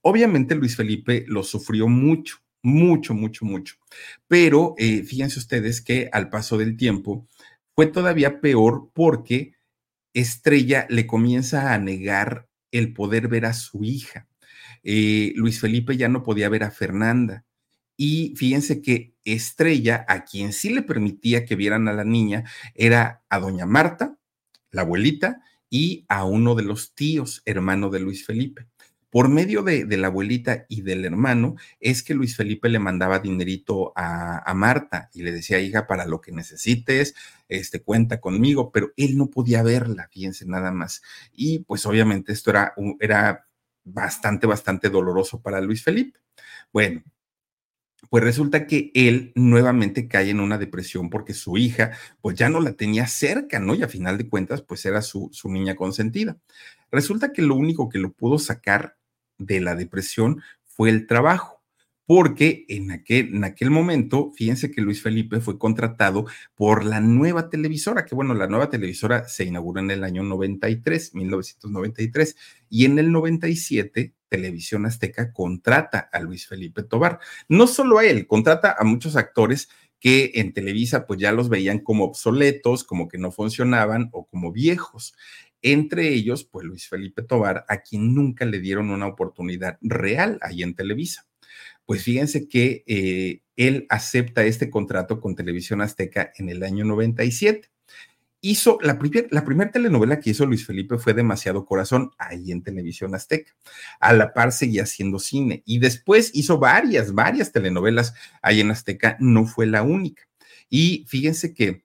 Obviamente 0.00 0.54
Luis 0.54 0.76
Felipe 0.76 1.24
lo 1.28 1.44
sufrió 1.44 1.86
mucho, 1.88 2.38
mucho, 2.62 3.14
mucho, 3.14 3.44
mucho, 3.44 3.76
pero 4.26 4.74
eh, 4.78 5.02
fíjense 5.02 5.38
ustedes 5.38 5.80
que 5.80 6.08
al 6.12 6.28
paso 6.28 6.58
del 6.58 6.76
tiempo 6.76 7.26
fue 7.74 7.86
todavía 7.86 8.40
peor 8.40 8.90
porque 8.92 9.54
Estrella 10.14 10.86
le 10.88 11.06
comienza 11.06 11.72
a 11.72 11.78
negar 11.78 12.48
el 12.70 12.92
poder 12.92 13.28
ver 13.28 13.46
a 13.46 13.54
su 13.54 13.84
hija. 13.84 14.28
Eh, 14.82 15.32
Luis 15.36 15.60
Felipe 15.60 15.96
ya 15.96 16.08
no 16.08 16.22
podía 16.22 16.48
ver 16.48 16.64
a 16.64 16.70
Fernanda. 16.70 17.44
Y 17.96 18.34
fíjense 18.36 18.82
que 18.82 19.14
Estrella, 19.24 20.04
a 20.08 20.24
quien 20.24 20.52
sí 20.52 20.70
le 20.70 20.82
permitía 20.82 21.44
que 21.44 21.56
vieran 21.56 21.88
a 21.88 21.92
la 21.92 22.04
niña, 22.04 22.44
era 22.74 23.22
a 23.28 23.38
doña 23.38 23.66
Marta, 23.66 24.18
la 24.70 24.82
abuelita, 24.82 25.42
y 25.70 26.04
a 26.08 26.24
uno 26.24 26.54
de 26.54 26.64
los 26.64 26.94
tíos, 26.94 27.42
hermano 27.46 27.90
de 27.90 28.00
Luis 28.00 28.26
Felipe. 28.26 28.66
Por 29.12 29.28
medio 29.28 29.62
de, 29.62 29.84
la 29.98 30.06
abuelita 30.06 30.64
y 30.70 30.80
del 30.80 31.04
hermano, 31.04 31.56
es 31.80 32.02
que 32.02 32.14
Luis 32.14 32.34
Felipe 32.34 32.70
le 32.70 32.78
mandaba 32.78 33.18
dinerito 33.18 33.92
a, 33.94 34.50
Marta 34.54 35.10
y 35.12 35.20
le 35.22 35.32
decía, 35.32 35.60
hija, 35.60 35.86
para 35.86 36.06
lo 36.06 36.22
que 36.22 36.32
necesites, 36.32 37.14
este, 37.46 37.82
cuenta 37.82 38.22
conmigo, 38.22 38.72
pero 38.72 38.94
él 38.96 39.18
no 39.18 39.28
podía 39.28 39.62
verla, 39.62 40.08
fíjense 40.10 40.46
nada 40.46 40.72
más. 40.72 41.02
Y 41.30 41.58
pues 41.58 41.84
obviamente 41.84 42.32
esto 42.32 42.52
era, 42.52 42.72
era 43.00 43.46
bastante, 43.84 44.46
bastante 44.46 44.88
doloroso 44.88 45.42
para 45.42 45.60
Luis 45.60 45.84
Felipe. 45.84 46.18
Bueno, 46.72 47.02
pues 48.08 48.24
resulta 48.24 48.66
que 48.66 48.92
él 48.94 49.32
nuevamente 49.34 50.08
cae 50.08 50.30
en 50.30 50.40
una 50.40 50.56
depresión 50.56 51.10
porque 51.10 51.34
su 51.34 51.58
hija 51.58 51.90
pues 52.22 52.34
ya 52.34 52.48
no 52.48 52.60
la 52.60 52.72
tenía 52.72 53.06
cerca, 53.06 53.58
¿no? 53.58 53.74
Y 53.74 53.82
a 53.82 53.88
final 53.88 54.16
de 54.16 54.30
cuentas 54.30 54.62
pues 54.62 54.86
era 54.86 55.02
su, 55.02 55.28
su 55.32 55.50
niña 55.50 55.74
consentida. 55.74 56.38
Resulta 56.90 57.34
que 57.34 57.42
lo 57.42 57.56
único 57.56 57.90
que 57.90 57.98
lo 57.98 58.12
pudo 58.12 58.38
sacar 58.38 58.96
de 59.38 59.60
la 59.60 59.74
depresión 59.74 60.42
fue 60.64 60.90
el 60.90 61.06
trabajo 61.06 61.62
porque 62.06 62.66
en 62.68 62.90
aquel, 62.90 63.34
en 63.34 63.44
aquel 63.44 63.70
momento, 63.70 64.32
fíjense 64.32 64.70
que 64.70 64.82
Luis 64.82 65.02
Felipe 65.02 65.40
fue 65.40 65.58
contratado 65.58 66.26
por 66.54 66.84
la 66.84 67.00
nueva 67.00 67.48
televisora, 67.48 68.04
que 68.04 68.14
bueno, 68.14 68.34
la 68.34 68.48
nueva 68.48 68.68
televisora 68.68 69.28
se 69.28 69.44
inauguró 69.44 69.80
en 69.80 69.90
el 69.92 70.04
año 70.04 70.22
93, 70.22 71.14
1993, 71.14 72.36
y 72.68 72.84
en 72.84 72.98
el 72.98 73.12
97 73.12 74.14
Televisión 74.28 74.86
Azteca 74.86 75.32
contrata 75.32 76.08
a 76.10 76.20
Luis 76.20 76.46
Felipe 76.46 76.82
Tobar. 76.82 77.20
No 77.48 77.66
solo 77.66 77.98
a 77.98 78.04
él, 78.04 78.26
contrata 78.26 78.74
a 78.78 78.84
muchos 78.84 79.14
actores 79.16 79.68
que 80.00 80.32
en 80.34 80.52
Televisa 80.52 81.06
pues 81.06 81.20
ya 81.20 81.32
los 81.32 81.48
veían 81.48 81.78
como 81.78 82.04
obsoletos, 82.04 82.82
como 82.82 83.08
que 83.08 83.18
no 83.18 83.30
funcionaban 83.30 84.08
o 84.12 84.26
como 84.26 84.50
viejos. 84.50 85.14
Entre 85.62 86.08
ellos, 86.08 86.44
pues 86.44 86.66
Luis 86.66 86.88
Felipe 86.88 87.22
Tobar, 87.22 87.64
a 87.68 87.78
quien 87.78 88.14
nunca 88.14 88.44
le 88.44 88.60
dieron 88.60 88.90
una 88.90 89.06
oportunidad 89.06 89.78
real 89.80 90.38
ahí 90.42 90.62
en 90.62 90.74
Televisa. 90.74 91.26
Pues 91.86 92.02
fíjense 92.02 92.48
que 92.48 92.84
eh, 92.86 93.42
él 93.56 93.86
acepta 93.88 94.44
este 94.44 94.70
contrato 94.70 95.20
con 95.20 95.36
Televisión 95.36 95.80
Azteca 95.80 96.32
en 96.36 96.48
el 96.48 96.62
año 96.62 96.84
97. 96.84 97.70
Hizo 98.40 98.78
la, 98.82 98.98
la 99.30 99.44
primera 99.44 99.70
telenovela 99.70 100.18
que 100.18 100.30
hizo 100.30 100.46
Luis 100.46 100.66
Felipe 100.66 100.98
fue 100.98 101.14
Demasiado 101.14 101.64
Corazón, 101.64 102.10
ahí 102.18 102.50
en 102.50 102.62
Televisión 102.62 103.14
Azteca. 103.14 103.52
A 104.00 104.12
la 104.12 104.32
par 104.32 104.50
seguía 104.50 104.82
haciendo 104.82 105.20
cine 105.20 105.62
y 105.64 105.78
después 105.78 106.32
hizo 106.34 106.58
varias, 106.58 107.14
varias 107.14 107.52
telenovelas 107.52 108.14
ahí 108.42 108.60
en 108.60 108.72
Azteca, 108.72 109.16
no 109.20 109.46
fue 109.46 109.66
la 109.66 109.82
única. 109.82 110.24
Y 110.68 111.04
fíjense 111.06 111.54
que 111.54 111.84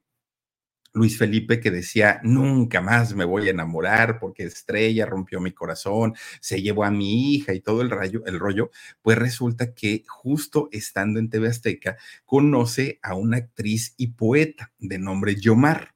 Luis 0.97 1.17
Felipe 1.17 1.59
que 1.59 1.71
decía, 1.71 2.19
nunca 2.23 2.81
más 2.81 3.13
me 3.13 3.23
voy 3.23 3.47
a 3.47 3.51
enamorar 3.51 4.19
porque 4.19 4.43
Estrella 4.43 5.05
rompió 5.05 5.39
mi 5.39 5.51
corazón, 5.51 6.15
se 6.41 6.61
llevó 6.61 6.83
a 6.83 6.91
mi 6.91 7.35
hija 7.35 7.53
y 7.53 7.61
todo 7.61 7.81
el, 7.81 7.89
rayo, 7.89 8.23
el 8.25 8.39
rollo, 8.39 8.71
pues 9.01 9.17
resulta 9.17 9.73
que 9.73 10.03
justo 10.07 10.69
estando 10.71 11.19
en 11.19 11.29
TV 11.29 11.47
Azteca 11.47 11.97
conoce 12.25 12.99
a 13.03 13.15
una 13.15 13.37
actriz 13.37 13.93
y 13.97 14.07
poeta 14.07 14.73
de 14.79 14.97
nombre 14.97 15.35
Yomar. 15.35 15.93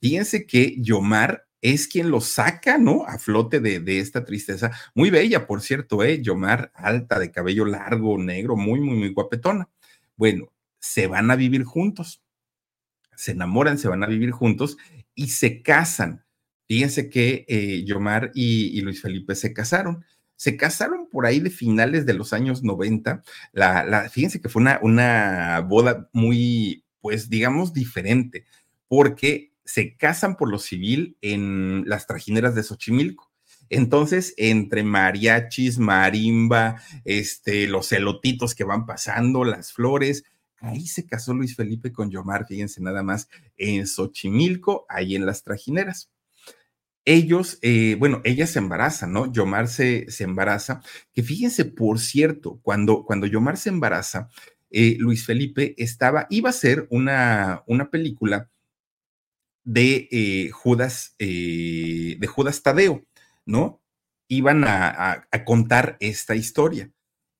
Fíjense 0.00 0.46
que 0.46 0.74
Yomar 0.78 1.46
es 1.62 1.86
quien 1.86 2.10
lo 2.10 2.20
saca, 2.20 2.78
¿no? 2.78 3.04
A 3.06 3.18
flote 3.18 3.60
de, 3.60 3.80
de, 3.80 4.00
esta 4.00 4.24
tristeza. 4.24 4.72
Muy 4.94 5.10
bella, 5.10 5.46
por 5.46 5.60
cierto, 5.60 6.02
¿eh? 6.02 6.22
Yomar, 6.22 6.72
alta, 6.74 7.18
de 7.18 7.30
cabello 7.30 7.66
largo, 7.66 8.16
negro, 8.18 8.56
muy, 8.56 8.80
muy, 8.80 8.96
muy 8.96 9.12
guapetona. 9.12 9.68
Bueno, 10.16 10.52
se 10.78 11.06
van 11.06 11.30
a 11.30 11.36
vivir 11.36 11.64
juntos 11.64 12.22
se 13.20 13.32
enamoran, 13.32 13.78
se 13.78 13.88
van 13.88 14.02
a 14.02 14.06
vivir 14.06 14.30
juntos 14.30 14.78
y 15.14 15.28
se 15.28 15.60
casan. 15.60 16.24
Fíjense 16.66 17.10
que 17.10 17.44
eh, 17.48 17.84
Yomar 17.84 18.30
y, 18.34 18.80
Luis 18.80 19.02
Felipe 19.02 19.34
se 19.34 19.52
casaron. 19.52 20.04
Se 20.36 20.56
casaron 20.56 21.06
por 21.10 21.26
ahí 21.26 21.38
de 21.38 21.50
finales 21.50 22.06
de 22.06 22.14
los 22.14 22.32
años 22.32 22.62
90. 22.62 23.22
La, 23.52 24.08
fíjense 24.10 24.40
que 24.40 24.48
fue 24.48 24.62
una, 24.62 24.78
una 24.82 25.60
boda 25.60 26.08
muy, 26.14 26.84
pues 27.02 27.28
digamos, 27.28 27.74
diferente, 27.74 28.46
porque 28.88 29.52
se 29.66 29.96
casan 29.96 30.36
por 30.36 30.50
lo 30.50 30.58
civil 30.58 31.18
en 31.20 31.84
las 31.86 32.06
trajineras 32.06 32.54
de 32.54 32.62
Xochimilco. 32.62 33.30
Entonces, 33.68 34.32
entre 34.38 34.82
mariachis, 34.82 35.78
marimba, 35.78 36.80
este, 37.04 37.68
los 37.68 37.92
elotitos 37.92 38.54
que 38.54 38.64
van 38.64 38.86
pasando, 38.86 39.44
las 39.44 39.72
flores, 39.72 40.24
Ahí 40.60 40.86
se 40.86 41.06
casó 41.06 41.32
Luis 41.32 41.56
Felipe 41.56 41.90
con 41.90 42.10
Yomar, 42.10 42.46
fíjense 42.46 42.82
nada 42.82 43.02
más, 43.02 43.28
en 43.56 43.86
Xochimilco, 43.86 44.84
ahí 44.88 45.16
en 45.16 45.24
las 45.24 45.42
trajineras. 45.42 46.10
Ellos, 47.06 47.58
eh, 47.62 47.96
bueno, 47.98 48.20
ella 48.24 48.46
se 48.46 48.58
embaraza, 48.58 49.06
¿no? 49.06 49.32
Yomar 49.32 49.68
se, 49.68 50.10
se, 50.10 50.24
embaraza, 50.24 50.82
que 51.14 51.22
fíjense, 51.22 51.64
por 51.64 51.98
cierto, 51.98 52.60
cuando, 52.62 53.04
cuando 53.04 53.26
Yomar 53.26 53.56
se 53.56 53.70
embaraza, 53.70 54.28
eh, 54.70 54.96
Luis 54.98 55.24
Felipe 55.24 55.74
estaba, 55.78 56.26
iba 56.28 56.50
a 56.50 56.52
ser 56.52 56.86
una, 56.90 57.62
una 57.66 57.90
película 57.90 58.50
de 59.64 60.08
eh, 60.10 60.50
Judas, 60.50 61.14
de 61.18 62.26
Judas 62.28 62.62
Tadeo, 62.62 63.06
¿no? 63.46 63.80
Iban 64.28 64.64
a 64.66 65.26
contar 65.44 65.96
esta 66.00 66.34
historia. 66.34 66.90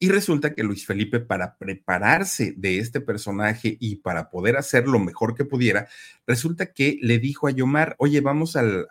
Y 0.03 0.09
resulta 0.09 0.55
que 0.55 0.63
Luis 0.63 0.87
Felipe, 0.87 1.21
para 1.21 1.59
prepararse 1.59 2.55
de 2.57 2.79
este 2.79 3.03
personaje 3.03 3.77
y 3.79 3.97
para 3.97 4.31
poder 4.31 4.57
hacer 4.57 4.89
lo 4.89 4.99
mejor 4.99 5.35
que 5.35 5.45
pudiera, 5.45 5.89
resulta 6.27 6.73
que 6.73 6.99
le 7.03 7.19
dijo 7.19 7.49
a 7.49 7.51
Yomar, 7.51 7.97
oye, 7.99 8.23
vamos 8.23 8.57
al, 8.57 8.89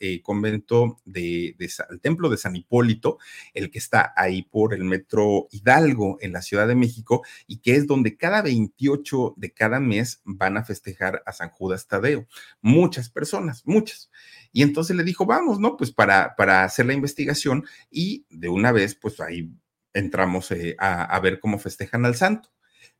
eh, 0.00 0.22
convento 0.22 0.98
de, 1.04 1.54
al 1.86 2.00
templo 2.00 2.30
de 2.30 2.38
San 2.38 2.56
Hipólito, 2.56 3.18
el 3.52 3.70
que 3.70 3.78
está 3.78 4.14
ahí 4.16 4.42
por 4.42 4.72
el 4.72 4.84
metro 4.84 5.48
Hidalgo 5.50 6.16
en 6.22 6.32
la 6.32 6.40
Ciudad 6.40 6.66
de 6.66 6.76
México, 6.76 7.22
y 7.46 7.58
que 7.58 7.76
es 7.76 7.86
donde 7.86 8.16
cada 8.16 8.40
28 8.40 9.34
de 9.36 9.52
cada 9.52 9.80
mes 9.80 10.22
van 10.24 10.56
a 10.56 10.64
festejar 10.64 11.22
a 11.26 11.32
San 11.34 11.50
Judas 11.50 11.88
Tadeo. 11.88 12.26
Muchas 12.62 13.10
personas, 13.10 13.66
muchas. 13.66 14.10
Y 14.50 14.62
entonces 14.62 14.96
le 14.96 15.04
dijo, 15.04 15.26
vamos, 15.26 15.60
¿no? 15.60 15.76
Pues 15.76 15.92
para, 15.92 16.36
para 16.36 16.64
hacer 16.64 16.86
la 16.86 16.94
investigación 16.94 17.66
y 17.90 18.24
de 18.30 18.48
una 18.48 18.72
vez, 18.72 18.94
pues 18.94 19.20
ahí 19.20 19.50
entramos 19.94 20.50
eh, 20.50 20.76
a, 20.78 21.18
ver 21.20 21.40
cómo 21.40 21.58
festejan 21.58 22.04
al 22.04 22.14
santo. 22.14 22.50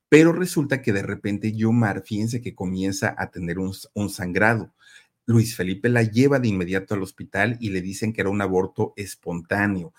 Pero 0.09 0.33
resulta 0.33 0.83
que 0.83 0.93
de 0.93 1.03
repente 1.03 1.53
Yomar, 1.53 2.03
fíjense 2.05 2.43
que 2.43 2.55
comienza 2.55 3.15
a 3.17 3.31
tener 3.31 3.59
un, 3.59 4.11
sangrado. 4.11 4.75
Luis 5.25 5.57
Felipe 5.57 5.89
la 5.89 6.03
lleva 6.03 6.39
de 6.39 6.49
inmediato 6.49 6.95
al 6.95 7.03
hospital 7.03 7.57
y 7.61 7.71
le 7.71 7.81
dicen 7.81 8.13
que 8.13 8.21
era 8.21 8.31
un 8.31 8.43
aborto 8.43 8.93
espontáneo. 8.97 9.95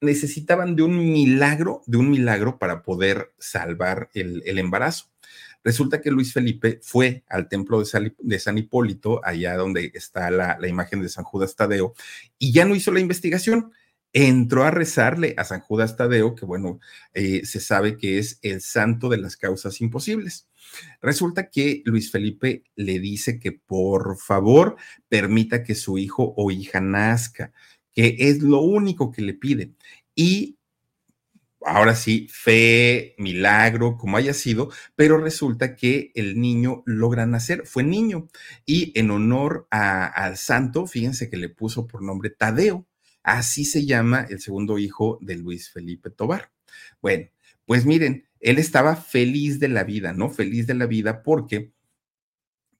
Necesitaban 0.00 0.76
de 0.76 0.82
un 0.82 0.96
milagro, 0.96 1.82
de 1.86 1.98
un 1.98 2.10
milagro 2.10 2.58
para 2.58 2.82
poder 2.82 3.34
salvar 3.38 4.08
el, 4.14 4.58
embarazo. 4.58 5.10
Resulta 5.62 6.00
que 6.00 6.10
Luis 6.10 6.32
Felipe 6.32 6.78
fue 6.82 7.24
al 7.28 7.48
templo 7.48 7.82
de 7.82 8.38
San, 8.38 8.58
Hipólito, 8.58 9.20
allá 9.24 9.56
donde 9.56 9.92
está 9.94 10.30
la, 10.30 10.58
imagen 10.68 11.02
de 11.02 11.08
San 11.08 11.24
Judas 11.24 11.56
Tadeo, 11.56 11.94
y 12.38 12.52
ya 12.52 12.64
no 12.64 12.74
hizo 12.74 12.92
la 12.92 13.00
investigación 13.00 13.72
entró 14.14 14.62
a 14.64 14.70
rezarle 14.70 15.34
a 15.36 15.44
San 15.44 15.60
Judas 15.60 15.96
Tadeo, 15.96 16.34
que 16.36 16.46
bueno, 16.46 16.80
eh, 17.12 17.44
se 17.44 17.60
sabe 17.60 17.98
que 17.98 18.18
es 18.18 18.38
el 18.42 18.62
santo 18.62 19.08
de 19.08 19.18
las 19.18 19.36
causas 19.36 19.80
imposibles. 19.80 20.48
Resulta 21.02 21.50
que 21.50 21.82
Luis 21.84 22.10
Felipe 22.10 22.62
le 22.76 23.00
dice 23.00 23.38
que 23.40 23.52
por 23.52 24.16
favor 24.16 24.76
permita 25.08 25.64
que 25.64 25.74
su 25.74 25.98
hijo 25.98 26.32
o 26.36 26.50
hija 26.52 26.80
nazca, 26.80 27.52
que 27.92 28.16
es 28.20 28.40
lo 28.40 28.60
único 28.60 29.10
que 29.10 29.22
le 29.22 29.34
pide. 29.34 29.74
Y 30.14 30.58
ahora 31.64 31.96
sí, 31.96 32.28
fe, 32.30 33.14
milagro, 33.18 33.96
como 33.96 34.16
haya 34.16 34.34
sido, 34.34 34.70
pero 34.94 35.18
resulta 35.18 35.74
que 35.74 36.12
el 36.14 36.40
niño 36.40 36.82
logra 36.86 37.26
nacer, 37.26 37.66
fue 37.66 37.82
niño. 37.82 38.28
Y 38.64 38.92
en 38.98 39.10
honor 39.10 39.66
al 39.70 40.36
santo, 40.36 40.86
fíjense 40.86 41.28
que 41.30 41.36
le 41.36 41.48
puso 41.48 41.86
por 41.88 42.02
nombre 42.02 42.30
Tadeo. 42.30 42.86
Así 43.24 43.64
se 43.64 43.86
llama 43.86 44.26
el 44.28 44.40
segundo 44.40 44.78
hijo 44.78 45.18
de 45.20 45.36
Luis 45.36 45.70
Felipe 45.70 46.10
Tobar. 46.10 46.52
Bueno, 47.00 47.26
pues 47.64 47.86
miren, 47.86 48.28
él 48.38 48.58
estaba 48.58 48.94
feliz 48.94 49.58
de 49.58 49.68
la 49.68 49.82
vida, 49.82 50.12
¿no? 50.12 50.28
Feliz 50.28 50.66
de 50.66 50.74
la 50.74 50.86
vida 50.86 51.22
porque, 51.22 51.72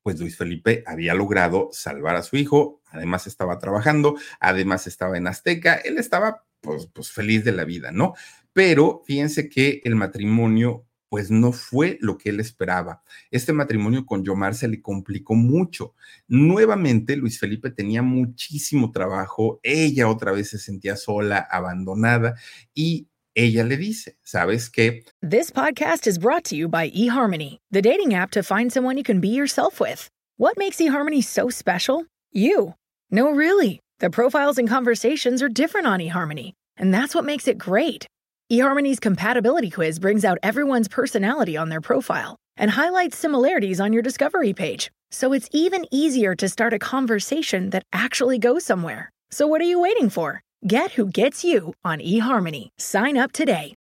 pues 0.03 0.20
Luis 0.20 0.36
Felipe 0.36 0.84
había 0.86 1.14
logrado 1.14 1.70
salvar 1.72 2.16
a 2.16 2.22
su 2.22 2.36
hijo, 2.36 2.82
además 2.90 3.26
estaba 3.26 3.59
trabajando, 3.59 4.16
además 4.38 4.86
estaba 4.86 5.16
en 5.16 5.26
Azteca, 5.26 5.76
él 5.76 5.97
estaba 5.97 6.45
pues, 6.61 6.86
pues 6.92 7.11
feliz 7.11 7.45
de 7.45 7.53
la 7.53 7.64
vida, 7.64 7.90
¿no? 7.90 8.14
Pero 8.53 9.03
fíjense 9.07 9.49
que 9.49 9.80
el 9.84 9.97
matrimonio 9.97 10.86
pues 11.14 11.30
no 11.30 11.52
fue 11.52 11.96
lo 12.00 12.18
que 12.18 12.30
él 12.30 12.40
esperaba. 12.40 13.00
Este 13.30 13.52
matrimonio 13.52 14.04
con 14.04 14.24
Yomar 14.24 14.56
se 14.56 14.66
le 14.66 14.82
complicó 14.82 15.36
mucho. 15.36 15.94
Nuevamente, 16.26 17.14
Luis 17.14 17.38
Felipe 17.38 17.70
tenía 17.70 18.02
muchísimo 18.02 18.90
trabajo, 18.90 19.60
ella 19.62 20.08
otra 20.08 20.32
vez 20.32 20.50
se 20.50 20.58
sentía 20.58 20.96
sola, 20.96 21.46
abandonada 21.48 22.34
y 22.74 23.06
ella 23.32 23.62
le 23.62 23.76
dice, 23.76 24.18
¿sabes 24.24 24.68
qué? 24.68 25.04
This 25.22 25.52
podcast 25.52 26.08
is 26.08 26.18
brought 26.18 26.42
to 26.46 26.56
you 26.56 26.66
by 26.66 26.90
eHarmony, 26.90 27.58
the 27.70 27.80
dating 27.80 28.12
app 28.12 28.32
to 28.32 28.42
find 28.42 28.72
someone 28.72 28.96
you 28.96 29.04
can 29.04 29.20
be 29.20 29.28
yourself 29.28 29.78
with. 29.78 30.08
What 30.36 30.58
makes 30.58 30.78
eHarmony 30.78 31.22
so 31.22 31.48
special? 31.48 32.06
You. 32.32 32.74
No, 33.12 33.30
really. 33.30 33.78
The 34.00 34.10
profiles 34.10 34.58
and 34.58 34.68
conversations 34.68 35.42
are 35.42 35.48
different 35.48 35.86
on 35.86 36.00
eHarmony, 36.00 36.54
and 36.76 36.92
that's 36.92 37.14
what 37.14 37.24
makes 37.24 37.46
it 37.46 37.56
great. 37.56 38.08
eHarmony's 38.55 39.00
compatibility 39.00 39.70
quiz 39.70 39.98
brings 39.98 40.24
out 40.24 40.38
everyone's 40.42 40.88
personality 40.88 41.57
on 41.57 41.68
their 41.70 41.80
profile 41.80 42.36
and 42.57 42.70
highlights 42.70 43.16
similarities 43.16 43.80
on 43.80 43.92
your 43.92 44.02
discovery 44.02 44.52
page, 44.52 44.90
so 45.11 45.32
it's 45.32 45.48
even 45.52 45.86
easier 45.90 46.34
to 46.36 46.48
start 46.48 46.72
a 46.72 46.78
conversation 46.78 47.70
that 47.70 47.84
actually 47.92 48.38
goes 48.38 48.64
somewhere. 48.64 49.11
So 49.30 49.46
what 49.46 49.61
are 49.61 49.70
you 49.72 49.80
waiting 49.80 50.11
for? 50.11 50.42
Get 50.66 50.92
who 50.92 51.07
gets 51.07 51.42
you 51.44 51.74
on 51.84 51.98
eHarmony. 51.98 52.68
Sign 52.78 53.16
up 53.16 53.32
today. 53.32 53.74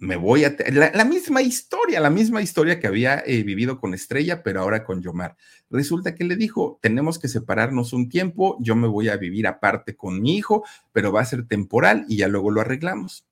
Me 0.00 0.14
voy 0.14 0.44
a 0.44 0.54
la, 0.70 0.92
la, 0.94 1.04
misma 1.04 1.42
historia, 1.42 1.98
la 1.98 2.08
misma 2.08 2.40
historia 2.40 2.78
que 2.78 2.86
había 2.86 3.18
eh, 3.26 3.42
vivido 3.42 3.80
con 3.80 3.94
Estrella, 3.94 4.44
pero 4.44 4.60
ahora 4.60 4.84
con 4.84 5.02
Yomar. 5.02 5.36
Resulta 5.70 6.14
que 6.14 6.22
le 6.22 6.36
dijo, 6.36 6.78
tenemos 6.80 7.18
que 7.18 7.26
separarnos 7.26 7.92
un 7.92 8.08
tiempo, 8.08 8.56
yo 8.60 8.76
me 8.76 8.86
voy 8.86 9.08
a 9.08 9.16
vivir 9.16 9.48
aparte 9.48 9.96
con 9.96 10.22
mi 10.22 10.36
hijo, 10.36 10.64
pero 10.92 11.10
va 11.10 11.22
a 11.22 11.24
ser 11.24 11.48
temporal 11.48 12.06
y 12.08 12.18
ya 12.18 12.28
luego 12.28 12.52
lo 12.52 12.60
arreglamos. 12.60 13.26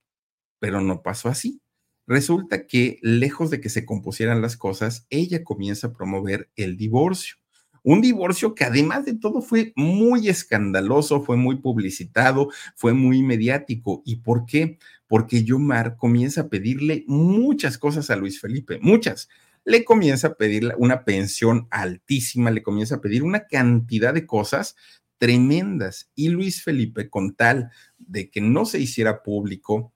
Pero 0.58 0.80
no 0.80 1.02
pasó 1.02 1.28
así. 1.28 1.60
Resulta 2.04 2.66
que 2.66 2.98
lejos 3.00 3.50
de 3.50 3.60
que 3.60 3.68
se 3.68 3.86
compusieran 3.86 4.42
las 4.42 4.56
cosas, 4.56 5.06
ella 5.08 5.44
comienza 5.44 5.88
a 5.88 5.92
promover 5.92 6.50
el 6.56 6.76
divorcio. 6.76 7.36
Un 7.82 8.00
divorcio 8.00 8.56
que 8.56 8.64
además 8.64 9.04
de 9.04 9.14
todo 9.14 9.40
fue 9.40 9.72
muy 9.76 10.28
escandaloso, 10.28 11.22
fue 11.22 11.36
muy 11.36 11.60
publicitado, 11.60 12.48
fue 12.74 12.94
muy 12.94 13.22
mediático. 13.22 14.02
¿Y 14.04 14.16
por 14.16 14.44
qué? 14.44 14.78
Porque 15.06 15.44
Yomar 15.44 15.96
comienza 15.96 16.42
a 16.42 16.48
pedirle 16.48 17.04
muchas 17.06 17.78
cosas 17.78 18.10
a 18.10 18.16
Luis 18.16 18.40
Felipe, 18.40 18.78
muchas. 18.80 19.28
Le 19.64 19.84
comienza 19.84 20.28
a 20.28 20.34
pedir 20.34 20.72
una 20.78 21.04
pensión 21.04 21.68
altísima, 21.70 22.50
le 22.50 22.62
comienza 22.62 22.96
a 22.96 23.00
pedir 23.00 23.22
una 23.22 23.46
cantidad 23.46 24.14
de 24.14 24.26
cosas 24.26 24.76
tremendas. 25.18 26.10
Y 26.14 26.28
Luis 26.28 26.62
Felipe, 26.62 27.08
con 27.10 27.34
tal 27.34 27.70
de 27.98 28.30
que 28.30 28.40
no 28.40 28.64
se 28.64 28.78
hiciera 28.78 29.22
público, 29.22 29.92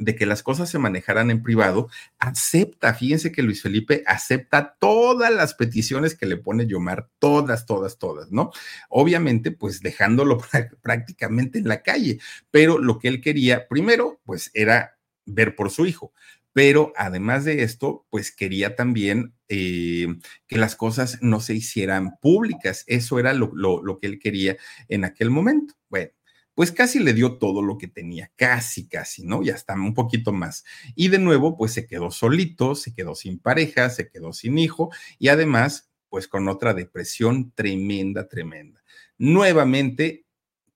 de 0.00 0.16
que 0.16 0.24
las 0.24 0.42
cosas 0.42 0.70
se 0.70 0.78
manejaran 0.78 1.30
en 1.30 1.42
privado, 1.42 1.90
acepta, 2.18 2.94
fíjense 2.94 3.30
que 3.30 3.42
Luis 3.42 3.62
Felipe 3.62 4.02
acepta 4.06 4.76
todas 4.80 5.30
las 5.32 5.54
peticiones 5.54 6.14
que 6.14 6.24
le 6.24 6.38
pone 6.38 6.66
Yomar, 6.66 7.10
todas, 7.18 7.66
todas, 7.66 7.98
todas, 7.98 8.32
¿no? 8.32 8.50
Obviamente, 8.88 9.52
pues 9.52 9.80
dejándolo 9.80 10.40
prácticamente 10.82 11.58
en 11.58 11.68
la 11.68 11.82
calle, 11.82 12.18
pero 12.50 12.78
lo 12.78 12.98
que 12.98 13.08
él 13.08 13.20
quería, 13.20 13.68
primero, 13.68 14.20
pues 14.24 14.50
era 14.54 14.98
ver 15.26 15.54
por 15.54 15.70
su 15.70 15.84
hijo, 15.84 16.14
pero 16.54 16.94
además 16.96 17.44
de 17.44 17.62
esto, 17.62 18.06
pues 18.08 18.34
quería 18.34 18.76
también 18.76 19.34
eh, 19.48 20.06
que 20.46 20.56
las 20.56 20.76
cosas 20.76 21.18
no 21.20 21.40
se 21.40 21.54
hicieran 21.54 22.16
públicas, 22.22 22.84
eso 22.86 23.18
era 23.18 23.34
lo, 23.34 23.52
lo 23.54 23.98
que 23.98 24.06
él 24.06 24.18
quería 24.18 24.56
en 24.88 25.04
aquel 25.04 25.28
momento. 25.28 25.74
Bueno 25.90 26.10
pues 26.54 26.72
casi 26.72 26.98
le 26.98 27.14
dio 27.14 27.38
todo 27.38 27.62
lo 27.62 27.78
que 27.78 27.88
tenía, 27.88 28.30
casi, 28.36 28.88
casi, 28.88 29.22
¿no? 29.24 29.42
Y 29.42 29.50
hasta 29.50 29.74
un 29.74 29.94
poquito 29.94 30.32
más. 30.32 30.64
Y 30.94 31.08
de 31.08 31.18
nuevo, 31.18 31.56
pues 31.56 31.72
se 31.72 31.86
quedó 31.86 32.10
solito, 32.10 32.74
se 32.74 32.94
quedó 32.94 33.14
sin 33.14 33.38
pareja, 33.38 33.90
se 33.90 34.08
quedó 34.10 34.32
sin 34.32 34.58
hijo 34.58 34.90
y 35.18 35.28
además, 35.28 35.90
pues 36.08 36.28
con 36.28 36.48
otra 36.48 36.74
depresión 36.74 37.52
tremenda, 37.52 38.28
tremenda. 38.28 38.82
Nuevamente 39.16 40.26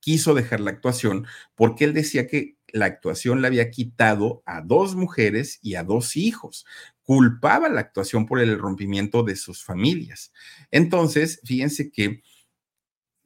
quiso 0.00 0.34
dejar 0.34 0.60
la 0.60 0.70
actuación 0.70 1.26
porque 1.54 1.84
él 1.84 1.94
decía 1.94 2.26
que 2.26 2.56
la 2.68 2.86
actuación 2.86 3.40
le 3.40 3.46
había 3.46 3.70
quitado 3.70 4.42
a 4.46 4.60
dos 4.60 4.96
mujeres 4.96 5.58
y 5.62 5.76
a 5.76 5.84
dos 5.84 6.16
hijos. 6.16 6.66
Culpaba 7.02 7.68
la 7.68 7.80
actuación 7.80 8.26
por 8.26 8.40
el 8.40 8.58
rompimiento 8.58 9.22
de 9.22 9.36
sus 9.36 9.62
familias. 9.62 10.32
Entonces, 10.70 11.40
fíjense 11.44 11.90
que 11.90 12.22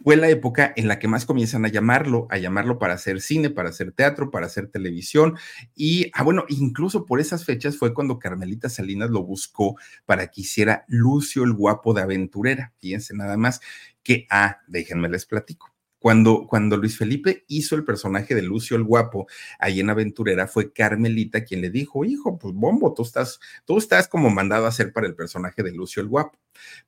fue 0.03 0.17
la 0.17 0.29
época 0.29 0.73
en 0.77 0.89
la 0.89 0.99
que 0.99 1.09
más 1.09 1.27
comienzan 1.27 1.65
a 1.65 1.69
llamarlo, 1.69 2.27
a 2.31 2.39
llamarlo 2.39 2.79
para 2.79 2.95
hacer 2.95 3.21
cine, 3.21 3.51
para 3.51 3.71
hacer 3.71 3.93
teatro, 3.93 4.31
para 4.31 4.47
hacer 4.47 4.69
televisión. 4.69 5.37
Y, 5.75 6.11
ah, 6.15 6.23
bueno, 6.23 6.45
incluso 6.49 7.05
por 7.05 7.21
esas 7.21 7.45
fechas 7.45 7.77
fue 7.77 7.95
cuando 7.95 8.19
Carmelita 8.19 8.69
Salinas 8.69 9.11
lo 9.11 9.25
buscó 9.25 9.77
para 10.07 10.29
que 10.29 10.43
hiciera 10.43 10.85
Lucio 10.89 11.45
el 11.45 11.53
guapo 11.53 11.95
de 11.95 12.03
aventurera. 12.03 12.73
Fíjense 12.79 13.15
nada 13.15 13.37
más 13.37 13.61
que, 14.03 14.27
ah, 14.31 14.59
déjenme 14.69 15.09
les 15.09 15.27
platico. 15.27 15.75
Cuando, 15.99 16.47
cuando 16.47 16.77
Luis 16.77 16.97
Felipe 16.97 17.45
hizo 17.49 17.75
el 17.75 17.85
personaje 17.85 18.35
de 18.37 18.43
Lucio 18.43 18.77
el 18.77 18.85
Guapo 18.85 19.27
ahí 19.59 19.81
en 19.81 19.91
Aventurera, 19.91 20.47
fue 20.47 20.73
Carmelita 20.73 21.45
quien 21.45 21.61
le 21.61 21.71
dijo, 21.71 22.05
hijo, 22.05 22.39
pues 22.39 22.55
Bombo, 22.55 22.95
tú 22.95 23.03
estás, 23.03 23.41
tú 23.65 23.79
estás 23.79 24.07
como 24.07 24.31
mandado 24.31 24.67
a 24.67 24.69
hacer 24.69 24.93
para 24.93 25.09
el 25.09 25.17
personaje 25.17 25.65
de 25.65 25.73
Lucio 25.73 26.01
el 26.01 26.09
Guapo. 26.09 26.39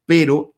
Pero 0.07 0.55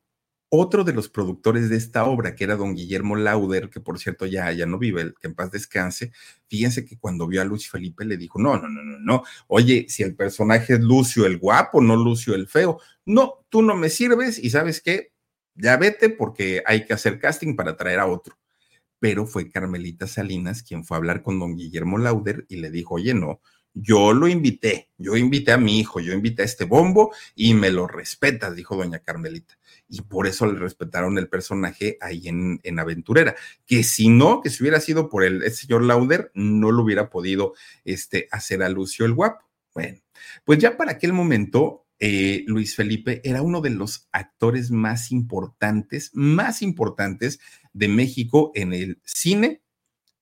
otro 0.55 0.85
de 0.85 0.93
los 0.93 1.09
productores 1.09 1.71
de 1.71 1.77
esta 1.79 2.05
obra, 2.05 2.35
que 2.35 2.45
era 2.45 2.57
don 2.57 2.75
Guillermo 2.75 3.17
Lauder, 3.17 3.71
que 3.71 3.81
por 3.81 3.99
cierto 3.99 4.27
ya, 4.27 4.53
ya 4.53 4.67
no 4.67 4.79
vive, 4.79 5.15
que 5.19 5.29
en 5.29 5.35
paz 5.35 5.51
descanse, 5.51 6.13
fíjense 6.47 6.85
que 6.85 6.99
cuando 6.99 7.27
vio 7.27 7.41
a 7.41 7.47
Luis 7.47 7.71
Felipe 7.71 8.05
le 8.05 8.19
dijo, 8.19 8.39
no, 8.39 8.59
no, 8.59 8.69
no, 8.69 8.83
no, 8.83 8.99
no, 8.99 9.23
oye, 9.47 9.87
si 9.89 10.03
el 10.03 10.15
personaje 10.15 10.75
es 10.75 10.81
Lucio 10.81 11.25
el 11.25 11.39
guapo, 11.39 11.81
no 11.81 11.97
Lucio 11.97 12.35
el 12.35 12.49
feo, 12.49 12.79
no, 13.07 13.47
tú 13.49 13.63
no 13.63 13.75
me 13.75 13.89
sirves 13.89 14.39
y 14.39 14.51
sabes 14.51 14.83
qué, 14.83 15.13
ya 15.55 15.79
vete 15.79 16.11
porque 16.11 16.63
hay 16.67 16.85
que 16.85 16.93
hacer 16.93 17.19
casting 17.19 17.57
para 17.57 17.79
traer 17.79 18.01
a 18.01 18.07
otro. 18.07 18.37
Pero 18.99 19.27
fue 19.27 19.49
Carmelita 19.49 20.07
Salinas 20.07 20.63
quien 20.63 20.85
fue 20.85 20.97
a 20.97 20.99
hablar 20.99 21.23
con 21.23 21.39
don 21.39 21.57
Guillermo 21.57 21.97
Lauder 21.97 22.45
y 22.51 22.57
le 22.57 22.71
dijo, 22.71 22.97
oye, 22.97 23.15
no, 23.15 23.41
yo 23.75 24.13
lo 24.13 24.29
invité, 24.29 24.91
yo 24.99 25.17
invité 25.17 25.53
a 25.53 25.59
mi 25.59 25.79
hijo, 25.79 26.01
yo 26.01 26.13
invité 26.13 26.43
a 26.43 26.45
este 26.45 26.65
bombo 26.65 27.15
y 27.35 27.55
me 27.55 27.71
lo 27.71 27.87
respetas, 27.87 28.55
dijo 28.55 28.77
doña 28.77 28.99
Carmelita 28.99 29.57
y 29.89 30.03
por 30.03 30.27
eso 30.27 30.47
le 30.47 30.59
respetaron 30.59 31.19
el 31.19 31.29
personaje 31.29 31.99
ahí 32.01 32.29
en, 32.29 32.61
en 32.63 32.79
Aventurera, 32.79 33.35
que 33.67 33.85
si 33.85 34.09
no, 34.09 34.41
que 34.41 34.51
si 34.51 34.63
hubiera 34.63 34.81
sido 34.81 35.09
por 35.09 35.25
el, 35.25 35.51
señor 35.53 35.83
Lauder, 35.83 36.31
no 36.35 36.71
lo 36.71 36.83
hubiera 36.83 37.11
podido 37.11 37.55
este, 37.85 38.29
hacer 38.31 38.63
a 38.63 38.69
Lucio 38.69 39.05
el 39.05 39.13
guapo. 39.13 39.45
Bueno, 39.75 39.99
pues 40.45 40.59
ya 40.59 40.77
para 40.77 40.93
aquel 40.93 41.13
momento, 41.13 41.87
eh, 41.99 42.45
Luis 42.47 42.75
Felipe 42.75 43.21
era 43.25 43.43
uno 43.43 43.61
de 43.61 43.71
los 43.71 44.09
actores 44.13 44.71
más 44.71 45.13
importantes, 45.13 46.11
más 46.15 46.63
importantes 46.63 47.41
de 47.73 47.89
México 47.89 48.51
en 48.55 48.73
el 48.73 49.01
cine 49.05 49.62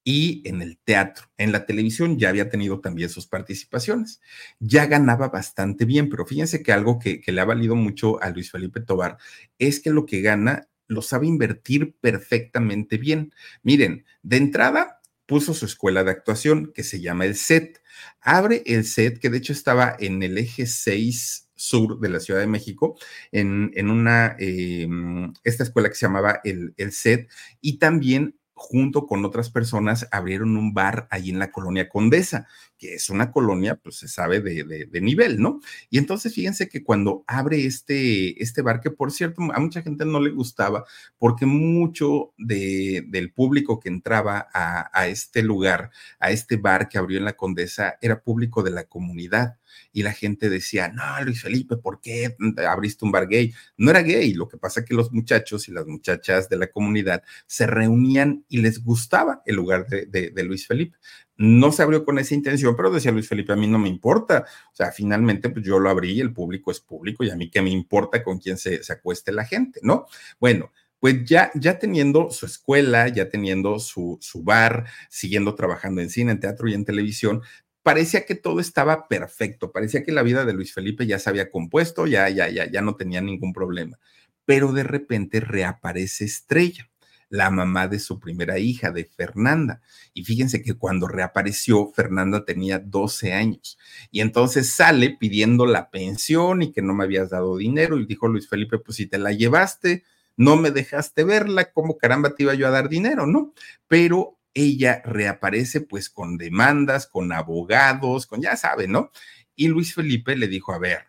y 0.04 0.42
en 0.48 0.62
el 0.62 0.78
teatro. 0.78 1.26
En 1.36 1.52
la 1.52 1.66
televisión 1.66 2.18
ya 2.18 2.30
había 2.30 2.48
tenido 2.48 2.80
también 2.80 3.10
sus 3.10 3.26
participaciones. 3.26 4.20
Ya 4.58 4.86
ganaba 4.86 5.28
bastante 5.28 5.84
bien, 5.84 6.08
pero 6.08 6.26
fíjense 6.26 6.62
que 6.62 6.72
algo 6.72 6.98
que, 6.98 7.22
le 7.26 7.40
ha 7.40 7.44
valido 7.44 7.76
mucho 7.76 8.22
a 8.22 8.30
Luis 8.30 8.50
Felipe 8.50 8.80
Tobar 8.80 9.18
es 9.58 9.80
que 9.80 9.90
lo 9.90 10.06
que 10.06 10.20
gana 10.20 10.68
lo 10.86 11.02
sabe 11.02 11.26
invertir 11.26 11.94
perfectamente 12.00 12.98
bien. 12.98 13.32
Miren, 13.62 14.04
de 14.22 14.38
entrada 14.38 15.00
puso 15.26 15.54
su 15.54 15.64
escuela 15.64 16.02
de 16.02 16.10
actuación 16.10 16.72
que 16.74 16.82
se 16.82 17.00
llama 17.00 17.24
el 17.24 17.36
SET. 17.36 17.80
Abre 18.20 18.64
el 18.66 18.84
SET, 18.84 19.18
que 19.20 19.30
de 19.30 19.38
hecho 19.38 19.52
estaba 19.52 19.94
en 20.00 20.22
el 20.24 20.38
eje 20.38 20.66
6 20.66 21.50
sur 21.54 22.00
de 22.00 22.08
la 22.08 22.18
Ciudad 22.18 22.40
de 22.40 22.48
México, 22.48 22.98
en, 23.30 23.70
en 23.74 23.90
una, 23.90 24.34
em, 24.38 25.32
esta 25.44 25.62
escuela 25.62 25.88
que 25.88 25.94
se 25.94 26.06
llamaba 26.06 26.40
el, 26.42 26.74
el 26.78 26.90
SET, 26.90 27.30
y 27.60 27.78
también 27.78 28.39
junto 28.62 29.06
con 29.06 29.24
otras 29.24 29.48
personas, 29.48 30.06
abrieron 30.12 30.58
un 30.58 30.74
bar 30.74 31.08
ahí 31.10 31.30
en 31.30 31.38
la 31.38 31.50
colonia 31.50 31.88
Condesa, 31.88 32.46
que 32.76 32.92
es 32.92 33.08
una 33.08 33.32
colonia, 33.32 33.76
pues 33.76 33.96
se 33.96 34.06
sabe, 34.06 34.42
de, 34.42 35.00
nivel, 35.00 35.40
¿no? 35.40 35.60
Y 35.88 35.96
entonces 35.96 36.34
fíjense 36.34 36.68
que 36.68 36.84
cuando 36.84 37.24
abre 37.26 37.64
este, 37.64 38.40
este 38.42 38.60
bar, 38.60 38.82
que 38.82 38.90
por 38.90 39.12
cierto, 39.12 39.40
a 39.54 39.58
mucha 39.60 39.80
gente 39.80 40.04
no 40.04 40.20
le 40.20 40.30
gustaba, 40.30 40.84
porque 41.18 41.46
mucho 41.46 42.34
de, 42.36 43.02
del 43.08 43.32
público 43.32 43.80
que 43.80 43.88
entraba 43.88 44.48
a 44.52 45.06
este 45.06 45.42
lugar, 45.42 45.90
a 46.18 46.30
este 46.30 46.56
bar 46.58 46.90
que 46.90 46.98
abrió 46.98 47.16
en 47.16 47.24
la 47.24 47.38
Condesa, 47.38 47.96
era 48.02 48.22
público 48.22 48.62
de 48.62 48.72
la 48.72 48.84
comunidad 48.84 49.56
y 49.92 50.02
la 50.02 50.12
gente 50.12 50.48
decía, 50.48 50.88
no, 50.88 51.02
Luis 51.24 51.42
Felipe, 51.42 51.76
¿por 51.76 52.00
qué 52.00 52.36
abriste 52.68 53.04
un 53.04 53.12
bar 53.12 53.28
gay? 53.28 53.52
No 53.76 53.90
era 53.90 54.02
gay, 54.02 54.34
lo 54.34 54.48
que 54.48 54.56
pasa 54.56 54.80
es 54.80 54.86
que 54.86 54.94
los 54.94 55.12
muchachos 55.12 55.68
y 55.68 55.72
las 55.72 55.86
muchachas 55.86 56.48
de 56.48 56.56
la 56.56 56.68
comunidad 56.68 57.22
se 57.46 57.66
reunían 57.66 58.44
y 58.48 58.58
les 58.58 58.82
gustaba 58.82 59.42
el 59.46 59.56
lugar 59.56 59.86
de, 59.88 60.32
Luis 60.44 60.66
Felipe. 60.66 60.96
No 61.36 61.72
se 61.72 61.82
abrió 61.82 62.04
con 62.04 62.18
esa 62.18 62.34
intención, 62.34 62.76
pero 62.76 62.90
decía 62.90 63.12
Luis 63.12 63.28
Felipe, 63.28 63.52
a 63.52 63.56
mí 63.56 63.66
no 63.66 63.78
me 63.78 63.88
importa. 63.88 64.44
O 64.72 64.76
sea, 64.76 64.92
finalmente 64.92 65.48
pues 65.50 65.64
yo 65.64 65.78
lo 65.78 65.90
abrí 65.90 66.20
el 66.20 66.32
público 66.32 66.70
es 66.70 66.80
público 66.80 67.24
y 67.24 67.30
a 67.30 67.36
mí 67.36 67.50
qué 67.50 67.62
me 67.62 67.70
importa 67.70 68.22
con 68.22 68.38
quién 68.38 68.58
se, 68.58 68.80
acueste 68.90 69.32
la 69.32 69.44
gente, 69.44 69.80
¿no? 69.82 70.06
Bueno, 70.38 70.72
pues 70.98 71.24
ya, 71.24 71.50
ya 71.54 71.78
teniendo 71.78 72.30
su 72.30 72.44
escuela, 72.44 73.08
ya 73.08 73.28
teniendo 73.28 73.78
su 73.78 74.18
bar, 74.42 74.86
siguiendo 75.08 75.54
trabajando 75.54 76.02
en 76.02 76.10
cine, 76.10 76.32
en 76.32 76.40
teatro 76.40 76.68
y 76.68 76.74
en 76.74 76.84
televisión, 76.84 77.42
parecía 77.90 78.24
que 78.24 78.36
todo 78.36 78.60
estaba 78.60 79.08
perfecto, 79.08 79.72
parecía 79.72 80.04
que 80.04 80.12
la 80.12 80.22
vida 80.22 80.44
de 80.44 80.52
Luis 80.52 80.72
Felipe 80.72 81.08
ya 81.08 81.18
se 81.18 81.28
había 81.28 81.50
compuesto, 81.50 82.06
ya, 82.06 82.28
ya, 82.28 82.48
ya, 82.48 82.70
ya 82.70 82.82
no 82.82 82.94
tenía 82.94 83.20
ningún 83.20 83.52
problema. 83.52 83.98
Pero 84.44 84.72
de 84.72 84.84
repente 84.84 85.40
reaparece 85.40 86.24
Estrella 86.24 86.88
la 87.30 87.50
mamá 87.50 87.88
de 87.88 87.98
su 87.98 88.20
primera 88.20 88.60
hija, 88.60 88.92
de 88.92 89.06
Fernanda. 89.06 89.82
Y 90.14 90.22
fíjense 90.22 90.62
que 90.62 90.74
cuando 90.74 91.08
reapareció, 91.08 91.90
Fernanda 91.92 92.44
tenía 92.44 92.78
12 92.78 93.32
años. 93.32 93.76
Y 94.12 94.20
entonces 94.20 94.70
sale 94.70 95.16
pidiendo 95.18 95.66
la 95.66 95.90
pensión 95.90 96.62
y 96.62 96.70
que 96.70 96.82
no 96.82 96.94
me 96.94 97.02
habías 97.02 97.30
dado 97.30 97.56
dinero. 97.56 97.98
Y 97.98 98.06
dijo 98.06 98.28
Luis 98.28 98.48
Felipe, 98.48 98.78
pues 98.78 98.98
si 98.98 99.06
te 99.06 99.18
la 99.18 99.32
llevaste, 99.32 100.04
no 100.36 100.56
me 100.56 100.70
dejaste 100.70 101.24
verla, 101.24 101.72
¿cómo 101.72 101.98
caramba 101.98 102.36
te 102.36 102.44
iba 102.44 102.54
yo 102.54 102.68
a 102.68 102.70
dar 102.70 102.88
dinero? 102.88 103.26
¿No? 103.26 103.52
Pero 103.88 104.39
ella 104.54 105.02
reaparece 105.04 105.80
pues 105.80 106.10
con 106.10 106.36
demandas, 106.36 107.06
con 107.06 107.32
abogados, 107.32 108.26
con 108.26 108.40
ya 108.40 108.56
saben, 108.56 108.92
¿no? 108.92 109.10
Y 109.54 109.68
Luis 109.68 109.94
Felipe 109.94 110.36
le 110.36 110.48
dijo, 110.48 110.72
a 110.72 110.78
ver, 110.78 111.06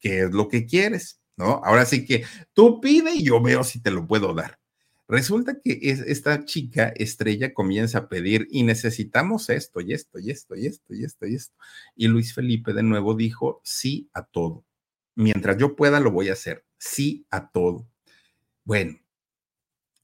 ¿qué 0.00 0.22
es 0.24 0.32
lo 0.32 0.48
que 0.48 0.66
quieres? 0.66 1.20
¿No? 1.36 1.62
Ahora 1.64 1.86
sí 1.86 2.04
que 2.04 2.24
tú 2.52 2.80
pide 2.80 3.12
y 3.14 3.24
yo 3.24 3.40
veo 3.40 3.64
si 3.64 3.80
te 3.80 3.90
lo 3.90 4.06
puedo 4.06 4.34
dar. 4.34 4.58
Resulta 5.08 5.60
que 5.62 5.78
esta 5.82 6.44
chica 6.44 6.92
estrella 6.96 7.52
comienza 7.52 7.98
a 7.98 8.08
pedir 8.08 8.48
y 8.50 8.62
necesitamos 8.62 9.50
esto 9.50 9.80
y 9.80 9.92
esto 9.92 10.18
y 10.18 10.30
esto 10.30 10.56
y 10.56 10.66
esto 10.66 10.94
y 10.94 11.04
esto 11.04 11.26
y 11.26 11.34
esto. 11.34 11.54
Y 11.96 12.08
Luis 12.08 12.34
Felipe 12.34 12.72
de 12.72 12.82
nuevo 12.82 13.14
dijo 13.14 13.60
sí 13.62 14.08
a 14.14 14.24
todo. 14.24 14.64
Mientras 15.14 15.58
yo 15.58 15.76
pueda 15.76 16.00
lo 16.00 16.10
voy 16.10 16.30
a 16.30 16.34
hacer. 16.34 16.64
Sí 16.78 17.26
a 17.30 17.50
todo. 17.50 17.86
Bueno, 18.64 18.98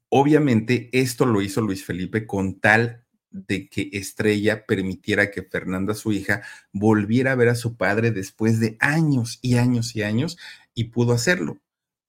obviamente 0.09 0.89
esto 0.93 1.27
lo 1.27 1.43
hizo 1.43 1.61
Luis 1.61 1.85
Felipe 1.85 2.27
con 2.27 2.61
tal 2.61 3.05
de 3.31 3.69
que 3.69 3.91
Estrella 3.93 4.65
permitiera 4.67 5.31
que 5.31 5.43
Fernanda, 5.43 5.95
su 5.95 6.13
hija, 6.13 6.43
volviera 6.73 7.33
a 7.33 7.37
ver 7.37 7.49
a 7.49 7.55
su 7.55 7.77
padre 7.77 8.11
después 8.11 8.59
de 8.61 8.77
años 8.81 9.39
y 9.43 9.57
años 9.57 9.95
y 9.95 10.03
años 10.03 10.39
y 10.75 10.85
pudo 10.85 11.13
hacerlo. 11.13 11.59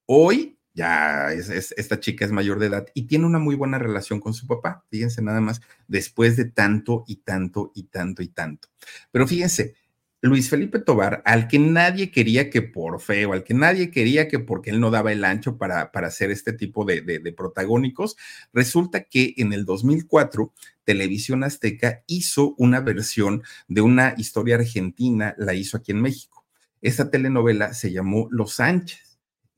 Hoy 0.06 0.58
ya 0.74 1.34
es, 1.34 1.50
esta 1.50 2.00
chica 2.00 2.26
es 2.26 2.32
mayor 2.32 2.60
de 2.60 2.68
edad 2.68 2.88
y 2.94 3.04
tiene 3.04 3.26
una 3.26 3.40
muy 3.40 3.56
buena 3.56 3.80
relación 3.80 4.20
con 4.20 4.34
su 4.34 4.48
papá, 4.48 4.86
fíjense 4.90 5.22
nada 5.22 5.42
más, 5.42 5.62
después 5.88 6.38
de 6.38 6.46
tanto 6.46 7.04
y 7.08 7.18
tanto 7.18 7.72
y 7.76 7.84
tanto 7.84 8.22
y 8.22 8.30
tanto. 8.30 8.70
Pero 9.12 9.28
fíjense, 9.28 9.76
Luis 10.22 10.50
Felipe 10.50 10.80
Tobar, 10.80 11.22
al 11.26 11.48
que 11.48 11.60
nadie 11.60 12.12
quería 12.12 12.50
que 12.50 12.62
por 12.62 13.00
feo, 13.00 13.34
al 13.34 13.44
que 13.44 13.54
nadie 13.54 13.90
quería 13.90 14.28
que 14.28 14.40
porque 14.40 14.70
él 14.70 14.80
no 14.80 14.92
daba 14.92 15.12
el 15.14 15.24
ancho 15.24 15.58
para, 15.58 15.92
para 15.92 16.08
hacer 16.08 16.30
este 16.30 16.52
tipo 16.52 16.84
de, 16.84 17.02
de 17.02 17.32
protagónicos, 17.32 18.18
resulta 18.52 19.04
que 19.04 19.34
en 19.38 19.54
el 19.54 19.66
2004 19.66 20.54
Televisión 20.84 21.44
Azteca 21.44 22.04
hizo 22.08 22.54
una 22.58 22.82
versión 22.82 23.44
de 23.68 23.82
una 23.82 24.14
historia 24.18 24.56
argentina, 24.56 25.36
la 25.38 25.54
hizo 25.54 25.78
aquí 25.78 25.92
en 25.92 26.02
México. 26.02 26.46
Esta 26.82 27.10
telenovela 27.10 27.74
se 27.74 27.92
llamó 27.92 28.28
Los 28.32 28.54
Sánchez 28.56 29.09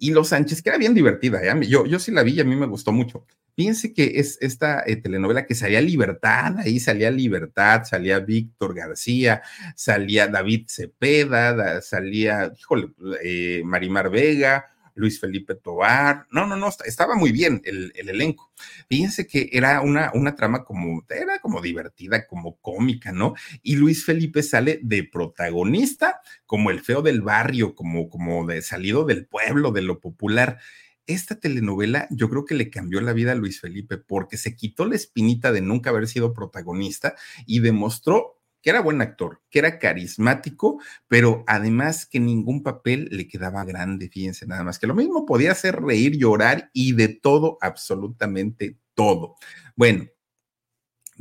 y 0.02 0.10
Los 0.10 0.30
Sánchez, 0.30 0.64
que 0.64 0.70
era 0.70 0.80
bien 0.80 0.95
divertida, 0.95 1.43
¿eh? 1.43 1.68
yo, 1.68 1.86
yo 1.86 1.99
sí 1.99 2.12
la 2.12 2.24
vi 2.24 2.34
y 2.34 2.39
a 2.39 2.43
mí 2.43 2.56
me 2.56 2.66
gustó 2.66 2.91
mucho. 2.91 3.28
Fíjense 3.56 3.93
que 3.93 4.14
es 4.16 4.39
esta 4.41 4.84
eh, 4.88 4.95
telenovela 4.95 5.45
que 5.45 5.54
salía 5.54 5.80
Libertad, 5.80 6.58
ahí 6.58 6.80
salía 6.80 7.12
Libertad, 7.12 7.84
salía 7.84 8.18
Víctor 8.20 8.74
García, 8.74 9.43
salía 9.76 10.28
David 10.28 10.66
Cepeda, 10.70 11.82
salía, 11.82 12.52
híjole, 12.58 12.88
eh, 13.24 13.62
Marimar 13.64 14.10
Vega, 14.10 14.66
Luis 15.02 15.20
Felipe 15.20 15.56
Tobar. 15.56 16.28
No, 16.32 16.45
no, 16.45 16.56
no, 16.56 16.70
estaba 16.86 17.16
muy 17.16 17.32
bien 17.32 17.62
el, 17.66 17.91
elenco. 17.95 18.54
Fíjense 18.88 19.28
que 19.28 19.49
era 19.52 19.82
una, 19.82 20.12
una 20.14 20.36
trama 20.36 20.64
como, 20.64 21.04
era 21.10 21.39
como 21.39 21.62
divertida, 21.62 22.28
como 22.28 22.58
cómica, 22.62 23.12
¿no? 23.12 23.34
Y 23.64 23.76
Luis 23.76 24.06
Felipe 24.06 24.43
sale 24.43 24.80
de 24.84 25.04
protagonista, 25.04 26.22
como 26.45 26.70
el 26.72 26.82
feo 26.82 27.02
del 27.02 27.22
barrio, 27.22 27.76
como, 27.76 28.10
como 28.10 28.45
de 28.45 28.62
salido 28.62 29.04
del 29.04 29.26
pueblo, 29.26 29.72
de 29.72 29.82
lo 29.82 29.99
popular 29.99 30.60
esta 31.08 31.39
telenovela 31.39 32.08
yo 32.12 32.30
creo 32.30 32.45
que 32.45 32.56
le 32.56 32.70
cambió 32.70 33.02
la 33.02 33.12
vida 33.12 33.32
a 33.32 33.36
Luis 33.36 33.60
Felipe 33.60 33.97
porque 33.97 34.38
se 34.38 34.56
quitó 34.56 34.86
la 34.86 34.95
espinita 34.95 35.52
de 35.52 35.60
nunca 35.62 35.89
haber 35.89 36.08
sido 36.08 36.32
protagonista 36.32 37.16
y 37.45 37.60
demostró 37.60 38.40
que 38.62 38.70
era 38.70 38.82
buen 38.82 39.01
actor, 39.01 39.41
que 39.49 39.59
era 39.59 39.80
carismático, 39.80 40.82
pero 41.07 41.43
además 41.47 42.05
que 42.05 42.20
ningún 42.20 42.64
papel 42.64 43.07
le 43.12 43.28
quedaba 43.28 43.64
grande, 43.66 44.09
fíjense 44.09 44.45
nada 44.45 44.64
más, 44.64 44.80
que 44.80 44.88
lo 44.88 44.95
mismo 44.95 45.26
podía 45.26 45.51
hacer 45.51 45.82
reír, 45.82 46.18
llorar 46.18 46.70
y 46.74 46.93
de 46.93 47.07
todo, 47.09 47.57
absolutamente 47.62 48.78
todo. 48.93 49.36
Bueno, 49.76 50.05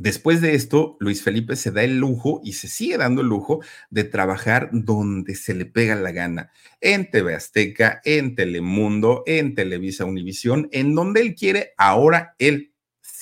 Después 0.01 0.41
de 0.41 0.55
esto, 0.55 0.97
Luis 0.99 1.21
Felipe 1.21 1.55
se 1.55 1.69
da 1.69 1.83
el 1.83 1.99
lujo 1.99 2.41
y 2.43 2.53
se 2.53 2.67
sigue 2.67 2.97
dando 2.97 3.21
el 3.21 3.27
lujo 3.27 3.61
de 3.91 4.03
trabajar 4.03 4.71
donde 4.73 5.35
se 5.35 5.53
le 5.53 5.67
pega 5.67 5.93
la 5.93 6.11
gana, 6.11 6.51
en 6.79 7.11
TV 7.11 7.35
Azteca, 7.35 8.01
en 8.03 8.33
Telemundo, 8.33 9.21
en 9.27 9.53
Televisa 9.53 10.05
Univisión, 10.05 10.69
en 10.71 10.95
donde 10.95 11.21
él 11.21 11.35
quiere, 11.35 11.73
ahora 11.77 12.33
él 12.39 12.70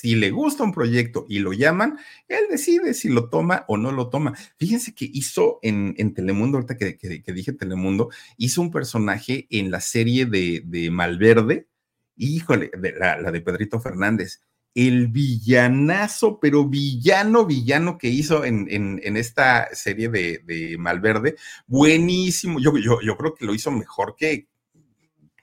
si 0.00 0.16
le 0.16 0.30
gusta 0.30 0.64
un 0.64 0.72
proyecto 0.72 1.26
y 1.28 1.40
lo 1.40 1.52
llaman, 1.52 1.98
él 2.26 2.44
decide 2.50 2.94
si 2.94 3.10
lo 3.10 3.28
toma 3.28 3.66
o 3.68 3.76
no 3.76 3.92
lo 3.92 4.08
toma. 4.08 4.32
Fíjense 4.56 4.94
que 4.94 5.04
hizo 5.12 5.58
en, 5.60 6.14
Telemundo, 6.14 6.56
ahorita 6.56 6.78
que, 6.78 6.96
que, 6.96 7.32
dije 7.34 7.52
Telemundo, 7.52 8.08
hizo 8.38 8.62
un 8.62 8.70
personaje 8.70 9.46
en 9.50 9.70
la 9.70 9.80
serie 9.80 10.24
de, 10.24 10.62
de 10.64 10.90
Malverde, 10.90 11.68
híjole, 12.16 12.70
de, 12.78 12.92
la, 12.92 13.30
de 13.30 13.40
Pedrito 13.42 13.78
Fernández 13.78 14.40
el 14.74 15.08
villanazo, 15.08 16.38
pero 16.40 16.64
villano, 16.64 17.44
villano 17.44 17.98
que 17.98 18.08
hizo 18.08 18.44
en, 18.44 18.68
en, 18.70 19.16
esta 19.16 19.68
serie 19.74 20.08
de, 20.08 20.40
de, 20.44 20.78
Malverde, 20.78 21.34
buenísimo. 21.66 22.60
Yo, 22.60 22.76
yo, 22.78 23.00
yo 23.02 23.16
creo 23.16 23.34
que 23.34 23.44
lo 23.44 23.52
hizo 23.52 23.72
mejor 23.72 24.14
que, 24.16 24.46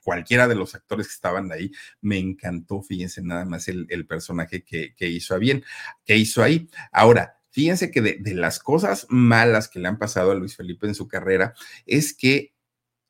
cualquiera 0.08 0.48
de 0.48 0.54
los 0.54 0.74
actores 0.74 1.06
que 1.06 1.12
estaban 1.12 1.52
ahí, 1.52 1.70
me 2.00 2.16
encantó, 2.16 2.80
fíjense 2.80 3.20
nada 3.20 3.44
más 3.44 3.68
el, 3.68 4.06
personaje 4.06 4.64
que, 4.64 4.94
hizo 5.06 5.34
a 5.34 5.38
bien, 5.38 5.62
que 6.06 6.16
hizo 6.16 6.42
ahí. 6.42 6.70
Ahora, 6.92 7.38
fíjense 7.50 7.90
que 7.90 8.00
de, 8.00 8.34
las 8.34 8.58
cosas 8.58 9.06
malas 9.10 9.68
que 9.68 9.80
le 9.80 9.86
han 9.86 9.98
pasado 9.98 10.30
a 10.30 10.34
Luis 10.34 10.56
Felipe 10.56 10.86
en 10.86 10.94
su 10.94 11.08
carrera 11.08 11.52
es 11.84 12.14
que 12.14 12.54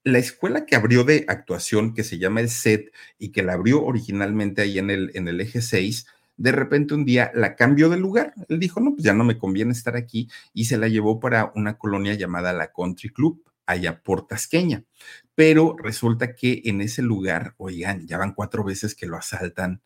la 0.03 0.19
escuela 0.19 0.67
que 0.67 0.75
abrió 0.75 1.05
de 1.05 1.25
actuación, 1.29 1.95
que 1.95 2.03
se 2.03 2.19
llama 2.19 2.41
el 2.41 2.49
SET 2.49 2.93
y 3.17 3.31
que 3.31 3.45
la 3.45 3.53
abrió 3.53 3.85
originalmente 3.85 4.63
ahí 4.63 4.81
en 4.81 4.91
el, 4.91 5.13
en 5.15 5.29
el 5.29 5.41
eje 5.41 5.63
6, 5.63 6.05
de 6.37 6.51
repente 6.51 6.95
un 6.95 7.05
día 7.05 7.31
la 7.33 7.55
cambió 7.55 7.89
de 7.91 7.99
lugar. 7.99 8.35
Él 8.49 8.59
dijo, 8.59 8.81
no, 8.81 8.91
pues 8.91 9.05
ya 9.05 9.15
no 9.15 9.23
me 9.23 9.39
conviene 9.39 9.71
estar 9.71 9.95
aquí 9.95 10.29
y 10.53 10.65
se 10.65 10.79
la 10.79 10.89
llevó 10.89 11.21
para 11.21 11.53
una 11.55 11.79
colonia 11.79 12.15
llamada 12.15 12.53
la 12.53 12.73
Country 12.73 13.11
Club 13.11 13.45
allá 13.69 14.03
por 14.03 14.27
Tasqueña. 14.27 14.85
Pero 15.35 15.77
resulta 15.79 16.35
que 16.35 16.63
en 16.65 16.81
ese 16.81 17.03
lugar, 17.03 17.55
oigan, 17.59 18.07
ya 18.09 18.19
van 18.19 18.35
cuatro 18.35 18.65
veces 18.65 18.97
que 18.97 19.07
lo 19.07 19.17
asaltan, 19.17 19.83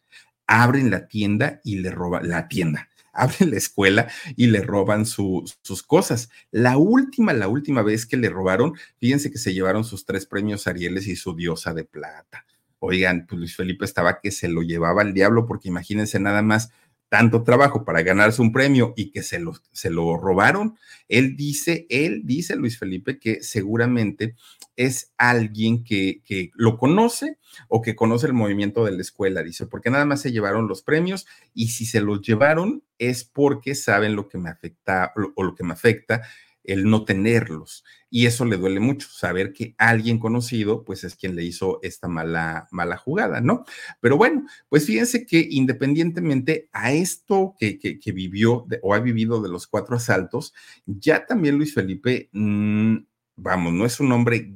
abren 0.47 0.91
la 0.91 1.09
tienda 1.09 1.61
y 1.65 1.81
le 1.81 1.91
roban 1.91 2.29
la 2.29 2.49
tienda. 2.49 2.89
Abren 3.15 3.51
la 3.51 3.59
escuela 3.59 4.09
y 4.37 4.47
le 4.47 4.63
roban 4.63 5.05
sus 5.05 5.83
cosas. 5.87 6.31
La 6.51 6.79
última, 6.79 7.35
la 7.35 7.47
última 7.47 7.83
vez 7.83 8.07
que 8.07 8.17
le 8.17 8.31
robaron, 8.31 8.73
fíjense 8.97 9.31
que 9.31 9.37
se 9.37 9.53
llevaron 9.53 9.85
sus 9.85 10.07
tres 10.07 10.25
premios 10.25 10.67
Arieles 10.67 11.07
y 11.07 11.17
su 11.17 11.37
diosa 11.37 11.75
de 11.75 11.85
plata. 11.85 12.47
Oigan, 12.79 13.27
pues 13.27 13.39
Luis 13.39 13.55
Felipe 13.55 13.85
estaba 13.85 14.19
que 14.19 14.31
se 14.31 14.49
lo 14.49 14.63
llevaba 14.63 15.03
al 15.03 15.13
diablo, 15.13 15.45
porque 15.45 15.69
imagínense 15.69 16.21
nada 16.21 16.41
más 16.41 16.71
tanto 17.13 17.43
trabajo 17.43 17.85
para 17.85 18.01
ganarse 18.01 18.41
un 18.41 18.53
premio 18.53 18.95
y 18.97 19.11
que 19.11 19.23
se 19.23 19.39
lo, 19.39 19.53
se 19.71 19.91
lo 19.91 20.17
robaron, 20.17 20.79
él 21.11 21.37
dice, 21.37 21.85
él 21.91 22.23
dice, 22.25 22.57
Luis 22.57 22.79
Felipe, 22.79 23.19
que 23.19 23.43
seguramente 23.43 24.35
es 24.77 25.13
alguien 25.19 25.85
que, 25.85 26.23
que, 26.25 26.53
lo 26.55 26.79
conoce 26.79 27.37
o 27.69 27.83
que 27.83 27.95
conoce 27.95 28.29
el 28.29 28.33
movimiento 28.33 28.87
de 28.87 28.93
la 28.93 29.03
escuela, 29.03 29.43
dice, 29.43 29.67
porque 29.67 29.91
nada 29.91 30.07
más 30.07 30.23
se 30.23 30.33
llevaron 30.33 30.69
los 30.69 30.81
premios 30.81 31.27
y 31.53 31.69
si 31.69 31.85
se 31.85 32.01
los 32.01 32.23
llevaron 32.23 32.83
es 32.97 33.25
porque 33.25 33.75
saben 33.75 34.17
lo 34.17 34.31
que 34.31 34.39
me 34.39 34.49
afecta 34.49 35.13
o 35.35 35.43
lo 35.43 35.55
que 35.55 35.65
me 35.65 35.75
afecta 35.75 36.23
el 36.65 36.85
no 36.85 37.05
tenerlos. 37.05 37.85
Y 38.11 38.27
eso 38.27 38.45
le 38.45 38.57
duele 38.57 38.81
mucho, 38.81 39.09
saber 39.09 39.53
que 39.53 39.75
alguien 39.79 40.19
conocido, 40.19 40.85
pues 40.85 41.05
es 41.05 41.17
quien 41.17 41.35
le 41.35 41.45
hizo 41.45 41.79
esta 41.83 42.09
mala, 42.09 42.69
mala 42.71 42.97
jugada, 42.97 43.41
¿no? 43.41 43.65
Pero 44.01 44.17
bueno, 44.17 44.47
pues 44.69 44.87
fíjense 44.87 45.27
que 45.27 45.47
independientemente 45.51 46.69
a 46.73 46.93
esto 46.93 47.55
que, 47.59 47.79
que, 47.79 48.13
vivió 48.13 48.67
o 48.83 48.95
ha 48.95 49.01
vivido 49.01 49.41
de 49.41 49.49
los 49.49 49.67
cuatro 49.67 49.97
asaltos, 49.97 50.53
ya 50.87 51.25
también 51.27 51.57
Luis 51.57 51.75
Felipe, 51.75 52.29
mm, 52.33 52.97
vamos, 53.37 53.73
no 53.73 53.87
es 53.87 53.99
un 54.01 54.13
hombre 54.13 54.55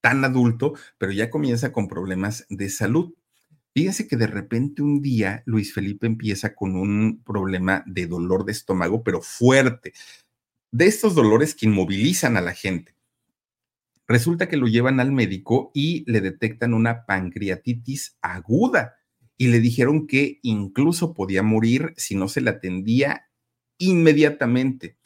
tan 0.00 0.24
adulto, 0.24 0.74
pero 0.98 1.12
ya 1.12 1.30
comienza 1.30 1.72
con 1.72 1.88
problemas 1.88 2.46
de 2.50 2.68
salud. 2.68 3.14
Fíjense 3.74 4.08
que 4.08 4.16
de 4.16 4.26
repente 4.26 4.82
un 4.82 5.00
día 5.00 5.42
Luis 5.46 5.72
Felipe 5.72 6.06
empieza 6.06 6.54
con 6.54 6.76
un 6.76 7.22
problema 7.24 7.84
de 7.86 8.06
dolor 8.06 8.44
de 8.44 8.52
estómago, 8.52 9.02
pero 9.02 9.20
fuerte 9.22 9.92
de 10.70 10.86
estos 10.86 11.14
dolores 11.14 11.54
que 11.54 11.66
inmovilizan 11.66 12.36
a 12.36 12.40
la 12.40 12.52
gente. 12.54 12.94
Resulta 14.06 14.48
que 14.48 14.56
lo 14.56 14.66
llevan 14.66 15.00
al 15.00 15.12
médico 15.12 15.70
y 15.74 16.10
le 16.10 16.20
detectan 16.20 16.74
una 16.74 17.04
pancreatitis 17.04 18.16
aguda 18.22 18.96
y 19.36 19.48
le 19.48 19.60
dijeron 19.60 20.06
que 20.06 20.40
incluso 20.42 21.14
podía 21.14 21.42
morir 21.42 21.92
si 21.96 22.14
no 22.16 22.28
se 22.28 22.40
le 22.40 22.50
atendía 22.50 23.28
inmediatamente. 23.78 24.96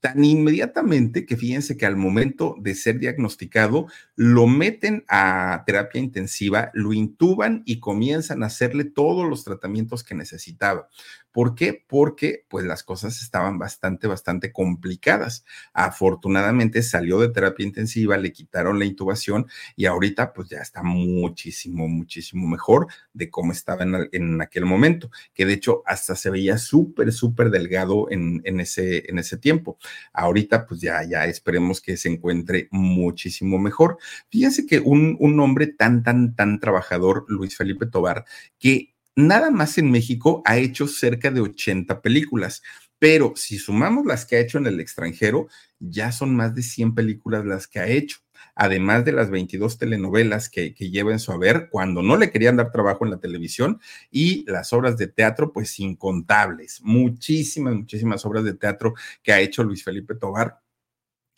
tan 0.00 0.24
inmediatamente 0.24 1.26
que 1.26 1.36
fíjense 1.36 1.76
que 1.76 1.86
al 1.86 1.96
momento 1.96 2.56
de 2.58 2.74
ser 2.74 2.98
diagnosticado 2.98 3.86
lo 4.16 4.48
meten 4.48 5.04
a 5.08 5.62
terapia 5.64 6.00
intensiva, 6.00 6.72
lo 6.74 6.92
intuban 6.92 7.62
y 7.66 7.78
comienzan 7.78 8.42
a 8.42 8.46
hacerle 8.46 8.84
todos 8.84 9.28
los 9.28 9.44
tratamientos 9.44 10.02
que 10.02 10.16
necesitaba. 10.16 10.88
¿Por 11.32 11.54
qué? 11.54 11.84
Porque 11.88 12.44
pues 12.48 12.66
las 12.66 12.82
cosas 12.82 13.22
estaban 13.22 13.58
bastante, 13.58 14.06
bastante 14.06 14.52
complicadas. 14.52 15.44
Afortunadamente 15.72 16.82
salió 16.82 17.18
de 17.20 17.30
terapia 17.30 17.66
intensiva, 17.66 18.18
le 18.18 18.32
quitaron 18.32 18.78
la 18.78 18.84
intubación 18.84 19.46
y 19.74 19.86
ahorita 19.86 20.34
pues 20.34 20.50
ya 20.50 20.58
está 20.58 20.82
muchísimo, 20.82 21.88
muchísimo 21.88 22.46
mejor 22.46 22.86
de 23.14 23.30
cómo 23.30 23.52
estaba 23.52 23.84
en, 23.84 24.42
aquel 24.42 24.66
momento, 24.66 25.10
que 25.32 25.46
de 25.46 25.54
hecho 25.54 25.82
hasta 25.86 26.14
se 26.14 26.30
veía 26.30 26.58
súper, 26.58 27.12
súper 27.12 27.50
delgado 27.50 28.10
en, 28.10 28.42
en, 28.44 28.60
ese, 28.60 29.08
en 29.08 29.18
ese 29.18 29.38
tiempo. 29.38 29.78
Ahorita 30.12 30.66
pues 30.66 30.80
ya, 30.80 31.02
ya 31.04 31.24
esperemos 31.24 31.80
que 31.80 31.96
se 31.96 32.10
encuentre 32.10 32.68
muchísimo 32.70 33.58
mejor. 33.58 33.98
Fíjense 34.30 34.66
que 34.66 34.80
un, 34.80 35.16
un 35.18 35.40
hombre 35.40 35.66
tan, 35.66 36.02
tan, 36.02 36.34
tan 36.36 36.60
trabajador, 36.60 37.24
Luis 37.28 37.56
Felipe 37.56 37.86
Tobar, 37.86 38.24
que 38.58 38.91
nada 39.16 39.50
más 39.50 39.78
en 39.78 39.90
México 39.90 40.42
ha 40.44 40.58
hecho 40.58 40.86
cerca 40.86 41.30
de 41.30 41.40
80 41.40 42.00
películas, 42.00 42.62
pero 42.98 43.32
si 43.36 43.58
sumamos 43.58 44.06
las 44.06 44.24
que 44.24 44.36
ha 44.36 44.40
hecho 44.40 44.58
en 44.58 44.66
el 44.66 44.80
extranjero, 44.80 45.48
ya 45.80 46.12
son 46.12 46.36
más 46.36 46.54
de 46.54 46.62
100 46.62 46.94
películas 46.94 47.44
las 47.44 47.66
que 47.66 47.80
ha 47.80 47.88
hecho, 47.88 48.18
además 48.54 49.04
de 49.04 49.12
las 49.12 49.30
22 49.30 49.78
telenovelas 49.78 50.48
que, 50.48 50.72
lleva 50.72 51.12
en 51.12 51.18
su 51.18 51.32
haber 51.32 51.68
cuando 51.70 52.02
no 52.02 52.16
le 52.16 52.30
querían 52.30 52.56
dar 52.56 52.70
trabajo 52.70 53.04
en 53.04 53.10
la 53.10 53.18
televisión 53.18 53.80
y 54.10 54.44
las 54.50 54.72
obras 54.72 54.96
de 54.96 55.08
teatro, 55.08 55.52
pues 55.52 55.78
incontables, 55.80 56.80
muchísimas, 56.82 57.74
muchísimas 57.74 58.24
obras 58.24 58.44
de 58.44 58.54
teatro 58.54 58.94
que 59.22 59.32
ha 59.32 59.40
hecho 59.40 59.64
Luis 59.64 59.82
Felipe 59.82 60.14
Tobar 60.14 60.60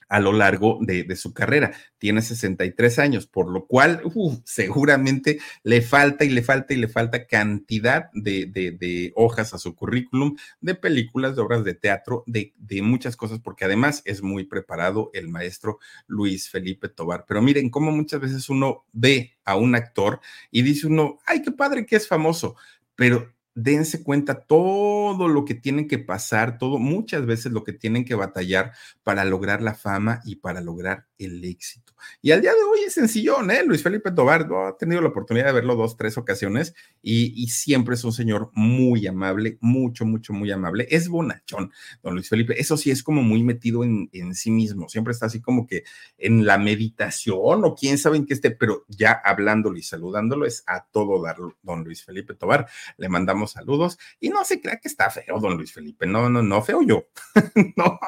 a 0.09 0.21
lo 0.21 0.33
largo 0.33 0.79
de, 0.81 1.15
su 1.17 1.33
carrera. 1.33 1.73
Tiene 1.99 2.23
63 2.23 2.99
años, 2.99 3.27
por 3.27 3.51
lo 3.51 3.67
cual 3.67 4.03
seguramente 4.45 5.39
le 5.63 5.83
falta 5.83 6.25
y 6.25 6.31
le 6.31 6.43
falta 6.43 6.75
y 6.75 6.77
le 6.77 6.89
falta 6.89 7.27
cantidad 7.27 8.11
de, 8.13 8.47
de, 8.47 9.13
hojas 9.15 9.55
a 9.55 9.59
su 9.59 9.75
currículum, 9.75 10.37
de 10.61 10.75
películas, 10.75 11.37
de 11.37 11.43
obras 11.43 11.65
de 11.65 11.75
teatro, 11.75 12.25
de, 12.27 12.53
muchas 12.83 13.17
cosas, 13.17 13.41
porque 13.41 13.65
además 13.65 14.03
es 14.05 14.23
muy 14.23 14.45
preparado 14.45 15.11
el 15.15 15.29
maestro 15.29 15.79
Luis 16.07 16.51
Felipe 16.51 16.89
Tobar. 16.89 17.25
Pero 17.27 17.43
miren 17.43 17.71
cómo 17.71 17.91
muchas 17.91 18.21
veces 18.21 18.49
uno 18.49 18.85
ve 18.93 19.37
a 19.45 19.57
un 19.57 19.75
actor 19.75 20.21
y 20.51 20.63
dice 20.63 20.87
uno, 20.87 21.19
ay, 21.27 21.43
qué 21.43 21.53
padre 21.53 21.87
que 21.87 21.97
es 21.97 22.09
famoso, 22.09 22.57
pero 22.95 23.34
dense 23.55 24.03
cuenta 24.03 24.41
todo 24.47 25.29
lo 25.29 25.45
que 25.45 25.55
tienen 25.55 25.89
que 25.89 25.99
pasar, 25.99 26.59
todo, 26.59 26.79
muchas 26.79 27.25
veces 27.27 27.53
lo 27.53 27.65
que 27.65 27.73
tienen 27.73 28.05
que 28.05 28.15
batallar 28.15 28.73
para 29.03 29.25
lograr 29.25 29.63
la 29.63 29.75
fama 29.75 30.21
y 30.25 30.37
para 30.37 30.61
lograr 30.61 31.07
el 31.25 31.45
éxito. 31.45 31.95
Y 32.23 32.33
al 32.33 32.41
día 32.41 32.53
de 32.53 32.63
hoy 32.63 32.81
es 32.87 32.95
sencillón, 32.95 33.51
¿eh? 33.51 33.63
Luis 33.65 33.83
Felipe 33.83 34.11
Tobar, 34.11 34.49
ha 34.67 34.77
tenido 34.77 35.01
la 35.01 35.09
oportunidad 35.09 35.47
de 35.47 35.53
verlo 35.53 35.77
dos, 35.77 35.97
tres 35.97 36.19
ocasiones 36.19 36.75
y, 37.03 37.45
siempre 37.49 37.95
es 37.95 38.05
un 38.05 38.13
señor 38.13 38.51
muy 38.55 39.07
amable, 39.07 39.59
mucho, 39.61 40.05
mucho, 40.05 40.33
muy 40.33 40.51
amable. 40.51 40.87
Es 40.91 41.09
bonachón, 41.09 41.73
don 42.03 42.15
Luis 42.15 42.29
Felipe. 42.29 42.61
Eso 42.61 42.77
sí, 42.77 42.91
es 42.91 43.03
como 43.03 43.23
muy 43.23 43.43
metido 43.43 43.85
en, 43.85 44.35
sí 44.35 44.51
mismo. 44.51 44.89
Siempre 44.89 45.13
está 45.13 45.27
así 45.27 45.41
como 45.41 45.67
que 45.67 45.85
en 46.19 46.45
la 46.45 46.59
meditación 46.59 47.65
o 47.65 47.75
quién 47.75 47.99
sabe 47.99 48.17
en 48.17 48.27
qué 48.27 48.35
esté, 48.35 48.51
pero 48.51 48.85
ya 48.89 49.13
hablándolo 49.13 49.79
y 49.79 49.83
saludándolo 49.83 50.47
es 50.47 50.65
a 50.67 50.85
todo 50.85 51.23
dar, 51.23 51.37
don 51.63 51.85
Luis 51.85 52.05
Felipe 52.05 52.35
Tobar. 52.35 52.67
Le 52.97 53.09
mandamos 53.09 53.53
saludos 53.53 53.99
y 54.21 54.31
no 54.31 54.45
se 54.45 54.61
crea 54.61 54.79
que 54.79 54.89
está 54.89 55.11
feo, 55.11 55.39
don 55.41 55.57
Luis 55.57 55.73
Felipe. 55.73 56.07
No, 56.07 56.29
no, 56.29 56.43
no, 56.43 56.63
feo 56.63 56.83
yo. 56.83 57.07
no, 57.77 57.99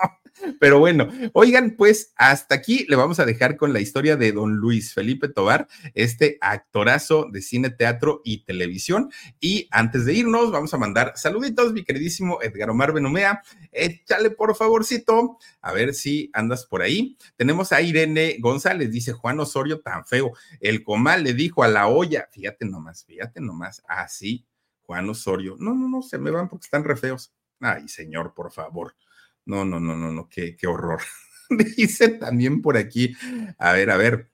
pero 0.61 0.79
bueno, 0.79 1.09
oigan, 1.33 1.75
pues 1.77 2.13
hasta 2.17 2.55
aquí 2.55 2.87
le 2.89 2.97
vamos 2.97 3.21
a 3.21 3.25
dejar 3.25 3.57
con 3.57 3.73
la 3.73 3.81
historia 3.81 4.17
de 4.17 4.33
don 4.33 4.57
Luis 4.57 4.95
Felipe 4.95 5.29
Tobar, 5.29 5.69
este 5.95 6.39
actorazo 6.41 7.27
de 7.31 7.43
cine, 7.43 7.71
teatro 7.71 8.21
y 8.25 8.45
televisión. 8.45 9.11
Y 9.41 9.69
antes 9.71 10.05
de 10.05 10.15
irnos, 10.15 10.51
vamos 10.51 10.73
a 10.75 10.79
mandar 10.79 11.13
saluditos, 11.17 11.73
mi 11.73 11.85
queridísimo 11.85 12.39
Edgar 12.43 12.71
Omar 12.71 12.93
Benumea. 12.93 13.43
Échale 13.73 14.31
por 14.31 14.55
favorcito, 14.57 15.39
a 15.61 15.73
ver 15.73 15.95
si 15.95 16.31
andas 16.33 16.67
por 16.67 16.83
ahí. 16.83 17.17
Tenemos 17.37 17.73
a 17.73 17.81
Irene 17.83 18.37
González, 18.41 18.91
dice 18.91 19.13
Juan 19.13 19.41
Osorio, 19.41 19.81
tan 19.81 20.05
feo. 20.05 20.33
El 20.61 20.83
comal 20.83 21.25
le 21.25 21.35
dijo 21.35 21.63
a 21.63 21.69
la 21.69 21.89
olla, 21.89 22.29
fíjate 22.31 22.65
nomás, 22.65 23.05
fíjate 23.05 23.41
nomás, 23.41 23.83
así, 23.89 24.47
Juan 24.83 25.09
Osorio. 25.09 25.57
No, 25.59 25.75
no, 25.75 25.89
no, 25.89 26.03
se 26.03 26.19
me 26.19 26.31
van 26.31 26.49
porque 26.49 26.65
están 26.65 26.85
re 26.85 26.97
feos. 26.97 27.33
Ay, 27.61 27.89
señor, 27.89 28.35
por 28.35 28.53
favor. 28.53 28.95
No, 29.47 29.65
no, 29.65 29.81
no, 29.81 29.97
no, 29.97 30.13
no, 30.13 30.29
qué, 30.29 30.57
qué 30.57 30.67
horror. 30.67 31.01
Dice 31.77 32.09
también 32.09 32.61
por 32.61 32.77
aquí, 32.77 33.15
a 33.59 33.73
ver, 33.73 33.91
a 33.91 33.97
ver. 33.97 34.31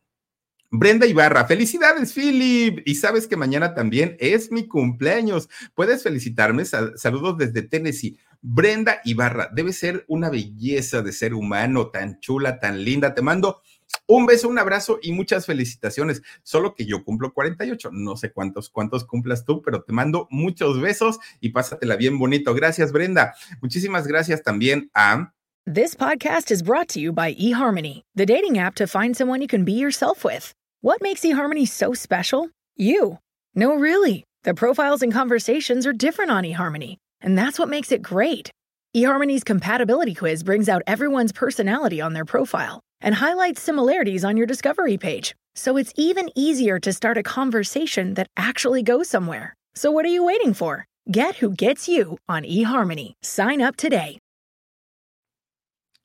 Brenda 0.74 1.06
Ibarra, 1.06 1.44
felicidades, 1.44 2.14
Philip. 2.14 2.80
Y 2.86 2.94
sabes 2.94 3.26
que 3.26 3.36
mañana 3.36 3.74
también 3.74 4.16
es 4.18 4.50
mi 4.50 4.66
cumpleaños. 4.66 5.50
Puedes 5.74 6.02
felicitarme. 6.02 6.64
Saludos 6.64 7.36
desde 7.36 7.60
Tennessee. 7.60 8.18
Brenda 8.40 9.02
Ibarra, 9.04 9.50
debe 9.52 9.74
ser 9.74 10.06
una 10.08 10.30
belleza 10.30 11.02
de 11.02 11.12
ser 11.12 11.34
humano, 11.34 11.90
tan 11.90 12.20
chula, 12.20 12.58
tan 12.58 12.82
linda. 12.82 13.12
Te 13.12 13.20
mando 13.20 13.60
un 14.06 14.26
beso, 14.26 14.48
un 14.48 14.58
abrazo 14.58 14.98
y 15.02 15.12
muchas 15.12 15.46
felicitaciones. 15.46 16.22
Solo 16.42 16.74
que 16.74 16.84
yo 16.84 17.04
cumplo 17.04 17.32
48. 17.32 17.90
No 17.92 18.16
sé 18.16 18.32
cuántos, 18.32 18.68
cuántos 18.68 19.04
cumplas 19.04 19.44
tú, 19.44 19.62
pero 19.62 19.82
te 19.82 19.92
mando 19.92 20.28
muchos 20.30 20.80
besos 20.80 21.18
y 21.40 21.50
pásatela 21.50 21.96
bien 21.96 22.18
bonito. 22.18 22.54
Gracias, 22.54 22.92
Brenda. 22.92 23.34
Muchísimas 23.60 24.06
gracias 24.06 24.42
también 24.42 24.90
a. 24.94 25.32
This 25.64 25.94
podcast 25.94 26.50
is 26.50 26.62
brought 26.62 26.88
to 26.88 27.00
you 27.00 27.12
by 27.12 27.34
eHarmony, 27.34 28.02
the 28.16 28.26
dating 28.26 28.58
app 28.58 28.74
to 28.74 28.86
find 28.86 29.16
someone 29.16 29.40
you 29.40 29.46
can 29.46 29.64
be 29.64 29.74
yourself 29.74 30.24
with. 30.24 30.52
What 30.80 31.00
makes 31.00 31.22
eHarmony 31.22 31.68
so 31.68 31.94
special? 31.94 32.50
You. 32.76 33.18
No, 33.54 33.76
really. 33.76 34.24
The 34.42 34.54
profiles 34.54 35.02
and 35.02 35.12
conversations 35.12 35.86
are 35.86 35.92
different 35.92 36.32
on 36.32 36.42
eHarmony, 36.42 36.96
and 37.20 37.38
that's 37.38 37.60
what 37.60 37.68
makes 37.68 37.92
it 37.92 38.02
great. 38.02 38.50
eHarmony's 38.94 39.44
compatibility 39.44 40.14
quiz 40.14 40.42
brings 40.42 40.68
out 40.68 40.82
everyone's 40.86 41.32
personality 41.32 42.00
on 42.00 42.12
their 42.12 42.26
profile 42.26 42.82
and 43.02 43.14
highlight 43.14 43.58
similarities 43.58 44.24
on 44.24 44.36
your 44.36 44.46
discovery 44.46 44.96
page. 44.96 45.34
So 45.54 45.76
it's 45.76 45.92
even 45.96 46.30
easier 46.34 46.78
to 46.80 46.92
start 46.92 47.18
a 47.18 47.22
conversation 47.22 48.14
that 48.14 48.28
actually 48.36 48.82
goes 48.82 49.08
somewhere. 49.08 49.54
So 49.74 49.90
what 49.90 50.04
are 50.04 50.14
you 50.14 50.24
waiting 50.24 50.54
for? 50.54 50.86
Get 51.10 51.36
who 51.36 51.50
gets 51.50 51.88
you 51.88 52.18
on 52.28 52.44
eHarmony. 52.44 53.14
Sign 53.22 53.60
up 53.60 53.76
today. 53.76 54.18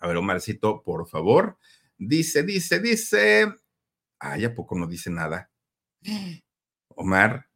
A 0.01 0.07
ver, 0.07 0.15
Omarcito, 0.15 0.83
por 0.83 1.05
favor. 1.07 1.57
Dice, 1.97 2.43
dice, 2.43 2.79
dice. 2.79 3.51
Ay, 4.19 4.45
¿a 4.45 4.53
poco 4.53 4.75
no 4.75 4.85
dice 4.85 5.09
nada? 5.09 5.49
Omar, 6.97 7.46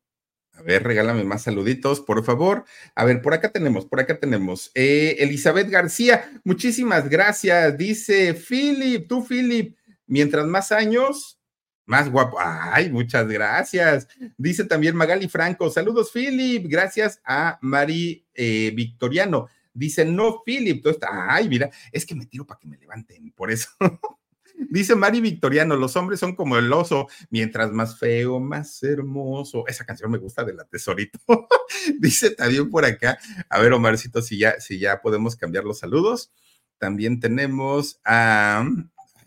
A 0.62 0.64
ver, 0.64 0.84
regálame 0.84 1.24
más 1.24 1.42
saluditos, 1.42 2.02
por 2.02 2.24
favor. 2.24 2.66
A 2.94 3.04
ver, 3.04 3.24
por 3.24 3.34
acá 3.34 3.52
tenemos, 3.52 3.88
por 3.88 4.00
acá 4.00 4.20
tenemos. 4.20 4.70
Eh, 4.76 5.16
Elizabeth 5.18 5.68
García, 5.68 6.40
muchísimas 6.44 7.10
gracias. 7.10 7.76
Dice 7.80 8.36
Philip, 8.36 9.08
tú, 9.08 9.26
Philip, 9.26 9.76
mientras 10.06 10.46
más 10.46 10.72
años, 10.72 11.40
más 11.88 12.12
guapo. 12.12 12.38
Ay, 12.40 12.92
muchas 12.92 13.28
gracias. 13.28 14.08
Dice 14.38 14.66
también 14.66 14.96
Magali 14.96 15.28
Franco, 15.28 15.72
saludos, 15.72 16.12
Philip. 16.14 16.68
Gracias 16.68 17.20
a 17.26 17.58
Mari 17.62 18.28
eh, 18.36 18.72
Victoriano. 18.76 19.48
Dice, 19.74 20.06
no, 20.06 20.44
Philip, 20.46 20.84
tú 20.84 20.90
estás. 20.90 21.10
Ay, 21.12 21.50
mira, 21.50 21.72
es 21.92 22.06
que 22.06 22.14
me 22.14 22.28
tiro 22.28 22.46
para 22.46 22.60
que 22.60 22.68
me 22.68 22.78
levanten, 22.78 23.32
por 23.32 23.50
eso. 23.50 23.68
Dice 24.70 24.96
Mari 24.96 25.22
Victoriano, 25.22 25.76
los 25.76 25.96
hombres 25.96 26.20
son 26.20 26.36
como 26.36 26.58
el 26.58 26.72
oso, 26.72 27.08
mientras 27.30 27.72
más 27.72 27.98
feo, 27.98 28.40
más 28.40 28.82
hermoso. 28.84 29.66
Esa 29.68 29.86
canción 29.86 30.12
me 30.12 30.18
gusta 30.18 30.44
de 30.44 30.54
la 30.54 30.66
tesorito. 30.66 31.20
Dice 32.00 32.32
también 32.32 32.70
por 32.70 32.86
acá, 32.86 33.18
a 33.50 33.60
ver, 33.60 33.74
Omarcito, 33.74 34.22
si 34.22 34.38
ya, 34.38 34.60
si 34.60 34.80
ya 34.80 35.02
podemos 35.02 35.36
cambiar 35.36 35.64
los 35.64 35.80
saludos. 35.80 36.32
También 36.78 37.20
tenemos 37.20 38.00
a, 38.04 38.66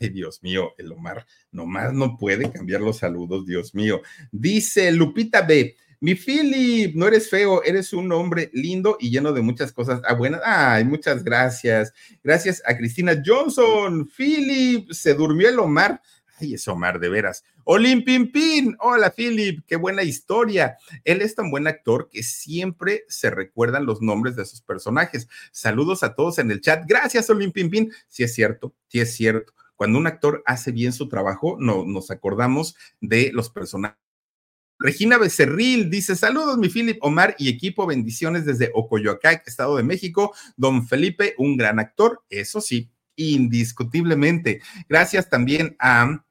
ay, 0.00 0.08
Dios 0.08 0.42
mío, 0.42 0.72
el 0.76 0.92
Omar 0.92 1.26
nomás 1.52 1.92
no 1.92 2.16
puede 2.16 2.50
cambiar 2.50 2.80
los 2.80 2.98
saludos, 2.98 3.46
Dios 3.46 3.74
mío. 3.74 4.02
Dice 4.32 4.90
Lupita 4.92 5.42
B. 5.42 5.76
Mi 6.04 6.14
Philip, 6.14 6.94
no 6.94 7.06
eres 7.06 7.30
feo, 7.30 7.62
eres 7.64 7.94
un 7.94 8.12
hombre 8.12 8.50
lindo 8.52 8.98
y 9.00 9.08
lleno 9.08 9.32
de 9.32 9.40
muchas 9.40 9.72
cosas. 9.72 10.02
Ah, 10.06 10.12
buenas. 10.12 10.42
Ay, 10.44 10.84
muchas 10.84 11.24
gracias. 11.24 11.94
Gracias 12.22 12.62
a 12.66 12.76
Cristina 12.76 13.22
Johnson. 13.24 14.06
Philip, 14.14 14.90
se 14.90 15.14
durmió 15.14 15.48
el 15.48 15.58
Omar. 15.58 16.02
Ay, 16.38 16.52
es 16.52 16.68
Omar, 16.68 17.00
de 17.00 17.08
veras. 17.08 17.42
Olim 17.64 18.04
Pin. 18.04 18.76
Hola, 18.80 19.14
Philip. 19.16 19.64
Qué 19.66 19.76
buena 19.76 20.02
historia. 20.02 20.76
Él 21.04 21.22
es 21.22 21.34
tan 21.34 21.50
buen 21.50 21.66
actor 21.66 22.10
que 22.12 22.22
siempre 22.22 23.06
se 23.08 23.30
recuerdan 23.30 23.86
los 23.86 24.02
nombres 24.02 24.36
de 24.36 24.44
sus 24.44 24.60
personajes. 24.60 25.26
Saludos 25.52 26.02
a 26.02 26.14
todos 26.14 26.38
en 26.38 26.50
el 26.50 26.60
chat. 26.60 26.84
Gracias, 26.86 27.30
Olim 27.30 27.50
Pin. 27.50 27.90
Sí 28.08 28.24
es 28.24 28.34
cierto, 28.34 28.74
sí 28.88 29.00
es 29.00 29.14
cierto. 29.14 29.54
Cuando 29.74 29.98
un 29.98 30.06
actor 30.06 30.42
hace 30.44 30.70
bien 30.70 30.92
su 30.92 31.08
trabajo, 31.08 31.56
no, 31.58 31.86
nos 31.86 32.10
acordamos 32.10 32.76
de 33.00 33.30
los 33.32 33.48
personajes 33.48 34.03
Regina 34.84 35.16
Becerril 35.16 35.88
dice: 35.88 36.14
Saludos, 36.14 36.58
mi 36.58 36.68
Philip 36.68 36.98
Omar 37.00 37.34
y 37.38 37.48
equipo, 37.48 37.86
bendiciones 37.86 38.44
desde 38.44 38.70
Ocoyoacac, 38.74 39.48
Estado 39.48 39.78
de 39.78 39.82
México. 39.82 40.34
Don 40.58 40.86
Felipe, 40.86 41.34
un 41.38 41.56
gran 41.56 41.78
actor, 41.78 42.22
eso 42.28 42.60
sí, 42.60 42.90
indiscutiblemente. 43.16 44.60
Gracias 44.86 45.30
también 45.30 45.74
a 45.78 46.22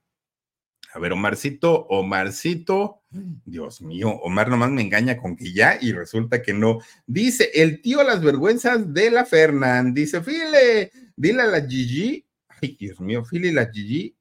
a 0.94 1.00
ver, 1.00 1.12
Omarcito, 1.12 1.88
Omarcito, 1.88 3.02
Dios 3.10 3.82
mío, 3.82 4.10
Omar 4.10 4.48
nomás 4.50 4.70
me 4.70 4.84
engaña 4.84 5.18
con 5.18 5.36
que 5.36 5.52
ya 5.52 5.80
y 5.82 5.92
resulta 5.92 6.44
que 6.44 6.54
no. 6.54 6.82
Dice, 7.08 7.50
el 7.56 7.82
tío 7.82 8.04
las 8.04 8.22
vergüenzas 8.22 8.94
de 8.94 9.10
la 9.10 9.26
Fernand. 9.26 9.96
Dice, 9.96 10.22
File, 10.22 10.92
dile 11.16 11.42
a 11.42 11.48
la 11.48 11.68
Gigi. 11.68 12.24
Ay, 12.48 12.78
Dios 12.80 13.00
mío, 13.00 13.26
File, 13.26 13.52
la 13.52 13.72
Gigi. 13.72 14.16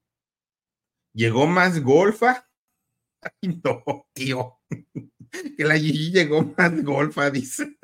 Llegó 1.13 1.47
más 1.47 1.83
golfa. 1.83 2.49
Ay, 3.43 3.61
no, 3.65 4.07
tío. 4.13 4.59
Que 5.57 5.65
la 5.65 5.79
Gigi 5.79 6.11
llegó 6.13 6.43
más 6.59 6.83
golfa, 6.85 7.31
dice. 7.31 7.77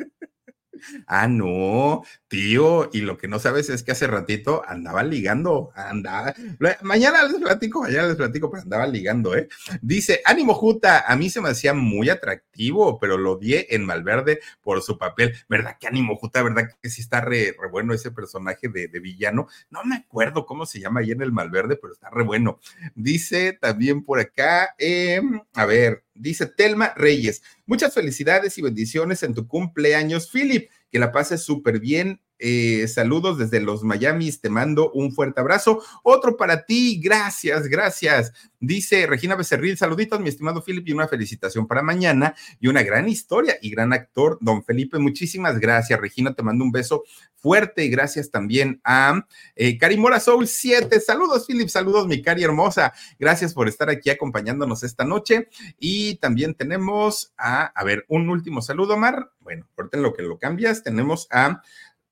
Ah, 1.07 1.29
no, 1.29 2.03
tío, 2.29 2.89
y 2.93 3.01
lo 3.01 3.17
que 3.17 3.29
no 3.29 3.39
sabes 3.39 3.71
es 3.71 3.83
que 3.83 3.93
hace 3.93 4.07
ratito 4.07 4.63
andaba 4.67 5.03
ligando, 5.03 5.71
andaba, 5.75 6.35
mañana 6.83 7.25
les 7.25 7.41
platico, 7.41 7.83
mañana 7.83 8.09
les 8.09 8.17
platico, 8.17 8.51
pero 8.51 8.63
andaba 8.63 8.87
ligando, 8.87 9.35
¿eh? 9.37 9.49
Dice, 9.83 10.21
ánimo 10.25 10.55
Juta, 10.55 11.05
a 11.07 11.17
mí 11.17 11.31
se 11.31 11.41
me 11.41 11.51
hacía 11.51 11.75
muy 11.75 12.11
atractivo, 12.11 12.99
pero 12.99 13.17
lo 13.17 13.37
di 13.37 13.55
en 13.69 13.85
Malverde 13.85 14.41
por 14.63 14.83
su 14.83 14.99
papel, 14.99 15.35
¿verdad 15.49 15.77
que 15.79 15.87
ánimo 15.87 16.17
Juta, 16.17 16.43
verdad 16.43 16.69
que 16.81 16.91
sí 16.91 17.01
está 17.01 17.21
re, 17.21 17.57
bueno 17.71 17.95
ese 17.95 18.11
personaje 18.11 18.69
de, 18.69 18.89
villano? 19.01 19.49
No 19.71 19.85
me 19.85 19.97
acuerdo 19.97 20.45
cómo 20.45 20.67
se 20.67 20.81
llama 20.81 21.01
ahí 21.01 21.13
en 21.13 21.23
el 21.23 21.33
Malverde, 21.33 21.77
pero 21.77 21.93
está 21.93 22.11
re 22.11 22.25
bueno. 22.25 22.59
Dice 22.95 23.53
también 23.53 24.03
por 24.05 24.19
acá, 24.21 24.75
em, 24.79 25.41
a 25.55 25.67
ver, 25.67 26.05
dice 26.19 26.47
Telma 26.47 26.93
Reyes, 26.97 27.43
muchas 27.67 27.95
felicidades 27.95 28.59
y 28.59 28.63
bendiciones 28.63 29.23
en 29.23 29.35
tu 29.35 29.47
cumpleaños, 29.47 30.31
Philip. 30.31 30.71
Que 30.91 30.99
la 30.99 31.13
pases 31.13 31.43
súper 31.43 31.81
bien 31.81 32.21
eh, 32.39 32.87
saludos 32.89 33.39
desde 33.39 33.61
los 33.61 33.83
Miamis, 33.83 34.41
te 34.41 34.51
mando 34.51 34.91
un 34.93 35.13
fuerte 35.13 35.41
abrazo. 35.41 35.83
Otro 36.03 36.37
para 36.37 36.65
ti, 36.65 37.01
gracias, 37.03 37.69
gracias. 37.69 38.33
Dice 38.61 39.07
Regina 39.07 39.37
Becerril, 39.37 39.77
saluditos, 39.77 40.21
mi 40.21 40.29
estimado 40.29 40.63
Felipe, 40.63 40.91
y 40.91 40.93
una 40.93 41.09
felicitación 41.09 41.67
para 41.67 41.83
mañana 41.83 42.35
y 42.61 42.69
una 42.69 42.83
gran 42.83 43.09
historia 43.09 43.57
y 43.63 43.71
gran 43.71 43.93
actor, 43.93 44.39
don 44.41 44.65
Felipe. 44.65 44.99
Muchísimas 44.99 45.59
gracias, 45.59 46.01
Regina, 46.01 46.35
te 46.35 46.43
mando 46.43 46.65
un 46.65 46.73
beso 46.73 47.05
fuerte 47.39 47.85
y 47.85 47.89
gracias 47.89 48.31
también 48.31 48.81
a 48.85 49.25
eh, 49.55 49.79
Cari 49.79 49.97
Mora 49.97 50.21
Soul 50.21 50.47
7. 50.49 51.01
Saludos, 51.01 51.47
Philip, 51.47 51.69
saludos, 51.69 52.07
mi 52.07 52.21
Cari 52.21 52.43
hermosa. 52.43 52.93
Gracias 53.19 53.55
por 53.55 53.69
estar 53.69 53.89
aquí 53.91 54.11
acompañándonos 54.11 54.83
esta 54.83 55.05
noche. 55.05 55.49
Y 55.79 56.17
también 56.17 56.55
tenemos 56.55 57.33
a, 57.37 57.67
a 57.67 57.85
ver, 57.85 58.05
un 58.09 58.29
último 58.29 58.61
saludo, 58.61 58.97
Mar. 58.97 59.31
Bueno, 59.41 59.67
ahorita 59.77 59.97
en 59.97 60.03
lo 60.03 60.13
que 60.13 60.23
lo 60.23 60.39
cambias, 60.39 60.83
tenemos 60.83 61.27
a 61.31 61.63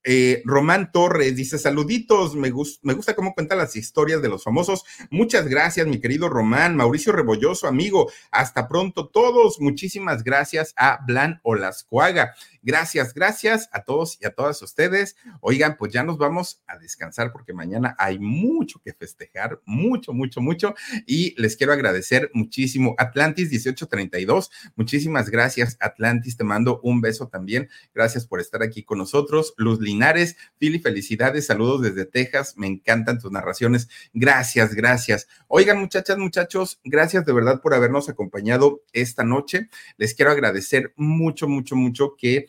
eh, 0.09 0.41
Román 0.45 0.93
Torres 0.93 1.35
dice: 1.35 1.57
Saluditos, 1.57 2.33
me, 2.35 2.49
me 2.81 2.93
gusta 2.93 3.13
cómo 3.13 3.33
cuenta 3.33 3.57
las 3.57 3.75
historias 3.75 4.21
de 4.21 4.29
los 4.29 4.41
famosos. 4.43 4.85
Muchas 5.11 5.49
gracias, 5.49 5.85
mi 5.85 5.99
querido 5.99 6.29
Román. 6.29 6.77
Mauricio 6.77 7.11
Rebolloso, 7.11 7.67
amigo. 7.67 8.09
Hasta 8.31 8.69
pronto, 8.69 9.09
todos. 9.09 9.59
Muchísimas 9.59 10.23
gracias 10.23 10.73
a 10.77 10.99
Blan 11.05 11.41
Olascuaga. 11.43 12.33
Gracias, 12.61 13.13
gracias 13.13 13.69
a 13.71 13.83
todos 13.83 14.17
y 14.21 14.25
a 14.25 14.31
todas 14.31 14.61
ustedes. 14.61 15.15
Oigan, 15.41 15.77
pues 15.77 15.93
ya 15.93 16.03
nos 16.03 16.17
vamos 16.17 16.61
a 16.67 16.77
descansar 16.77 17.31
porque 17.31 17.53
mañana 17.53 17.95
hay 17.97 18.19
mucho 18.19 18.79
que 18.83 18.93
festejar, 18.93 19.61
mucho, 19.65 20.13
mucho, 20.13 20.41
mucho. 20.41 20.75
Y 21.05 21.39
les 21.41 21.55
quiero 21.55 21.73
agradecer 21.73 22.31
muchísimo. 22.33 22.95
Atlantis 22.97 23.49
1832, 23.49 24.51
muchísimas 24.75 25.29
gracias, 25.29 25.77
Atlantis. 25.79 26.37
Te 26.37 26.43
mando 26.43 26.79
un 26.83 27.01
beso 27.01 27.27
también. 27.27 27.69
Gracias 27.93 28.25
por 28.25 28.39
estar 28.39 28.63
aquí 28.63 28.83
con 28.83 28.97
nosotros. 28.97 29.53
Luz 29.57 29.79
Linares, 29.79 30.37
Fili, 30.57 30.79
felicidades, 30.79 31.45
saludos 31.45 31.81
desde 31.81 32.05
Texas. 32.05 32.55
Me 32.57 32.67
encantan 32.67 33.19
tus 33.19 33.31
narraciones. 33.31 33.89
Gracias, 34.13 34.73
gracias. 34.73 35.27
Oigan, 35.47 35.79
muchachas, 35.79 36.17
muchachos, 36.17 36.79
gracias 36.83 37.25
de 37.25 37.33
verdad 37.33 37.61
por 37.61 37.73
habernos 37.73 38.09
acompañado 38.09 38.83
esta 38.93 39.23
noche. 39.23 39.69
Les 39.97 40.13
quiero 40.13 40.31
agradecer 40.31 40.93
mucho, 40.95 41.47
mucho, 41.47 41.75
mucho 41.75 42.15
que 42.17 42.47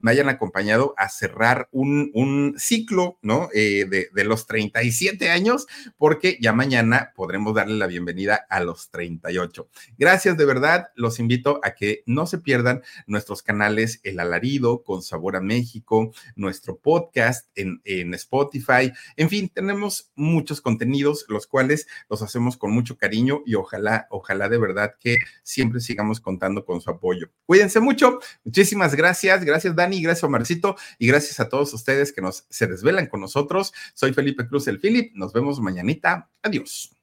me 0.00 0.10
hayan 0.10 0.28
acompañado 0.28 0.94
a 0.96 1.08
cerrar 1.08 1.68
un, 1.72 2.54
ciclo, 2.56 3.18
¿no? 3.22 3.48
Eh, 3.54 3.86
de, 3.88 4.08
de, 4.12 4.24
los 4.24 4.46
37 4.46 5.30
años, 5.30 5.66
porque 5.96 6.38
ya 6.40 6.52
mañana 6.52 7.12
podremos 7.14 7.54
darle 7.54 7.76
la 7.76 7.86
bienvenida 7.86 8.46
a 8.48 8.60
los 8.60 8.90
38. 8.90 9.68
Gracias 9.98 10.36
de 10.36 10.44
verdad, 10.44 10.88
los 10.94 11.18
invito 11.18 11.60
a 11.62 11.74
que 11.74 12.02
no 12.06 12.26
se 12.26 12.38
pierdan 12.38 12.82
nuestros 13.06 13.42
canales 13.42 14.00
El 14.02 14.20
Alarido 14.20 14.82
con 14.82 15.02
Sabor 15.02 15.36
a 15.36 15.40
México, 15.40 16.12
nuestro 16.36 16.78
podcast 16.78 17.48
en, 17.54 17.80
en 17.84 18.14
Spotify, 18.14 18.92
en 19.16 19.28
fin, 19.28 19.48
tenemos 19.48 20.10
muchos 20.14 20.60
contenidos, 20.60 21.24
los 21.28 21.46
cuales 21.46 21.86
los 22.08 22.22
hacemos 22.22 22.56
con 22.56 22.72
mucho 22.72 22.96
cariño 22.96 23.42
y 23.46 23.54
ojalá, 23.54 24.06
ojalá 24.10 24.48
de 24.48 24.58
verdad 24.58 24.94
que 24.98 25.18
siempre 25.42 25.80
sigamos 25.80 26.20
contando 26.20 26.64
con 26.64 26.80
su 26.80 26.90
apoyo. 26.90 27.28
Cuídense 27.46 27.80
mucho, 27.80 28.20
muchísimas 28.44 28.94
gracias, 28.94 29.44
gracias 29.44 29.74
Dani 29.90 30.02
gracias 30.02 30.24
Omarcito 30.24 30.76
y 30.98 31.08
gracias 31.08 31.40
a 31.40 31.48
todos 31.48 31.74
ustedes 31.74 32.12
que 32.12 32.22
nos 32.22 32.44
se 32.48 32.68
desvelan 32.68 33.08
con 33.08 33.20
nosotros. 33.20 33.72
Soy 33.94 34.12
Felipe 34.12 34.46
Cruz, 34.46 34.68
el 34.68 34.78
Philip. 34.78 35.12
Nos 35.16 35.32
vemos 35.32 35.60
mañanita. 35.60 36.30
Adiós. 36.42 36.94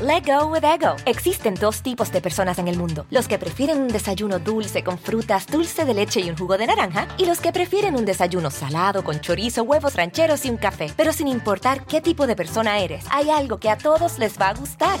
Let 0.00 0.22
go 0.26 0.46
with 0.46 0.62
ego. 0.62 0.94
Existen 1.06 1.54
dos 1.54 1.82
tipos 1.82 2.12
de 2.12 2.20
personas 2.20 2.60
en 2.60 2.68
el 2.68 2.78
mundo: 2.78 3.06
los 3.10 3.26
que 3.26 3.38
prefieren 3.38 3.80
un 3.80 3.88
desayuno 3.88 4.38
dulce 4.38 4.84
con 4.84 4.96
frutas, 4.96 5.48
dulce 5.48 5.84
de 5.84 5.94
leche 5.94 6.20
y 6.20 6.30
un 6.30 6.36
jugo 6.36 6.56
de 6.56 6.68
naranja, 6.68 7.08
y 7.18 7.26
los 7.26 7.40
que 7.40 7.52
prefieren 7.52 7.96
un 7.96 8.04
desayuno 8.04 8.52
salado 8.52 9.02
con 9.02 9.20
chorizo, 9.20 9.64
huevos 9.64 9.96
rancheros 9.96 10.44
y 10.44 10.50
un 10.50 10.58
café. 10.58 10.92
Pero 10.96 11.12
sin 11.12 11.26
importar 11.26 11.84
qué 11.86 12.00
tipo 12.00 12.28
de 12.28 12.36
persona 12.36 12.78
eres, 12.78 13.04
hay 13.10 13.30
algo 13.30 13.58
que 13.58 13.70
a 13.70 13.78
todos 13.78 14.20
les 14.20 14.38
va 14.38 14.50
a 14.50 14.54
gustar. 14.54 15.00